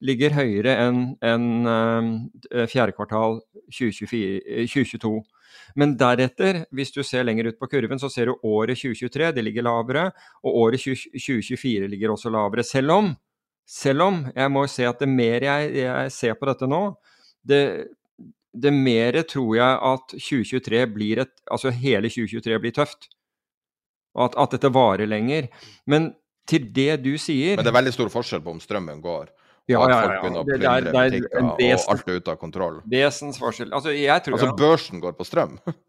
[0.09, 5.21] ligger høyere enn eh, fjerde kvartal 2024, eh, 2022.
[5.77, 9.45] Men deretter, hvis du ser lenger ut på kurven, så ser du året 2023, det
[9.45, 10.09] ligger lavere,
[10.45, 12.65] og året 20, 2024 ligger også lavere.
[12.65, 13.13] Selv om,
[13.67, 16.81] selv om jeg må se at det mer jeg, jeg ser på dette nå,
[17.47, 17.61] det,
[18.57, 23.09] det mer tror jeg at 2023 blir et Altså hele 2023 blir tøft.
[24.17, 25.49] Og at, at dette varer lenger.
[25.87, 26.15] Men
[26.49, 29.29] til det du sier Men det er veldig stor forskjell på om strømmen går,
[29.69, 30.21] Ja, ja, ja.
[30.47, 32.77] Det- det er- det er butikker, og alt er ute av kontroll.
[32.87, 33.73] Vesensforskjell.
[33.75, 35.59] Altså, jeg tror Altså, børsen går på strøm,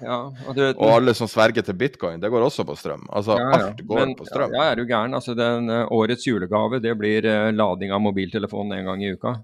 [0.00, 3.06] ja, og du vet- og alle som sverger til bitcoin, det går også på strøm.
[3.10, 3.62] Altså, Ja, ja.
[3.70, 4.52] alt går Men, på strøm.
[4.54, 5.14] Ja, er du gæren.
[5.14, 9.34] Altså, den eh, årets julegave, det blir uh, lading av mobiltelefonen en gang i uka.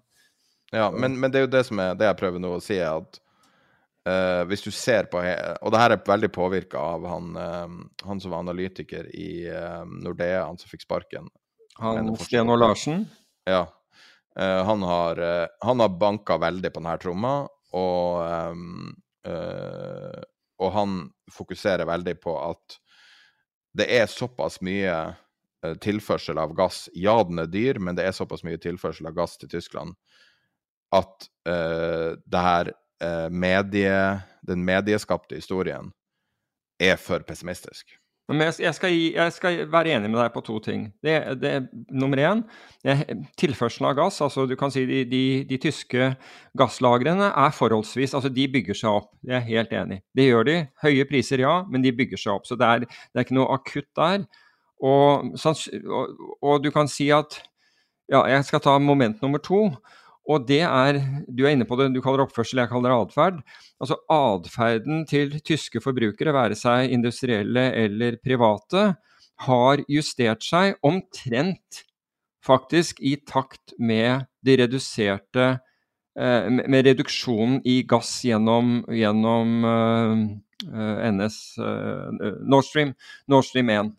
[0.73, 2.77] Ja, men, men det er jo det som er det jeg prøver nå å si,
[2.79, 3.19] er at
[4.07, 8.21] uh, hvis du ser på Og det her er veldig påvirka av han, uh, han
[8.23, 11.27] som var analytiker i uh, Nordea, han som fikk sparken.
[11.81, 13.07] Han mener fortsatt Sten at- og Larsen.
[13.51, 13.65] Ja.
[14.39, 17.33] Han har, uh, han har banka veldig på denne tromma,
[17.75, 18.93] og, ehm,
[19.27, 20.21] eh,
[20.61, 21.01] og han
[21.33, 22.79] fokuserer veldig på at
[23.79, 26.89] det er såpass mye uh, tilførsel av gass.
[26.99, 29.95] Ja, den er dyr, men det er såpass mye tilførsel av gass til Tyskland
[30.91, 32.73] at uh, det her
[33.33, 34.01] medie,
[34.45, 35.87] den medieskapte historien
[36.77, 37.95] er for pessimistisk.
[38.31, 40.87] Men jeg, jeg, skal jeg skal være enig med deg på to ting.
[41.03, 41.53] Det, det,
[41.91, 42.43] nummer én,
[43.41, 44.21] tilførselen av gass.
[44.25, 46.11] altså du kan si De, de, de tyske
[46.59, 49.11] gasslagrene er forholdsvis altså De bygger seg opp.
[49.27, 50.01] Jeg er helt enig.
[50.17, 50.57] Det gjør de.
[50.85, 52.49] Høye priser, ja, men de bygger seg opp.
[52.49, 54.27] Så det er, det er ikke noe akutt der.
[54.81, 57.43] Og, og, og du kan si at
[58.11, 59.69] Ja, jeg skal ta moment nummer to.
[60.29, 62.99] Og det er Du er inne på det, du kaller det oppførsel, jeg kaller det
[63.07, 63.39] atferd.
[63.81, 68.95] Altså atferden til tyske forbrukere, være seg industrielle eller private,
[69.47, 71.85] har justert seg omtrent
[72.45, 75.47] faktisk i takt med de reduserte
[76.19, 80.23] eh, med reduksjonen i gass gjennom, gjennom eh,
[80.69, 82.95] eh, NS eh, Nord Stream,
[83.29, 83.93] Nord Stream 1.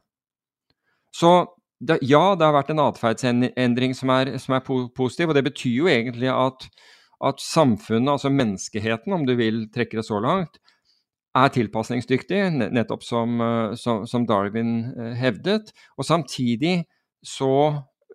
[1.13, 1.33] Så
[1.81, 5.77] det, ja, det har vært en atferdsendring som som er po positiv, og det betyr
[5.79, 6.67] jo egentlig at,
[7.25, 10.61] at samfunnet, altså menneskeheten, om du vil trekke det så langt,
[11.35, 12.41] er tilpasningsdyktig,
[12.75, 15.71] nettopp som, eh, som, som Darwin eh, hevdet.
[15.97, 16.83] Og samtidig
[17.23, 17.53] så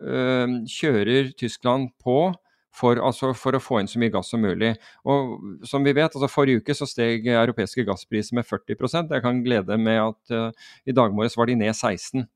[0.02, 2.34] øh, kjører Tyskland på
[2.76, 4.74] for, altså, for å få inn så mye gass som mulig.
[5.08, 9.40] Og som vi vet, altså Forrige uke så steg europeiske gasspriser med 40% Jeg kan
[9.46, 12.26] glede med at eh, i dag morges var de ned 16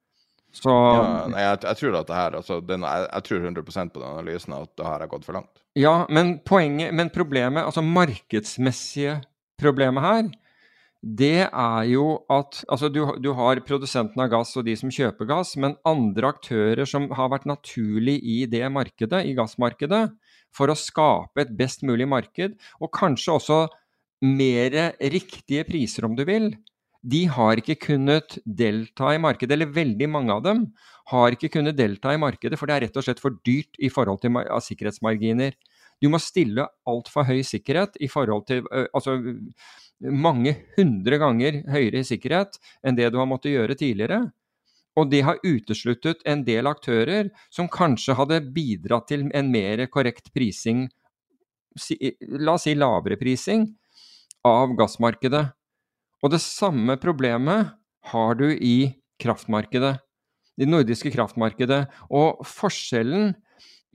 [0.52, 3.64] så Ja, nei, jeg, jeg tror at det her, altså, den, jeg, jeg tror 100
[3.64, 5.62] på den analysen at det har har gått for langt.
[5.78, 9.20] Ja, men poenget, men problemet, altså markedsmessige
[9.60, 10.30] problemet her,
[11.00, 15.28] det er jo at altså du, du har produsenten av gass og de som kjøper
[15.30, 20.08] gass, men andre aktører som har vært naturlig i det markedet, i gassmarkedet,
[20.52, 23.60] for å skape et best mulig marked, og kanskje også
[24.26, 26.50] mer riktige priser, om du vil,
[27.00, 30.64] de har ikke kunnet delta i markedet, eller veldig mange av dem
[31.10, 33.88] har ikke kunnet delta i markedet, for det er rett og slett for dyrt i
[33.92, 34.36] forhold til
[34.66, 35.56] sikkerhetsmarginer.
[36.00, 39.16] Du må stille altfor høy sikkerhet i forhold til altså,
[40.00, 44.22] mange hundre ganger høyere sikkerhet enn det du har måttet gjøre tidligere.
[44.98, 50.32] Og det har utesluttet en del aktører som kanskje hadde bidratt til en mer korrekt
[50.34, 50.88] prising,
[52.20, 53.68] la oss si lavere prising,
[54.44, 55.44] av gassmarkedet.
[56.20, 57.72] Og det samme problemet
[58.12, 59.96] har du i kraftmarkedet.
[60.60, 61.86] Det nordiske kraftmarkedet.
[62.12, 63.32] Og forskjellen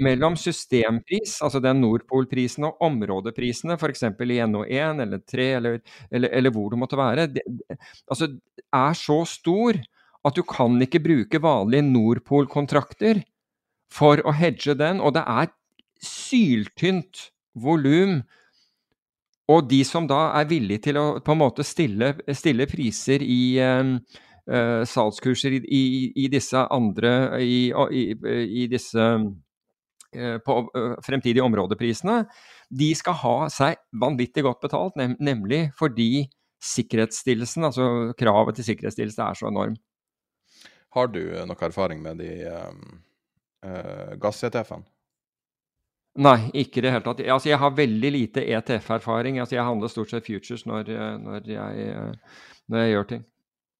[0.02, 4.04] mellom systempris, altså den Nordpol-prisen, og områdeprisene, f.eks.
[4.04, 5.78] i NO1 eller 3 eller,
[6.12, 7.46] eller, eller, hvor det måtte være, det,
[8.10, 8.30] altså,
[8.74, 9.80] er så stor
[10.26, 13.22] at du kan ikke bruke vanlige Nordpol-kontrakter
[13.94, 15.00] for å hedge den.
[15.00, 15.54] Og det er
[16.04, 18.24] syltynt volum.
[19.52, 23.58] Og de som da er villige til å på en måte stille, stille priser i
[23.62, 25.84] uh, salgskurser i, i,
[26.26, 27.12] i, disse andre
[27.46, 32.24] i, i disse uh, på uh, fremtidige områdeprisene,
[32.74, 36.26] de skal ha seg vanvittig godt betalt, nem nemlig fordi
[36.66, 39.78] sikkerhetsstillelsen, altså kravet til sikkerhetsstillelse, er så enorm.
[40.96, 42.32] Har du noe erfaring med de
[44.22, 44.95] gass-ETF-ene?
[46.16, 47.22] Nei, ikke i det hele tatt.
[47.28, 49.42] Altså, jeg har veldig lite ETF-erfaring.
[49.44, 51.90] Altså, jeg handler stort sett futures når, når, jeg,
[52.72, 53.26] når, jeg, gjør ting.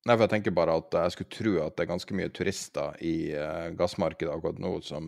[0.06, 2.99] Nei, for Jeg tenker bare at jeg skulle tro at det er ganske mye turister
[3.07, 5.07] i uh, gassmarkedet akkurat nå som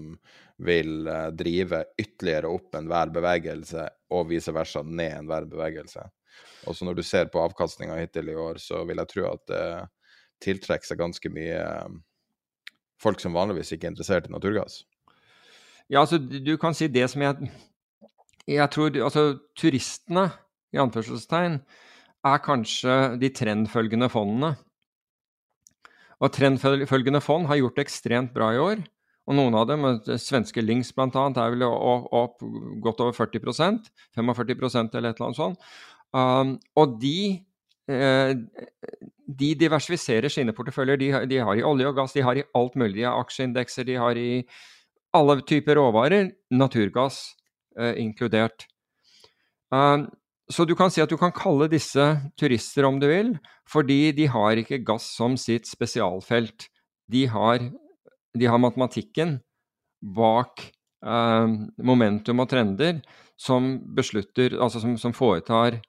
[0.64, 3.84] vil uh, drive ytterligere opp enhver bevegelse,
[4.16, 6.08] og vice versa ned enhver bevegelse.
[6.66, 9.45] Og så når du ser på avkastninga hittil i år, så vil jeg tro at
[9.52, 9.64] det
[10.48, 11.91] tiltrekker seg ganske mye uh,
[13.04, 14.86] folk som vanligvis ikke er interessert i naturgass.
[15.90, 17.50] Ja, altså du kan si det som jeg
[18.48, 20.30] Jeg tror altså turistene,
[20.74, 21.60] i anførselstegn,
[22.28, 24.56] er kanskje de trendfølgende fondene.
[26.20, 28.84] Og trendfølgende fond har gjort det ekstremt bra i år.
[29.28, 29.84] Og noen av dem,
[30.20, 32.44] svenske Links bl.a., er vel opp
[32.84, 33.44] godt over 40
[34.16, 35.60] 45 eller et eller annet sånt.
[36.16, 37.44] Um, og de,
[37.92, 38.32] eh,
[39.28, 40.98] de diversifiserer sine porteføljer.
[40.98, 43.02] De, de, har i olje og gass, de har i alt mulig.
[43.02, 44.46] De har aksjeindekser, de har i
[45.18, 47.19] alle typer råvarer, naturgass
[47.80, 48.68] eh, inkludert.
[49.73, 50.07] Uh,
[50.48, 52.03] så du kan si at du kan kalle disse
[52.39, 53.34] turister om du vil,
[53.68, 56.69] fordi de har ikke gass som sitt spesialfelt.
[57.11, 57.60] De har,
[58.38, 59.38] de har matematikken
[60.15, 60.64] bak
[61.06, 61.48] uh,
[61.84, 63.02] momentum og trender
[63.38, 65.81] som beslutter, altså som, som foretar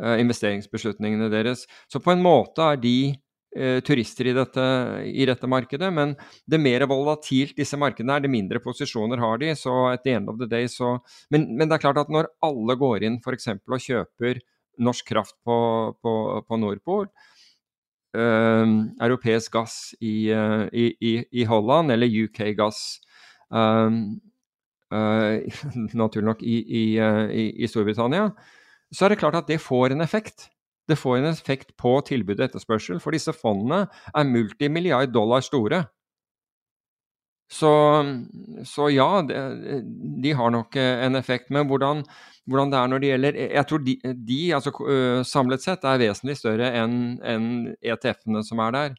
[0.00, 1.66] uh, investeringsbeslutningene deres.
[1.90, 2.96] Så på en måte er de
[3.82, 4.64] turister i dette,
[5.10, 5.88] i dette, markedet.
[5.92, 6.12] Men
[6.46, 9.54] det mer volatilt disse markedene er, det mindre posisjoner har de.
[9.58, 10.98] så at the end of the day så,
[11.30, 13.48] men, men det er klart at når alle går inn f.eks.
[13.58, 14.38] og kjøper
[14.80, 15.56] norsk kraft på,
[16.02, 16.14] på,
[16.46, 17.08] på Nordpol,
[18.16, 18.68] øh,
[19.00, 20.30] europeisk gass i,
[20.72, 23.00] i, i, i, Holland eller UK-gass
[23.54, 23.92] øh,
[24.94, 25.34] øh,
[26.02, 28.30] naturlig nok i Storbritannia,
[28.92, 30.50] så er det klart at det får en effekt.
[30.90, 35.84] Det får en effekt på tilbud og etterspørsel, for disse fondene er multimilliard dollar store.
[37.50, 37.70] Så,
[38.64, 39.38] så ja, de,
[40.22, 41.48] de, har nok en effekt.
[41.50, 42.04] Men hvordan,
[42.46, 43.96] hvordan, det er når det gjelder Jeg tror de,
[44.28, 44.72] de altså,
[45.26, 46.94] samlet sett er vesentlig større enn
[47.26, 47.48] en
[47.82, 48.94] ETF-ene som er der.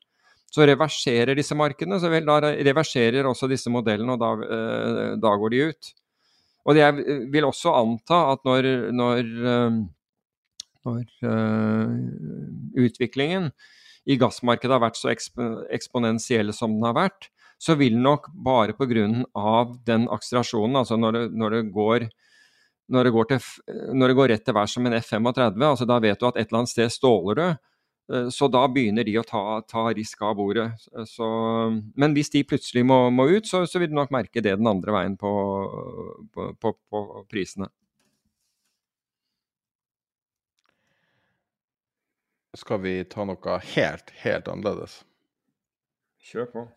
[0.51, 4.55] Så reverserer disse markedene, så vel, da reverserer også disse modellene, og da,
[5.15, 5.91] da går de ut.
[6.67, 9.31] Og jeg vil også anta at når, når
[10.87, 11.91] når uh,
[12.81, 13.51] utviklingen
[14.09, 15.37] i gassmarkedet har vært så eksp
[15.69, 17.29] eksponentiell som den har vært,
[17.61, 19.05] så vil nok bare pga.
[19.85, 22.09] den akselerasjonen, altså når det, når det går
[22.91, 26.19] når det, til, når det, går rett til værs som en F-35, altså da vet
[26.19, 27.45] du at et eller annet sted ståler du.
[28.11, 30.67] Eh, så da begynner de å ta, ta risk av bordet.
[31.07, 31.27] Så,
[31.95, 34.67] men hvis de plutselig må, må ut, så, så, vil du nok merke det den
[34.67, 35.31] andre veien på,
[36.33, 37.71] på, på, på prisene.
[42.57, 45.01] Skal vi ta noe helt, helt annerledes.
[46.31, 46.67] Kjør på.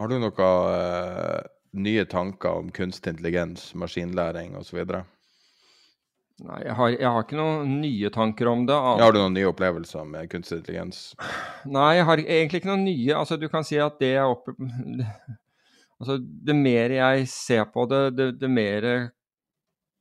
[0.00, 1.40] Har du noen uh,
[1.76, 4.80] nye tanker om kunstig intelligens, maskinlæring osv.?
[6.42, 8.74] Nei, jeg har, jeg har, ikke noen nye tanker om det.
[8.74, 11.04] Har du noen nye opplevelser med kunstig intelligens?
[11.68, 13.14] Nei, jeg har egentlig ikke noen nye.
[13.14, 14.50] Altså, du kan si at det jeg opp...
[16.02, 18.86] Altså, det mer jeg ser på det, det, det mer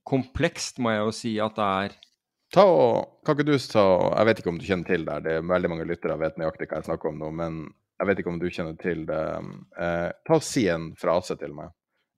[0.10, 1.94] komplekst må jeg jo si at det er.
[2.52, 3.84] Ta og, Kan ikke du ta
[4.18, 6.68] Jeg vet ikke om du kjenner til det, det er veldig mange lyttere vet nøyaktig
[6.68, 7.62] hva jeg snakker om nå, men
[8.02, 9.24] jeg vet ikke om du kjenner til det.
[9.78, 11.70] Eh, ta og Si en frase til meg.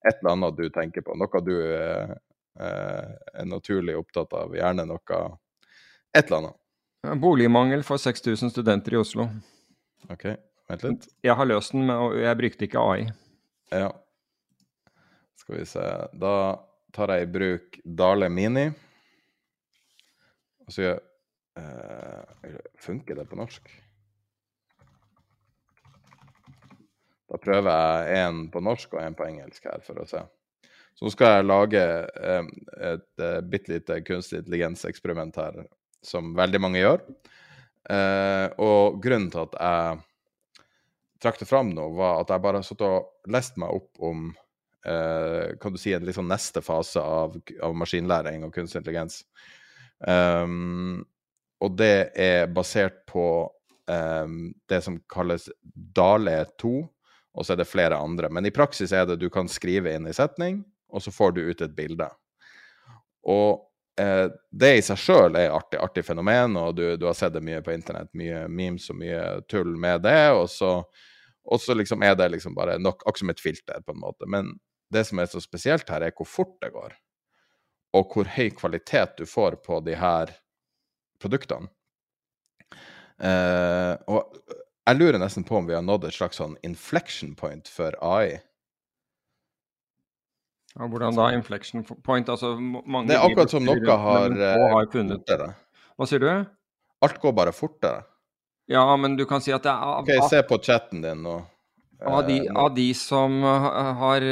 [0.08, 1.16] Et eller annet du tenker på.
[1.20, 2.14] Noe du eh,
[2.56, 4.56] er naturlig opptatt av.
[4.56, 5.18] Gjerne noe
[6.16, 7.20] Et eller annet.
[7.20, 9.28] Boligmangel for 6000 studenter i Oslo.
[10.14, 10.24] OK,
[10.72, 11.10] vent litt.
[11.26, 13.10] Jeg har løst den, og jeg brukte ikke AI.
[13.76, 13.92] Ja.
[15.44, 15.84] Skal vi se
[16.16, 16.34] Da
[16.96, 18.70] tar jeg i bruk Dale Mini.
[20.74, 20.96] Altså
[21.62, 23.68] uh, Funker det på norsk?
[27.30, 30.22] Da prøver jeg en på norsk og en på engelsk her, for å se.
[30.94, 31.84] Så nå skal jeg lage
[32.18, 32.50] um,
[32.90, 35.64] et uh, bitte lite kunstig intelligens-eksperiment her.
[36.04, 37.00] som veldig mange gjør.
[37.90, 40.04] Eh, og grunnen til at jeg
[41.24, 44.30] trakk det fram nå, var at jeg bare har sittet og lest meg opp om
[44.84, 49.22] eh, kan du si, en liksom neste fase av, av maskinlæring og kunstig intelligens.
[50.08, 51.04] Um,
[51.64, 53.26] og det er basert på
[53.88, 56.74] um, det som kalles Dale 2,
[57.34, 58.30] og så er det flere andre.
[58.30, 60.62] Men i praksis er det du kan skrive inn i setning,
[60.94, 62.10] og så får du ut et bilde.
[63.30, 63.64] Og
[64.00, 67.42] eh, det i seg sjøl er artig, artig fenomen, og du, du, har sett det
[67.46, 68.12] mye på internett.
[68.18, 70.20] Mye memes og mye tull med det.
[70.38, 70.76] Og så,
[71.44, 74.30] og så liksom er det liksom bare nok, akkurat som et filter, på en måte.
[74.30, 74.54] Men
[74.94, 76.94] det som er så spesielt her, er hvor fort det går.
[77.94, 80.34] Og hvor høy kvalitet du får på de her
[81.22, 81.70] produktene.
[83.24, 84.34] Eh, og
[84.84, 88.42] jeg lurer nesten på om vi har nådd et slags sånn inflection point for AI.
[90.74, 91.30] Ja, hvordan da?
[91.38, 92.30] Inflection point?
[92.30, 94.34] Altså mange Det er akkurat som noe har,
[94.74, 95.54] har funnet det.
[95.94, 96.30] Hva sier du?
[97.06, 98.02] Alt går bare fortere.
[98.72, 101.36] Ja, men du kan si at det er av, OK, se på chatten din nå.
[102.04, 104.26] Av de, av de som har,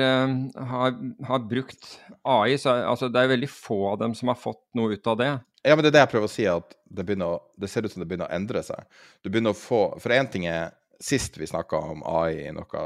[0.68, 0.95] har,
[1.27, 1.88] har, brukt
[2.27, 5.07] AI, så er altså, det er veldig få av dem som har fått noe ut
[5.07, 5.31] av det.
[5.64, 7.31] Ja, men det er det jeg prøver å si, at det, å,
[7.61, 8.85] det ser ut som det begynner å endre seg.
[9.22, 10.72] Du begynner å få For én ting er
[11.02, 12.81] Sist vi snakka om AI i noe,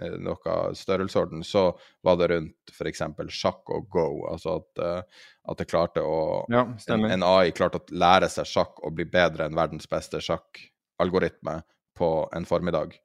[0.00, 1.66] eh, noe størrelsesorden, så
[2.00, 3.02] var det rundt f.eks.
[3.28, 4.06] sjakk og go.
[4.30, 6.62] Altså at, eh, at det klarte å ja,
[6.94, 11.58] en, en, AI klarte å lære seg sjakk og bli bedre enn verdens beste sjakkalgoritme
[11.96, 12.96] på en formiddag.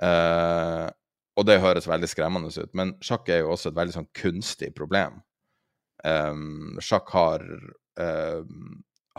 [0.00, 0.88] Uh,
[1.36, 4.72] og det høres veldig skremmende ut, men sjakk er jo også et veldig sånn kunstig
[4.76, 5.20] problem.
[6.04, 7.44] Um, sjakk har
[8.00, 8.42] uh,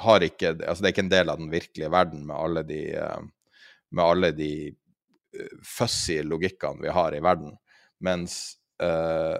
[0.03, 2.81] har ikke Altså, det er ikke en del av den virkelige verden med alle de,
[2.97, 3.21] uh,
[3.93, 4.53] med alle de
[5.65, 7.55] fussy logikkene vi har i verden.
[8.03, 9.37] Mens uh,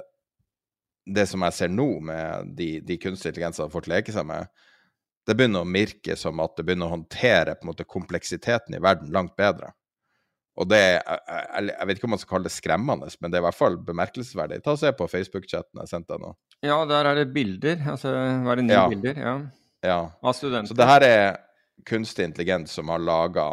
[1.05, 4.47] det som jeg ser nå, med de, de kunstige intelligensene folk leker seg med,
[5.27, 8.81] det begynner å mirke som at det begynner å håndtere på en måte kompleksiteten i
[8.83, 9.71] verden langt bedre.
[10.53, 10.99] Og det jeg,
[11.65, 13.77] jeg, vet ikke om man skal kalle det skremmende, men det er i hvert fall
[13.87, 14.61] bemerkelsesverdig.
[14.61, 16.33] Ta og Se på Facebook-chatten jeg sendte deg nå.
[16.63, 17.81] Ja, der er det bilder.
[17.95, 18.13] Altså,
[18.45, 18.83] var det ni ja.
[18.91, 19.21] bilder?
[19.23, 19.35] Ja.
[19.85, 19.99] ja.
[20.21, 20.69] Av studenter.
[20.69, 21.23] Så det her er
[21.89, 23.47] kunstig intelligens som har laga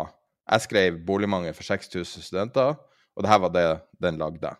[0.50, 2.74] Jeg skrev 'boligmangel for 6000 studenter',
[3.16, 3.66] og det her var det
[4.02, 4.50] den lagde.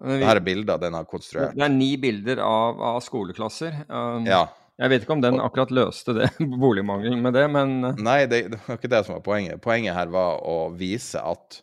[0.00, 1.52] Det her er bilder den har konstruert.
[1.54, 3.82] Det er ni bilder av, av skoleklasser.
[3.90, 4.46] Um, ja.
[4.80, 6.28] Jeg vet ikke om den akkurat løste det,
[6.62, 7.98] boligmangelen med det, men eh.
[8.00, 9.60] Nei, det, det, var ikke det som var poenget.
[9.60, 11.60] Poenget her var å vise at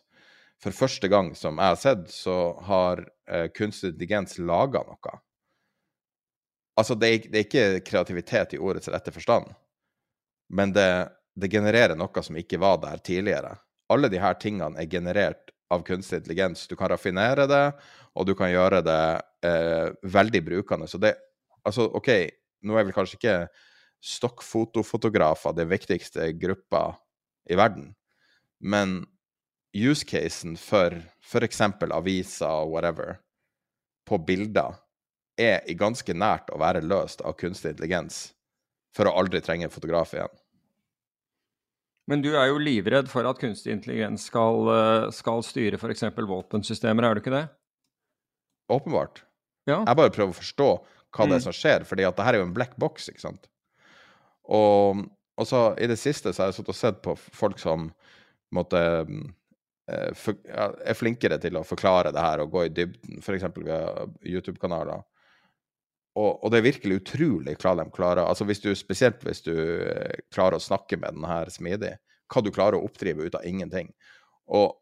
[0.62, 2.36] for første gang som jeg har sett, så
[2.66, 5.18] har eh, kunstig intelligens laga noe.
[6.78, 9.50] Altså, det er, det er, ikke kreativitet i ordets rette forstand,
[10.54, 10.88] men det,
[11.34, 13.56] det, genererer noe som ikke var der tidligere.
[13.90, 16.68] Alle de her tingene er generert av kunstig intelligens.
[16.70, 17.64] Du kan raffinere det,
[18.14, 19.02] og du kan gjøre det
[19.46, 20.86] eh, veldig brukende.
[20.86, 21.16] Så det
[21.66, 22.08] Altså, OK,
[22.64, 23.36] nå er vel kanskje ikke
[24.04, 26.82] stokkfotofotografer det viktigste gruppa
[27.50, 27.92] i verden,
[28.58, 29.00] men
[29.74, 31.60] use-casen for f.eks.
[31.90, 33.18] aviser og whatever
[34.08, 34.78] på bilder
[35.38, 38.28] er i ganske nært å være løst av kunstig intelligens
[38.96, 40.32] for å aldri trenge fotograf igjen.
[42.08, 46.06] Men du er jo livredd for at kunstig intelligens skal, eh, skal styre f.eks.
[46.16, 47.46] våpensystemer, er du ikke det?
[48.72, 49.22] Åpenbart.
[49.68, 49.82] Ja.
[49.84, 50.68] Jeg bare prøver å forstå
[51.14, 51.30] hva mm.
[51.30, 53.48] det er som skjer, fordi at det her er jo en black box, ikke sant.
[54.48, 55.04] Og,
[55.38, 57.90] og så i det siste så har jeg sittet og sett på folk som
[58.54, 58.80] måtte
[59.88, 63.48] eh, er flinkere til å forklare det her og gå i dybden, f.eks.
[63.60, 63.80] via
[64.24, 65.04] YouTube-kanaler.
[66.18, 68.24] Og, og, det er virkelig utrolig hva de klarer.
[68.24, 71.94] Altså hvis du, Spesielt hvis du eh, klarer å snakke med den her smidig.
[72.32, 73.92] Hva du klarer å oppdrive ut av ingenting.
[74.48, 74.74] Og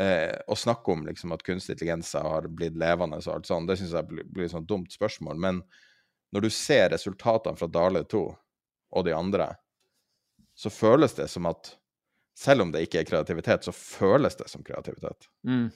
[0.00, 3.78] eh, å snakke om liksom, at kunstig intelligens har blitt levende og alt sånt, det
[3.80, 5.40] syns jeg blir, blir et sånn dumt spørsmål.
[5.40, 5.62] Men
[6.34, 8.22] når du ser resultatene fra Dale 2
[8.90, 9.52] og de andre,
[10.58, 11.74] så føles det som at
[12.40, 15.28] selv om det ikke er kreativitet, så føles det som kreativitet.
[15.46, 15.68] Mm.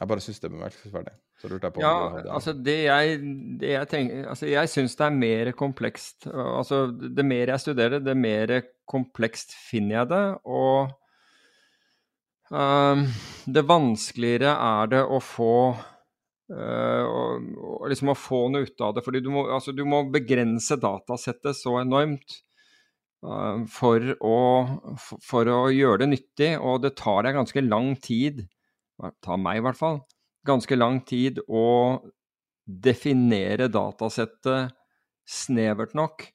[0.00, 1.12] Jeg bare syns det er bemerkelsesverdig.
[1.40, 3.20] Så lurte jeg på ja, om det altså det jeg,
[3.60, 6.26] det jeg tenker Altså, jeg syns det er mer komplekst.
[6.28, 8.54] Altså, det mer jeg studerer, det mer
[8.88, 10.24] komplekst finner jeg det.
[10.44, 10.90] Og
[12.50, 15.54] det vanskeligere er det å få
[16.50, 19.04] uh, liksom å få noe ut av det.
[19.06, 22.40] fordi du må, altså, du må begrense datasettet så enormt
[23.26, 24.38] uh, for, å,
[24.98, 26.52] for, for, å, gjøre det nyttig.
[26.58, 28.44] Og det tar deg ganske lang tid,
[29.00, 30.02] det tar meg i hvert fall,
[30.46, 32.00] ganske lang tid å
[32.64, 34.74] definere datasettet
[35.30, 36.26] snevert nok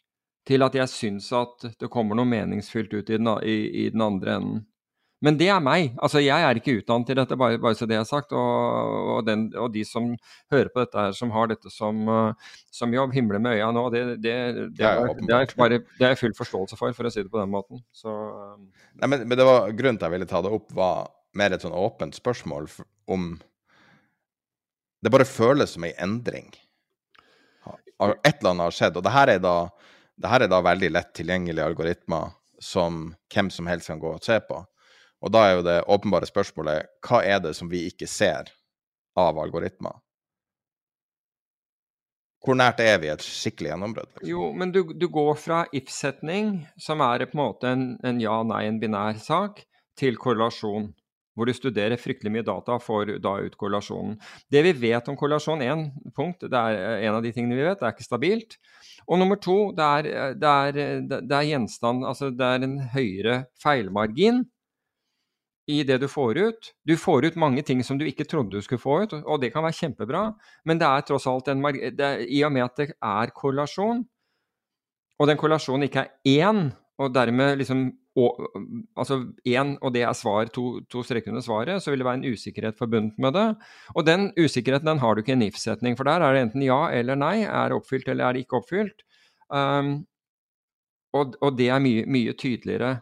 [0.45, 3.55] til at jeg syns at det kommer noe meningsfylt ut i den, i,
[3.85, 4.65] i den andre enden.
[5.25, 5.95] Men det er meg.
[6.05, 8.33] Altså, jeg er ikke utdannet til dette, bare, bare så det er sagt.
[8.37, 10.11] Og, og, den, og, de som
[10.53, 13.87] hører på dette her, som har dette som, uh, som jobb, himler med øya nå,
[13.93, 14.35] det, det,
[14.77, 17.41] det, er, det er bare, det er full forståelse for, for å si det på
[17.41, 17.81] den måten.
[17.95, 18.67] Så, um...
[19.01, 21.65] Nei, men, men, det var grunnen til jeg ville ta det opp, var mer et
[21.65, 22.69] sånn åpent spørsmål
[23.11, 23.33] om
[25.03, 26.47] Det bare føles som ei endring.
[28.01, 28.97] Et eller annet har skjedd.
[28.97, 29.57] Og det her er da,
[30.21, 34.23] det her er da veldig lett tilgjengelige algoritmer som hvem som helst kan gå og
[34.25, 34.61] se på.
[35.25, 38.51] Og da er jo det åpenbare spørsmålet hva er det som vi ikke ser
[39.17, 39.97] av algoritmer?
[42.45, 44.11] Hvor nært er vi et skikkelig gjennombrudd?
[44.19, 44.29] Liksom?
[44.29, 48.67] Jo, men du, du, går fra if-setning, som er på en måte en, en ja-nei,
[48.69, 49.63] en binær sak,
[49.97, 50.91] til korrelasjon.
[51.35, 54.19] Hvor du studerer fryktelig mye data for da ut korrelasjonen.
[54.51, 57.81] Det vi vet om korrelasjon, én punkt, det er en av de tingene vi vet,
[57.81, 58.59] det er ikke stabilt.
[59.09, 63.35] Og nummer to, det er, det er, det er gjenstand Altså det er en høyere
[63.61, 64.45] feilmargin
[65.67, 66.71] i det du får ut.
[66.85, 69.51] Du får ut mange ting som du ikke trodde du skulle få ut, og det
[69.53, 70.25] kan være kjempebra,
[70.65, 74.03] men det er tross alt en er, I og med at det er korrelasjon,
[75.15, 76.67] og den korrelasjonen ikke er én,
[77.01, 78.37] og dermed liksom og,
[78.95, 79.17] altså
[79.47, 82.29] én, og det er svar, to, to streker under svaret, så vil det være en
[82.31, 83.47] usikkerhet forbundet med det.
[83.91, 86.63] Og den usikkerheten den har du ikke i en if-setning, for der er det enten
[86.63, 87.41] ja eller nei.
[87.43, 89.03] Er det oppfylt eller er det ikke oppfylt?
[89.51, 90.05] Um,
[91.15, 93.01] og, og, det er mye, mye tydeligere.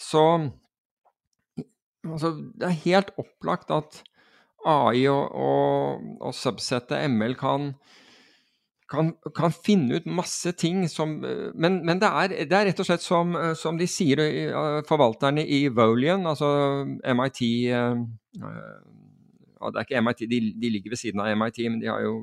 [0.00, 0.24] Så
[2.14, 4.02] Altså, det er helt opplagt at
[4.66, 7.68] AI og, og, og subsettet ML kan,
[8.90, 12.88] kan, kan, finne ut masse ting som Men, men det, er, det, er, rett og
[12.88, 14.22] slett som, som de sier,
[14.88, 16.48] forvalterne i Volian, altså
[16.86, 18.00] MIT uh,
[18.40, 22.02] ja, Det er ikke MIT, de, de, ligger ved siden av MIT, men de har
[22.04, 22.16] jo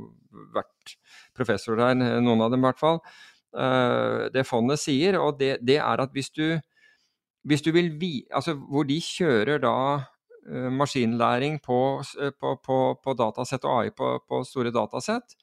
[0.53, 0.97] vært
[1.37, 2.99] professorer der, noen av dem i hvert fall.
[4.33, 6.45] Det fondet sier, og det, det er at hvis du
[7.43, 12.79] hvis du vil vi, altså Hvor de kjører da uh, maskinlæring på, uh, på, på,
[13.03, 15.35] på, datasett og AI på, på, store datasett.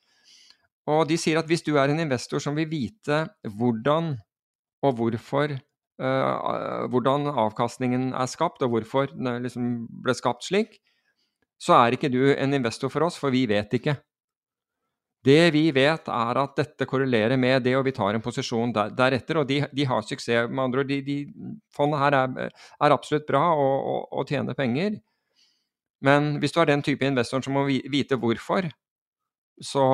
[0.90, 4.14] Og de sier at hvis du er en investor som vil vite hvordan
[4.80, 5.52] og hvorfor
[6.00, 9.72] uh, hvordan avkastningen er skapt, og hvorfor den liksom
[10.02, 10.80] ble skapt slik,
[11.60, 13.98] så er ikke du en investor for oss, for vi vet ikke.
[15.24, 18.92] Det vi vet, er at dette korrelerer med det, og vi tar en posisjon der,
[18.96, 19.42] deretter.
[19.42, 20.48] Og de, de, har suksess.
[20.48, 21.16] Med andre ord, de, de,
[21.76, 24.96] fondet her er, er, absolutt bra og, og, og, tjener penger.
[26.00, 28.70] Men hvis du er den type investor som må vite hvorfor,
[29.60, 29.84] så,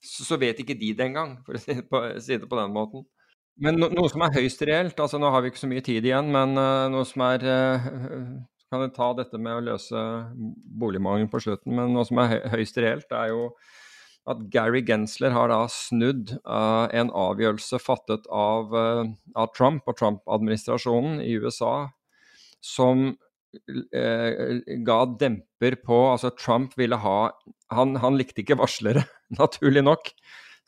[0.00, 2.72] så vet ikke de det engang, for å si det på, si det på den
[2.72, 3.04] måten.
[3.60, 6.08] Men no, noe som er høyst reelt, altså nå har vi ikke så mye tid
[6.08, 7.84] igjen, men uh, noe som er uh,
[8.72, 10.02] Kan jeg ta dette med å løse
[10.80, 13.50] boligmangelen på slutten, men noe som er høyst reelt, er jo
[14.30, 19.98] at Gary Gensler har da snudd uh, en avgjørelse fattet av, uh, av Trump og
[19.98, 21.90] Trump-administrasjonen i USA,
[22.62, 24.30] som uh,
[24.86, 27.32] ga demper på Altså, Trump ville ha
[27.74, 29.04] Han, han likte ikke varslere,
[29.42, 30.14] naturlig nok.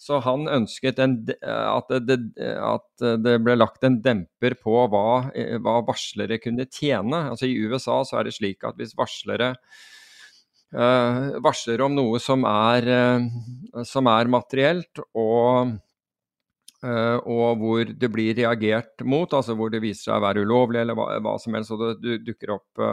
[0.01, 1.13] Så han ønsket en,
[1.47, 2.17] at, det,
[2.59, 5.31] at, det, ble lagt en demper på hva,
[5.63, 7.29] hva varslere kunne tjene.
[7.31, 9.53] Altså I USA så er det slik at hvis varslere
[10.75, 15.75] varsler om noe som er, uh, som er materielt, og,
[16.85, 20.83] uh, og, hvor det blir reagert mot, altså hvor det viser seg å være ulovlig
[20.83, 22.89] eller hva, hva som helst, og det dukker opp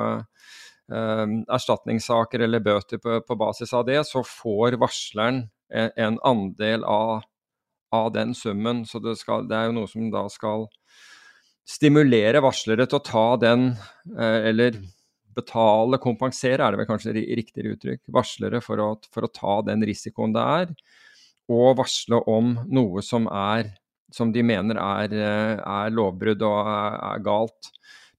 [0.91, 7.21] erstatningssaker eller bøter på, på, basis av det, så får varsleren en, en andel av,
[7.95, 8.81] av, den summen.
[8.83, 10.65] Så det, skal, det er jo noe som da skal
[11.63, 13.69] stimulere varslere til å ta den,
[14.19, 14.81] eller
[15.35, 19.85] betale, kompensere er det vel kanskje riktigere uttrykk, varslere for å, for å, ta den
[19.87, 20.73] risikoen det er,
[21.51, 23.73] og varsle om noe som er
[24.11, 27.69] som de mener er, er lovbrudd og er, er, galt.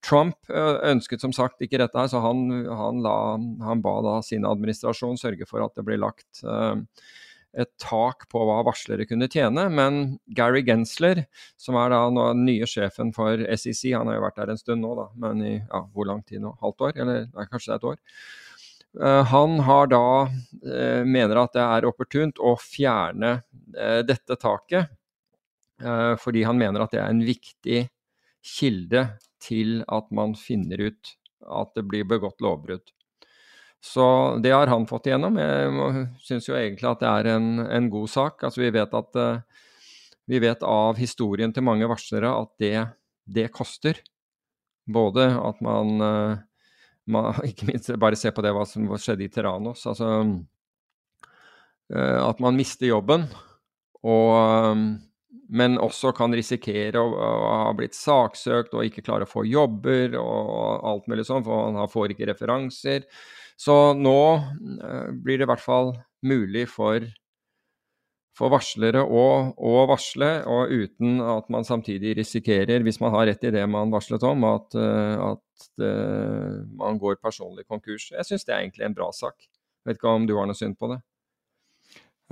[0.02, 3.16] Trump ønsket som sagt ikke dette, her, så han, han, la,
[3.66, 6.80] han ba da sin administrasjon sørge for at det ble lagt uh,
[7.52, 9.66] et tak på hva varslere kunne tjene.
[9.72, 10.02] Men
[10.36, 11.24] Gary Gensler,
[11.60, 14.60] som er da nå den nye sjefen for SEC, han har jo vært der en
[14.60, 16.54] stund nå, da, men i ja, hvor lang tid nå?
[16.62, 16.96] Halvt år?
[17.04, 18.00] Eller nei, kanskje det er et år?
[18.92, 24.98] Uh, han har da uh, mener at det er opportunt å fjerne uh, dette taket,
[26.22, 27.78] fordi han mener at det er en viktig
[28.46, 29.00] kilde
[29.42, 31.10] til at man finner ut
[31.42, 32.92] at det blir begått lovbrudd.
[33.82, 35.36] Så det har han fått igjennom.
[35.42, 38.44] Jeg syns jo egentlig at det er en, en god sak.
[38.46, 39.64] Altså vi vet at eh,
[40.30, 42.76] vi vet av historien til mange varslere at det,
[43.26, 43.98] det koster.
[44.86, 46.36] Både at man, eh,
[47.10, 49.82] man, Ikke minst bare se på det hva som skjedde i Terranos.
[49.90, 50.12] Altså
[51.90, 53.26] eh, at man mister jobben.
[54.06, 55.00] Og
[55.52, 57.10] men også kan risikere å,
[57.66, 61.90] ha blitt saksøkt og ikke klare å få jobber og alt mulig sånn, for man
[61.92, 63.04] får ikke referanser.
[63.62, 65.92] Så nå uh, blir det i hvert fall
[66.26, 67.04] mulig for,
[68.38, 69.24] for varslere å,
[69.54, 73.92] å, varsle, og uten at man samtidig risikerer, hvis man har rett i det man
[73.94, 78.10] varslet om, at, uh, at uh, man går personlig konkurs.
[78.16, 79.46] Jeg syns det er egentlig en bra sak.
[79.86, 80.98] Vet ikke om du har noe synd på det?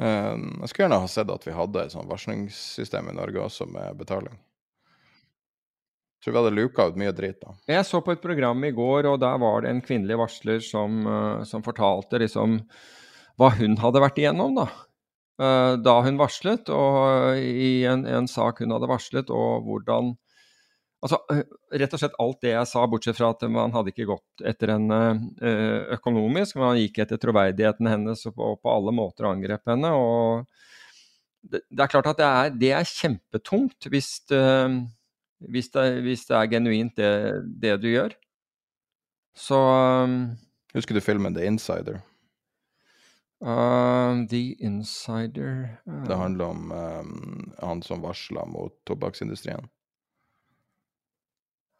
[0.01, 3.69] Um, jeg skulle gjerne ha sett at vi hadde et sånt varslingssystem i Norge også,
[3.71, 4.39] med betaling.
[6.21, 7.55] Tror vi hadde luka ut mye drit da.
[7.71, 11.01] Jeg så på et program i går, og der var det en kvinnelig varsler som,
[11.09, 12.61] uh, som fortalte liksom
[13.41, 14.67] hva hun hadde vært igjennom da.
[15.41, 20.17] Uh, da hun varslet, og i en, en, sak hun hadde varslet, og hvordan
[21.01, 21.17] Altså,
[21.81, 24.75] rett og slett alt det jeg sa, bortsett fra at man hadde ikke gått etter
[24.75, 24.99] henne
[25.97, 29.95] økonomisk, men man gikk etter troverdigheten hennes og på, på alle måter angrep henne.
[29.97, 30.45] og
[31.41, 34.11] det, det, er klart at det er, det er kjempetungt hvis,
[35.49, 37.11] hvis, det, hvis, det, er genuint det,
[37.63, 38.15] det du gjør.
[39.37, 39.59] Så
[40.75, 42.01] Husker du filmen The Insider?
[43.41, 46.03] Uh, The Insider uh...
[46.05, 49.65] Det handler om um, han som varsla mot tobakksindustrien.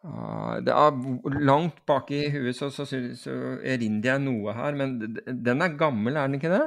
[0.01, 4.97] Uh, det er langt bak i huet så, så, så erindrer jeg noe her, men
[5.21, 6.63] den er gammel, er den ikke det?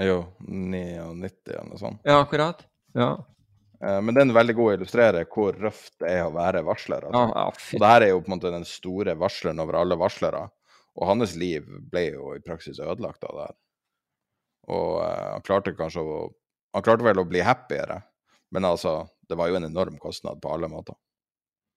[0.00, 2.00] Jo, 99 eller noe sånt.
[2.06, 2.64] Ja, akkurat.
[2.96, 3.12] Ja.
[3.84, 7.06] Uh, men den er veldig god å illustrere hvor røft det er å være varsler.
[7.06, 7.54] Altså.
[7.76, 10.48] Og det her er jo på en måte den store varsleren over alle varslere.
[10.98, 13.58] Og hans liv ble jo i praksis ødelagt av det her.
[14.74, 16.20] Og uh, han klarte kanskje å
[16.76, 17.94] Han klarte vel å bli happiere,
[18.52, 20.94] men altså, det var jo en enorm kostnad på alle måter.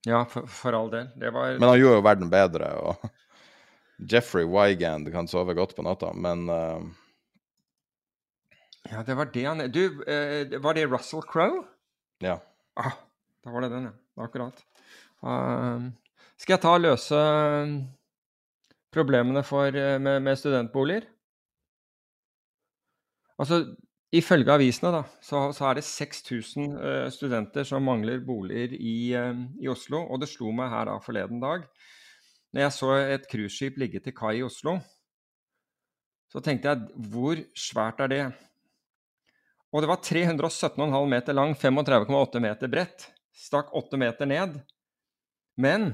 [0.04, 1.08] Ja, for, for, all del.
[1.16, 3.06] Det var Men han gjorde jo verden bedre, og
[4.12, 6.84] Jeffrey Wygand kan sove godt på natta, men uh...
[8.92, 11.64] Ja, det var det han Du, uh, var det Russell Crowe?
[12.22, 12.38] Ja.
[12.80, 12.98] Ah,
[13.44, 14.24] da var det den, ja.
[14.24, 14.58] Akkurat.
[15.22, 15.90] Uh,
[16.38, 17.22] skal jeg ta og løse
[18.94, 21.08] problemene for, med, med studentboliger?
[23.42, 23.64] Altså,
[24.12, 28.96] Ifølge avisene da, så, så, er det 6000 uh, eh, studenter som mangler boliger i,
[29.16, 30.02] uh, i, Oslo.
[30.04, 31.64] Og det slo meg her da forleden dag,
[32.52, 34.76] når jeg så et cruiseskip ligge til kai i Oslo,
[36.28, 38.26] så tenkte jeg hvor svært er det?
[39.72, 43.08] Og det var 317,5 meter lang, 35,8 meter bredt.
[43.32, 44.58] Stakk 8 meter ned.
[45.56, 45.94] Men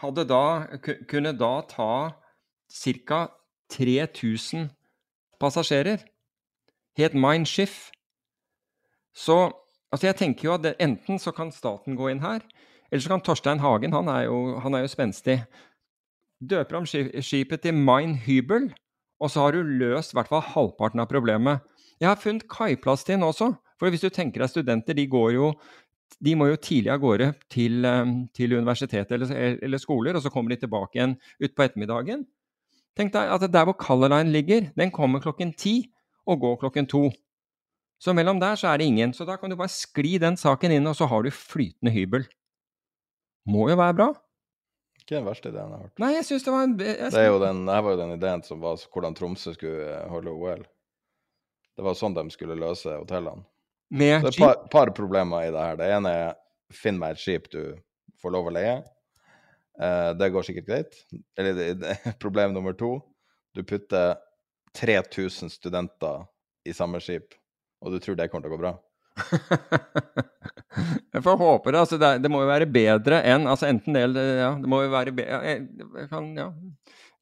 [0.00, 0.44] hadde da,
[1.08, 1.90] kunne da ta
[2.68, 3.26] ca.
[3.66, 4.68] 3000
[5.42, 6.04] passasjerer
[6.96, 7.90] het Mindshift.
[9.16, 9.50] Så
[9.90, 12.44] altså jeg tenker jo at det, enten så kan staten gå inn her,
[12.90, 15.40] eller så kan Torstein Hagen, han er jo, han er jo spenstig,
[16.38, 18.70] døper om skipet til Mine Hybel,
[19.20, 21.64] og så har du løst i hvert fall halvparten av problemet.
[22.00, 23.50] Jeg har funnet kaiplass til den også,
[23.80, 25.50] for hvis du tenker deg studenter, de går jo
[26.22, 30.30] de må jo tidlig av gårde til, eh, til universitetet eller, eller, skoler, og så
[30.32, 32.24] kommer de tilbake igjen utpå ettermiddagen.
[32.96, 35.90] Tenk deg at der hvor Color Line ligger, den kommer klokken ti
[36.26, 37.10] og går klokken to.
[38.00, 39.12] Så mellom der så er det ingen.
[39.12, 42.26] Så da kan du bare skli den saken inn, og så har du flytende hybel.
[43.48, 44.08] Må jo være bra.
[45.00, 45.98] Ikke den verste ideen jeg har hørt.
[46.02, 46.78] Nei, jeg synes det var en...
[46.82, 50.08] Jeg, det jo den, jeg var jo den ideen som var hvordan Tromsø skulle eh,
[50.10, 50.64] holde OL.
[51.76, 53.44] Det var sånn de skulle løse hotellene.
[53.90, 55.76] Med det er et par, par, problemer i det her.
[55.78, 56.30] Det ene er
[56.74, 57.60] finn meg et skip du
[58.22, 58.78] får lov å leie.
[59.80, 60.96] Eh, det går sikkert greit.
[61.38, 62.96] Eller det, det, problem nummer to,
[63.54, 64.16] du putter
[64.76, 66.24] 3000 studenter
[66.66, 67.36] i samme skip,
[67.84, 68.74] og du tror det kommer til å gå bra?
[71.14, 71.80] jeg får håpe det.
[71.80, 74.82] Altså, det, det, må jo være bedre enn altså Enten det eller ja, det må
[74.84, 75.62] jo være bedre jeg,
[76.02, 76.50] jeg kan ja,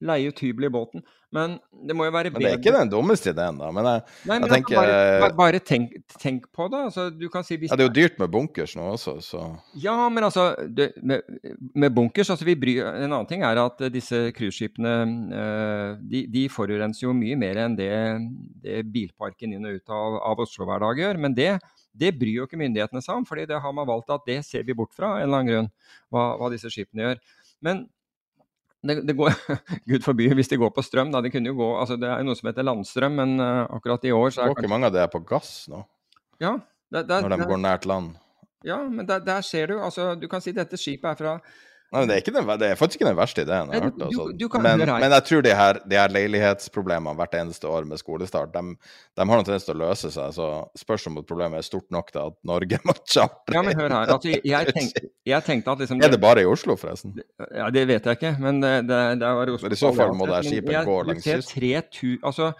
[0.05, 1.05] leie ut hybel i båten.
[1.35, 1.57] Men
[1.89, 3.71] det må jo være bedre Men det er ikke den dummeste ideen, da.
[3.75, 6.83] Men jeg, Nei, men jeg tenker bare, bare, bare tenk, tenk, på det.
[6.91, 9.43] Altså, du kan si hvis ja, Det er jo dyrt med bunkers nå også, så
[9.83, 11.25] Ja, men altså det, med,
[11.75, 14.95] med, bunkers altså vi bryr, En annen ting er at disse cruiseskipene
[15.35, 17.91] uh, de, de, forurenser jo mye mer enn det,
[18.63, 21.21] det bilparken inn og ut av, av Oslo hver dag gjør.
[21.27, 21.51] Men det,
[21.99, 24.63] det bryr jo ikke myndighetene seg om, fordi det har man valgt at det ser
[24.67, 25.73] vi bort fra en eller annen grunn,
[26.15, 27.23] hva, hva disse skipene gjør.
[27.65, 27.87] Men
[28.85, 29.33] det, det, går,
[29.91, 31.13] Gud forby hvis de går på strøm.
[31.15, 31.23] Da.
[31.25, 34.05] Det kunne jo gå, altså det er jo noe som heter landstrøm, men uh, akkurat
[34.05, 35.83] i år så er Går ikke mange av det på gass nå?
[36.43, 36.59] Ja.
[36.93, 38.13] Det, det, Når de går nært land?
[38.65, 39.79] Ja, men der, der ser du.
[39.83, 41.33] altså Du kan si dette skipet er fra
[41.95, 44.01] Nei, det, er den, det, er faktisk ikke den verste ideen jeg har hørt.
[44.03, 44.25] Altså.
[44.35, 48.01] Du, du men, men, jeg tror de her, de her, leilighetsproblemene hvert eneste år med
[48.01, 50.35] skolestart, de, de har noen tendens til å løse seg.
[50.35, 50.49] Så
[50.81, 53.55] spørs om problemet er stort nok til at Norge må chartre.
[53.55, 54.15] Ja, men hør her.
[54.17, 57.15] Altså, jeg, tenkte, jeg, tenkte, at liksom, Er det bare i Oslo, forresten?
[57.55, 59.69] Ja, Det vet jeg ikke, men det, det, det i Oslo.
[59.69, 62.19] Men I så fall må det skipet gå langs kysten.
[62.27, 62.51] Altså,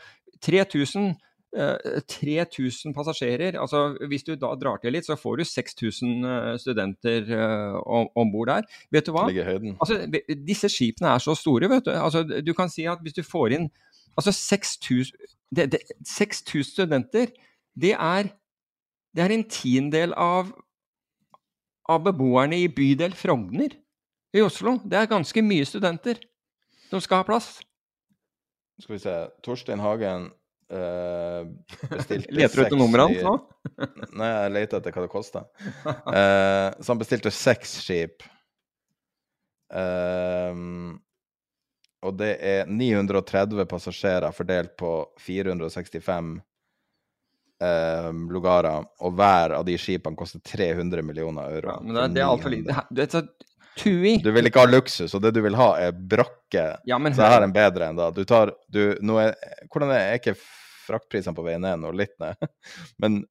[0.47, 1.15] 3000 eh,
[1.55, 3.59] 3000 passasjerer.
[3.61, 7.77] Altså, hvis du da drar til litt, så får du 6000 eh, studenter eh,
[8.19, 8.67] om bord der.
[8.95, 9.29] Vet du hva?
[9.31, 10.01] Altså,
[10.47, 11.93] disse skipene er så store, vet du.
[11.95, 13.71] Altså, du kan si at hvis du får inn
[14.19, 15.17] altså 6000
[15.55, 17.31] det, det, 6000 studenter,
[17.79, 18.31] det er,
[19.15, 20.51] det er en tiendedel av,
[21.87, 23.77] av beboerne i bydel Frogner
[24.35, 24.81] i Oslo.
[24.83, 26.19] Det er ganske mye studenter
[26.91, 27.61] som skal ha plass.
[28.83, 29.15] Skal vi se.
[29.47, 30.33] Torstein Hagen
[30.71, 31.41] eh,
[31.91, 33.35] bestilte Leter du etter nummeret hans nå?
[34.17, 35.47] Nei, jeg leter etter hva det koster.
[35.85, 38.25] Uh, så han bestilte seks skip.
[39.75, 40.95] Uh,
[42.05, 44.91] og det er 930 passasjerer fordelt på
[45.25, 46.35] 465
[47.65, 48.85] ehm, lugarer.
[49.01, 51.71] Og hver av de skipene koster 300 millioner euro.
[51.73, 52.77] Ja, men det, er- det er altfor lite.
[52.91, 53.23] Du vet, så
[53.79, 56.67] Tui Du vil ikke ha luksus, og det du vil ha, er brakke.
[56.87, 58.11] Ja, men Så her er en bedre enn da.
[58.15, 59.35] Du tar du, nå er,
[59.67, 60.37] Hvordan er, er ikke
[60.85, 61.95] fraktprisene på vei ned nå?
[61.97, 62.39] Litt ned.
[63.03, 63.23] Men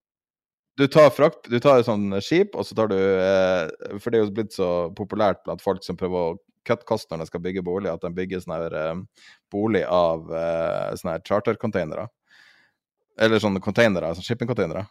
[0.78, 4.20] du tar frakt, du tar et sånt skip, og så tar du eh, For det
[4.20, 7.44] er jo blitt så populært blant folk som prøver å kutte kost når de skal
[7.44, 12.07] bygge bolig, at de bygger sånn her eh, bolig av eh, sånne her chartercontainere.
[13.22, 14.88] Eller sånne containere, sånn shippingcontainere.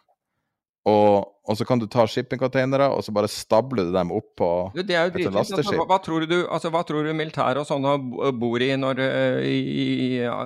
[0.83, 4.47] Og, og så kan du ta shippingcontainere, og så bare stabler du dem opp på
[4.75, 5.27] Du, Det er jo Et.
[5.29, 5.77] Altså, lasteskip.
[5.79, 9.37] hva, hva tror du altså, hva tror du militæret og sånne bor i når, eh,
[9.47, 9.87] i,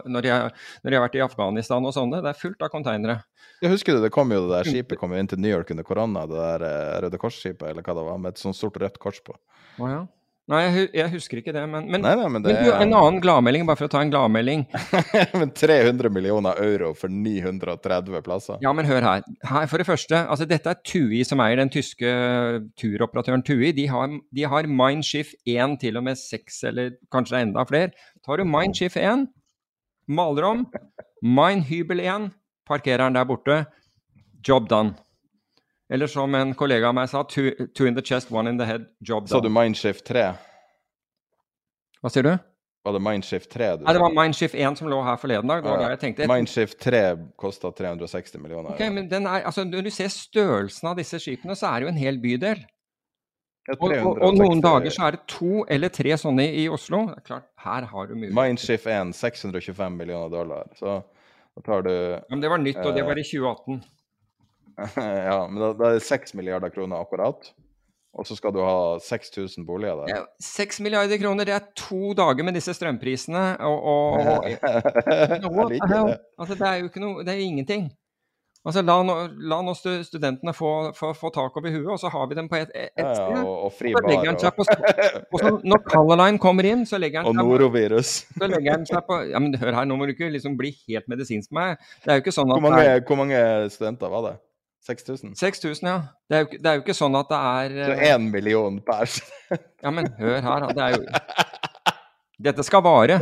[0.06, 0.54] når, er,
[0.84, 2.22] når de har vært i Afghanistan og sånne?
[2.22, 3.18] Det er fullt av containere.
[3.64, 5.74] Jeg husker det, det kom jo det der skipet kom jo inn til New York
[5.74, 8.78] under korona, det der eh, Røde Kors-skipet, eller hva det var, med et sånt stort
[8.78, 9.34] rødt kors på.
[9.82, 10.04] Oh, ja.
[10.48, 10.62] Nei,
[10.96, 13.66] jeg, husker ikke det, men, men, Nei, nei, men det men du, en annen gladmelding,
[13.68, 14.62] bare for å ta en gladmelding.
[15.42, 18.62] men 300 millioner euro for 930 plasser.
[18.64, 19.26] Ja, men hør her.
[19.44, 19.68] her.
[19.68, 22.14] For det første, altså dette er TUI som eier den tyske
[22.80, 23.74] turoperatøren TUI.
[23.76, 27.68] De har, de har Mindshift 1 til og med 6, eller kanskje det er enda
[27.68, 27.92] flere.
[28.24, 29.28] Tar du Mindshift 1,
[30.08, 30.64] maler om,
[31.28, 32.32] Mindhybel 1,
[32.72, 33.66] parkerer den der borte.
[34.48, 34.96] Job done.
[35.90, 38.66] Eller som en kollega av meg sa, two, two in the chest, one in the
[38.68, 39.38] head, job done.
[39.38, 39.50] Sa du.
[39.50, 40.26] Mindshift 3?
[42.04, 42.34] Hva sier du?
[42.88, 45.64] Var det Mindshift 3 du Nei, det var Mindshift 1 som lå her forleden dag.
[45.64, 46.28] Det var Ja, jeg tenkte.
[46.32, 47.02] Mindshift 3
[47.40, 48.72] kosta 360 millioner.
[48.76, 51.88] Ok, men den er, altså, Når du ser størrelsen av disse skipene, så er det
[51.88, 52.64] jo en hel bydel.
[53.76, 57.02] Og, og, og noen dager så er det to eller tre sånne i Oslo.
[57.10, 58.36] Det er klart, her har du mulighet.
[58.40, 60.70] Mindshift 1 625 millioner dollar.
[60.80, 61.02] Så
[61.58, 63.84] da tar du Ja, Men det var nytt, og det var i 2018.
[65.30, 67.52] Ja, men da, da er det 6 milliarder kroner akkurat.
[68.18, 70.10] Og så skal du ha 6000 boliger der.
[70.16, 73.44] Ja, 6 milliarder kroner, det er to dager med disse strømprisene.
[73.62, 76.18] Og, og, og det.
[76.40, 77.90] Altså, det er jo ikke noe Det er ingenting.
[78.68, 79.14] Altså, La nå,
[79.48, 82.50] la nå stu- studentene få, få, få tak over huet, og så har vi dem
[82.52, 83.38] på et, et Ja, ja, sted.
[83.46, 84.66] og, og fri Så legger han seg Og, på
[85.38, 88.12] og så Når Color Line kommer inn, så legger han og seg på norovirus.
[88.34, 90.74] så legger han seg på Ja, men hør her, nå må du ikke liksom bli
[90.90, 91.88] helt medisinsk med meg.
[92.04, 93.40] Det er jo ikke sånn at Hvor mange, hvor mange
[93.78, 94.36] studenter var det?
[94.88, 95.36] 6000?
[95.40, 95.98] 6000, ja.
[96.30, 98.80] Det er, jo, det er jo ikke sånn at det er Så eh, én million
[98.88, 99.12] per.
[99.84, 100.68] Ja, men hør her.
[100.74, 101.04] Det er jo
[102.48, 103.20] Dette skal vare.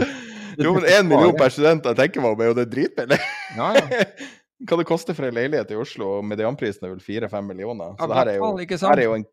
[0.60, 3.20] Jo, men én million per student, jeg tenker meg om, er jo det dritbillig.
[3.58, 4.04] Ja, ja.
[4.68, 7.92] Hva det koster for en leilighet i Oslo, og medianprisen er vel fire-fem millioner.
[7.92, 8.52] Ja, Så det her er jo,
[8.88, 9.26] her er jo en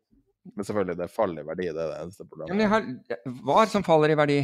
[0.57, 2.71] Men selvfølgelig, det faller i verdi, det er det eneste Ja, men problemet.
[2.73, 4.39] har, hva er det som faller i verdi?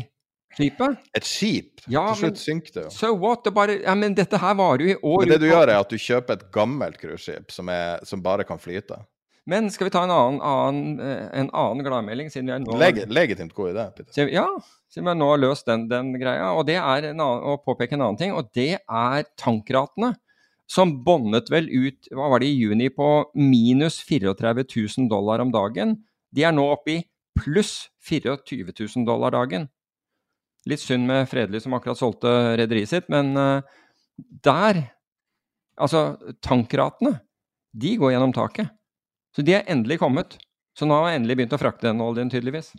[0.58, 0.98] Skipet?
[1.16, 1.84] Et skip!
[1.90, 2.90] Ja, Til slutt synker det jo.
[2.94, 3.44] So what?
[3.46, 5.24] Det bare Ja, men dette her varer jo i år.
[5.24, 7.72] Men det du ut gjør, er at du kjøper et gammelt cruiseskip som,
[8.06, 8.98] som bare kan flyte.
[9.50, 12.76] Men skal vi ta en annen, annen, eh, en annen gladmelding, siden vi er nå
[12.78, 14.30] Leg legitimt god idé, Peter.
[14.30, 14.46] Ja,
[14.92, 16.52] siden vi har nå løst den, den greia.
[16.54, 20.14] Og det er en annen, å påpeke en annen ting, og det er tankratene.
[20.70, 25.50] Som bondet vel ut hva var det i juni på minus 34 000 dollar om
[25.54, 25.96] dagen.
[26.30, 27.00] De er nå oppe i
[27.40, 28.38] pluss 24
[28.76, 29.66] 000 dollar dagen.
[30.68, 33.78] Litt synd med Fredelig som akkurat solgte rederiet sitt, men eh,
[34.44, 34.88] der
[35.80, 37.22] Altså, tankratene,
[37.72, 38.68] de går gjennom taket.
[39.32, 40.36] Så de er endelig kommet.
[40.76, 42.74] Så nå har jeg endelig begynt å frakte den oljen, tydeligvis.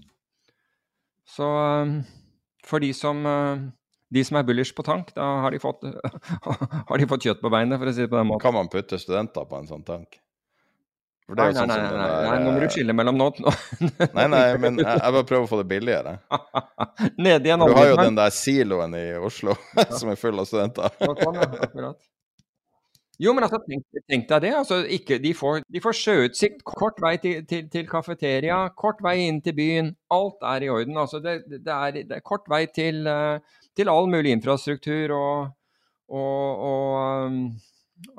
[1.25, 1.95] Så eh,
[2.67, 3.63] for de som, eh,
[4.13, 5.87] de som er bullish på tank, da har de fått,
[6.91, 8.45] har de fått kjøtt på beinet, for å si det på den måten.
[8.45, 10.21] Kan man putte studenter på en sånn tank?
[11.31, 13.27] Nei, nei, sånn nei, nei, nei, nå må du skille mellom nå.
[13.39, 16.17] eh, Nei, nei, men jeg, jeg bare prøver å få det billigere.
[17.27, 19.57] Ned igjen, Du har jo den der siloen i Oslo
[19.99, 20.97] som er full av studenter.
[21.01, 21.93] Sånn.
[23.21, 24.51] Jo, men altså, tenk, tenk deg det.
[24.57, 29.19] Altså, ikke, de, får, de får sjøutsikt, kort vei til, til, til kafeteria, kort vei
[29.27, 29.91] inn til byen.
[30.17, 30.97] Alt er i orden.
[31.03, 35.51] Altså, det, det, er, det er kort vei til, eh, til all mulig infrastruktur og,
[36.09, 37.43] og, og, um,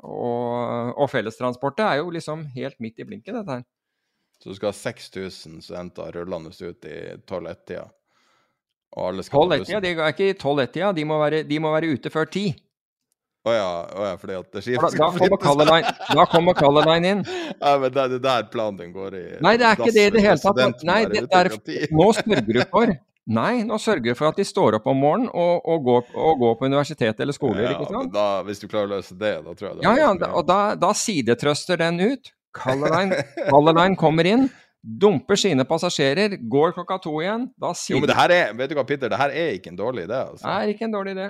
[0.02, 3.64] og, og fellestransportet er jo liksom helt midt i blinken, dette her.
[4.42, 6.96] Så du skal ha 6000 studenter rullende ut i
[7.28, 7.86] 12-1-tida.
[8.96, 9.86] Og alle skal ta 12-1-tida, bussen.
[9.86, 12.56] de er ikke i 12-1-tida, de, de må være ute før 10.
[13.42, 17.22] Å ja, oh ja, fordi at det Da, da, Line, da kommer Color Line inn.
[17.62, 20.04] Ja, men det er det der planen din går i Nei, det er ikke det
[20.06, 20.84] i det hele tatt.
[20.86, 21.50] Nei, det ute er,
[21.90, 22.92] nå sørger du for
[23.30, 26.40] Nei, nå sørger du for at de står opp om morgenen og, og, går, og
[26.40, 28.10] går på universitet eller skoler, Ja, ikke sant?
[28.14, 30.48] da, hvis du klarer å løse det, da tror jeg det Ja, ja, da, og
[30.48, 32.32] da, da sidetrøster den ut.
[32.52, 32.90] Color
[33.78, 34.48] Line, kommer inn,
[34.82, 37.46] dumper sine passasjerer, går klokka to igjen.
[37.62, 39.78] Da Jo, men det her er, vet du hva, Peter, det her er ikke en
[39.78, 40.18] dårlig idé.
[40.34, 41.28] Altså, Det er ikke en dårlig idé.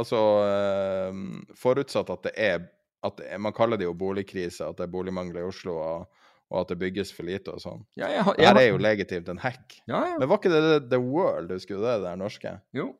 [0.00, 1.20] altså eh,
[1.60, 2.64] forutsatt at det er
[3.02, 6.21] at det Man kaller det jo boligkrise, at det er boligmangel i Oslo, og,
[6.52, 7.80] og at det bygges for lite og sånn.
[7.96, 9.78] Ja, jeg, har- Det jeg, har- er jo legitimt en hack.
[9.88, 10.18] ja, ja.
[10.20, 12.52] Men var ikke det The World, husker du det, det der norske?
[12.76, 12.90] Jo.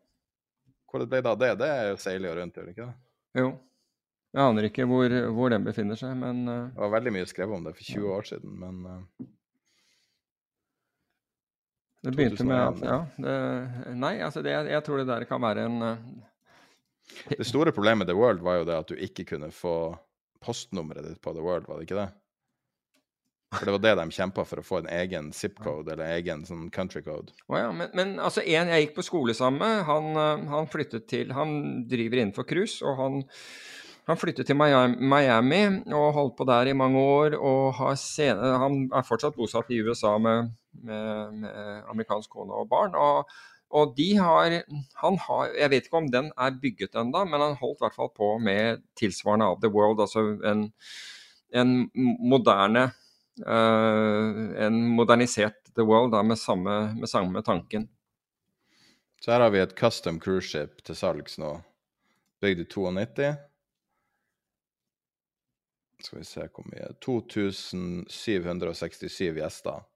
[0.88, 1.50] Hvor det ble da det?
[1.60, 2.96] Det er jo seiler jo rundt, gjør det ikke det?
[3.42, 3.50] Jo.
[4.32, 6.68] Jeg aner ikke hvor, hvor den befinner seg, men uh...
[6.72, 9.26] Det var veldig mye skrevet om det for 20 år siden, men uh...
[12.02, 12.98] det begynte med at Ja.
[13.20, 13.34] Det,
[14.00, 15.98] nei, altså det, jeg tror det der kan være en uh...
[17.28, 19.74] Det store problemet med The World var jo det at du ikke kunne få
[20.42, 22.08] postnummeret ditt på The World, var det ikke det?
[23.52, 26.70] For det var det de kjempa for, å få en egen zip-code eller egen sånn
[26.72, 27.34] country code.
[27.50, 30.70] Oh, ja, men, men altså en jeg gikk på skole sammen med, han, eh, han
[30.72, 33.20] flyttet til Han driver innenfor cruise, og han,
[34.08, 35.62] han flyttet til Miami,
[35.92, 37.36] og holdt på der i mange år.
[37.36, 42.96] og senere, Han er fortsatt bosatt i USA med, med, med amerikansk kone og barn.
[42.96, 43.28] og
[43.72, 44.52] og de har,
[45.00, 47.96] han har Jeg vet ikke om den er bygget ennå, men han holdt i hvert
[47.96, 50.66] fall på med tilsvarende av The World, altså en,
[51.56, 51.72] en
[52.20, 52.90] moderne
[53.40, 57.88] En modernisert The World da, med, samme, med samme tanken.
[59.24, 61.62] Så her har vi et custom cruise ship til salgs nå,
[62.42, 63.34] bygd i 92.
[66.02, 69.86] Skal vi se hvor mye 2767 gjester.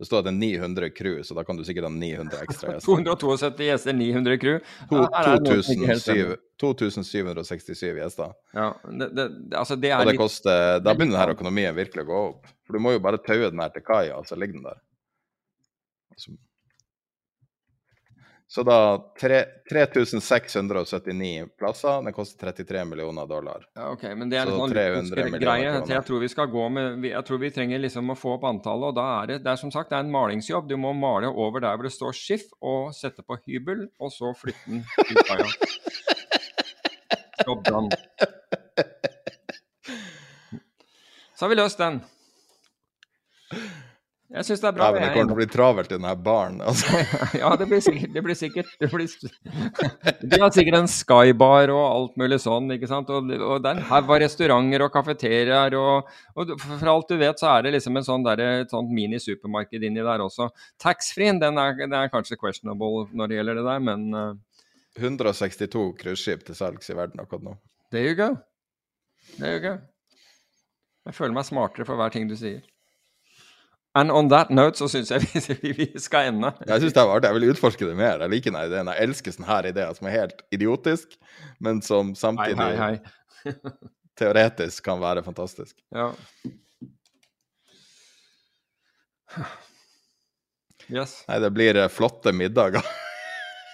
[0.00, 2.70] Det står at det er 900 crew, så da kan du sikkert ha 900 ekstra
[2.74, 2.86] gjester.
[3.04, 4.58] 272 gjester, 900 crew.
[4.88, 6.38] To- Ja, her er det noe som ikke helt 2700 stemmer.
[6.60, 8.32] 2767 gjester.
[8.56, 9.26] Ja, det, det,
[9.60, 12.48] altså det Og er det litt koster, da begynner denne økonomien virkelig å gå opp.
[12.64, 14.80] For du må jo bare taue den her til kaia, og så ligger den der.
[16.20, 16.32] Så,
[18.50, 22.00] så da 3679 plasser.
[22.02, 23.62] Den koster 33 millioner dollar.
[23.78, 25.68] ja, Ok, men det er litt sånn 300 luksusgreie.
[25.92, 28.90] Jeg tror vi skal gå med Jeg tror vi trenger liksom å få opp antallet,
[28.90, 30.66] og da er det Det er som sagt det er en malingsjobb.
[30.66, 34.34] Du må male over der hvor det står skiff, og sette på hybel, og så
[34.34, 35.46] flytte den ut av
[37.46, 37.88] Job done.
[41.38, 42.02] Så har vi løst den.
[44.30, 44.86] Jeg syns det er bra.
[44.86, 46.60] Nei, men det er kommer til å bli travelt i denne baren.
[46.62, 47.00] Altså.
[47.40, 49.08] Ja, det blir sikkert Det blir sikkert det blir,
[50.30, 53.10] De har sikkert en skybar og alt mulig sånn, ikke sant.
[53.10, 57.18] Og, og det er en haug av restauranter og kafeteriaer og, og For alt du
[57.18, 60.52] vet, så er det liksom en sånn der, et sånt mini-supermarked inni der også.
[60.82, 64.32] Taxfree-en, den, den er kanskje questionable når det gjelder det der, men uh,
[65.00, 67.58] 162 cruiseskip til salgs i verden akkurat nå.
[67.90, 68.36] there you go.
[69.38, 69.78] There you go.
[71.06, 72.62] Jeg føler meg smartere for hver ting du sier.
[73.98, 75.24] And on that note så syns jeg
[75.62, 76.52] vi, vi skal ende.
[76.66, 77.30] Jeg synes det var artig.
[77.32, 78.22] Jeg vil utforske det mer.
[78.22, 78.92] Jeg liker denne ideen.
[78.94, 81.16] Jeg elsker sånne her ideer som er helt idiotisk,
[81.58, 82.92] men som samtidig hei,
[83.42, 83.54] hei.
[84.20, 85.74] teoretisk kan være fantastisk.
[85.94, 86.12] Ja.
[90.90, 91.20] Yes.
[91.28, 92.86] Nei, det blir eh, flotte middager.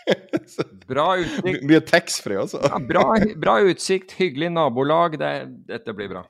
[0.86, 1.64] Bra utsikt.
[1.66, 2.60] Mye taxfree også.
[2.62, 3.05] Ja, bra,
[3.43, 5.16] bra utsikt, hyggelig nabolag.
[5.18, 5.30] Det,
[5.66, 6.22] dette blir bra.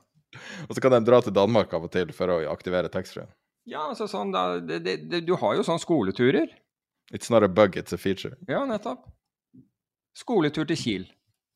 [0.65, 3.27] Og så kan de dra til Danmark av og til for å aktivere taxfree.
[3.67, 6.47] Ja, altså sånn da, det, det, det, Du har jo sånn skoleturer.
[7.11, 8.35] It's not a bug, it's a feature.
[8.47, 9.05] Ja, nettopp.
[10.17, 11.05] Skoletur til Kiel.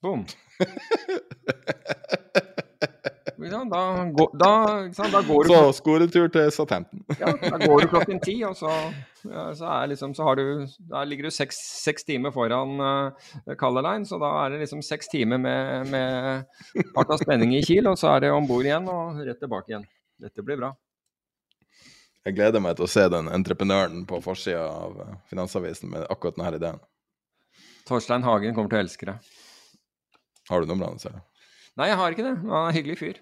[3.51, 3.71] Sant?
[3.73, 3.81] Da,
[4.37, 4.51] da,
[5.11, 7.01] da går du Så skoletur til Southampton.
[7.21, 8.69] Ja, da går du klokken ti, og så,
[9.25, 10.67] ja, så, liksom, så har du,
[11.09, 15.09] ligger du seks, seks timer foran uh, Color Line, så da er det liksom seks
[15.11, 18.87] timer med, med fart av spenning i Kiel, og så er det om bord igjen
[18.91, 19.89] og rett tilbake igjen.
[20.21, 20.71] Dette blir bra.
[22.27, 26.37] Jeg gleder meg til å se den entreprenøren på forsida av eh, Finansavisen med akkurat
[26.37, 26.81] denne ideen.
[27.89, 29.15] Torstein Hagen kommer til å elske det.
[30.51, 31.07] Har du nummeret hans?
[31.09, 31.23] eller?
[31.79, 32.35] Nei, jeg har ikke det.
[32.43, 33.21] Han er en hyggelig fyr.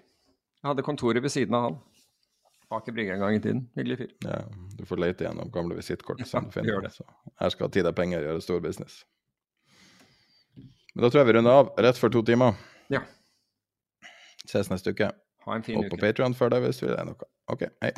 [0.60, 1.78] Jeg hadde kontoret ved siden av han.
[2.76, 3.62] Aker Brygge en gang i tiden.
[3.78, 4.12] Hyggelig fyr.
[4.26, 4.42] Ja,
[4.78, 6.20] du får lete gjennom gamle visittkort.
[6.20, 6.92] Ja, gjør det.
[6.94, 7.08] Så
[7.40, 9.00] her skal tid og penger gjøre stor business.
[10.92, 12.60] Men da tror jeg vi runder av rett før to timer.
[12.92, 13.00] Ja.
[14.44, 15.08] Ses neste uke.
[15.46, 15.94] Ha en fin Hold uke.
[15.94, 17.30] Hold på Patrion før det hvis du vil det noe.
[17.50, 17.94] OK, hei.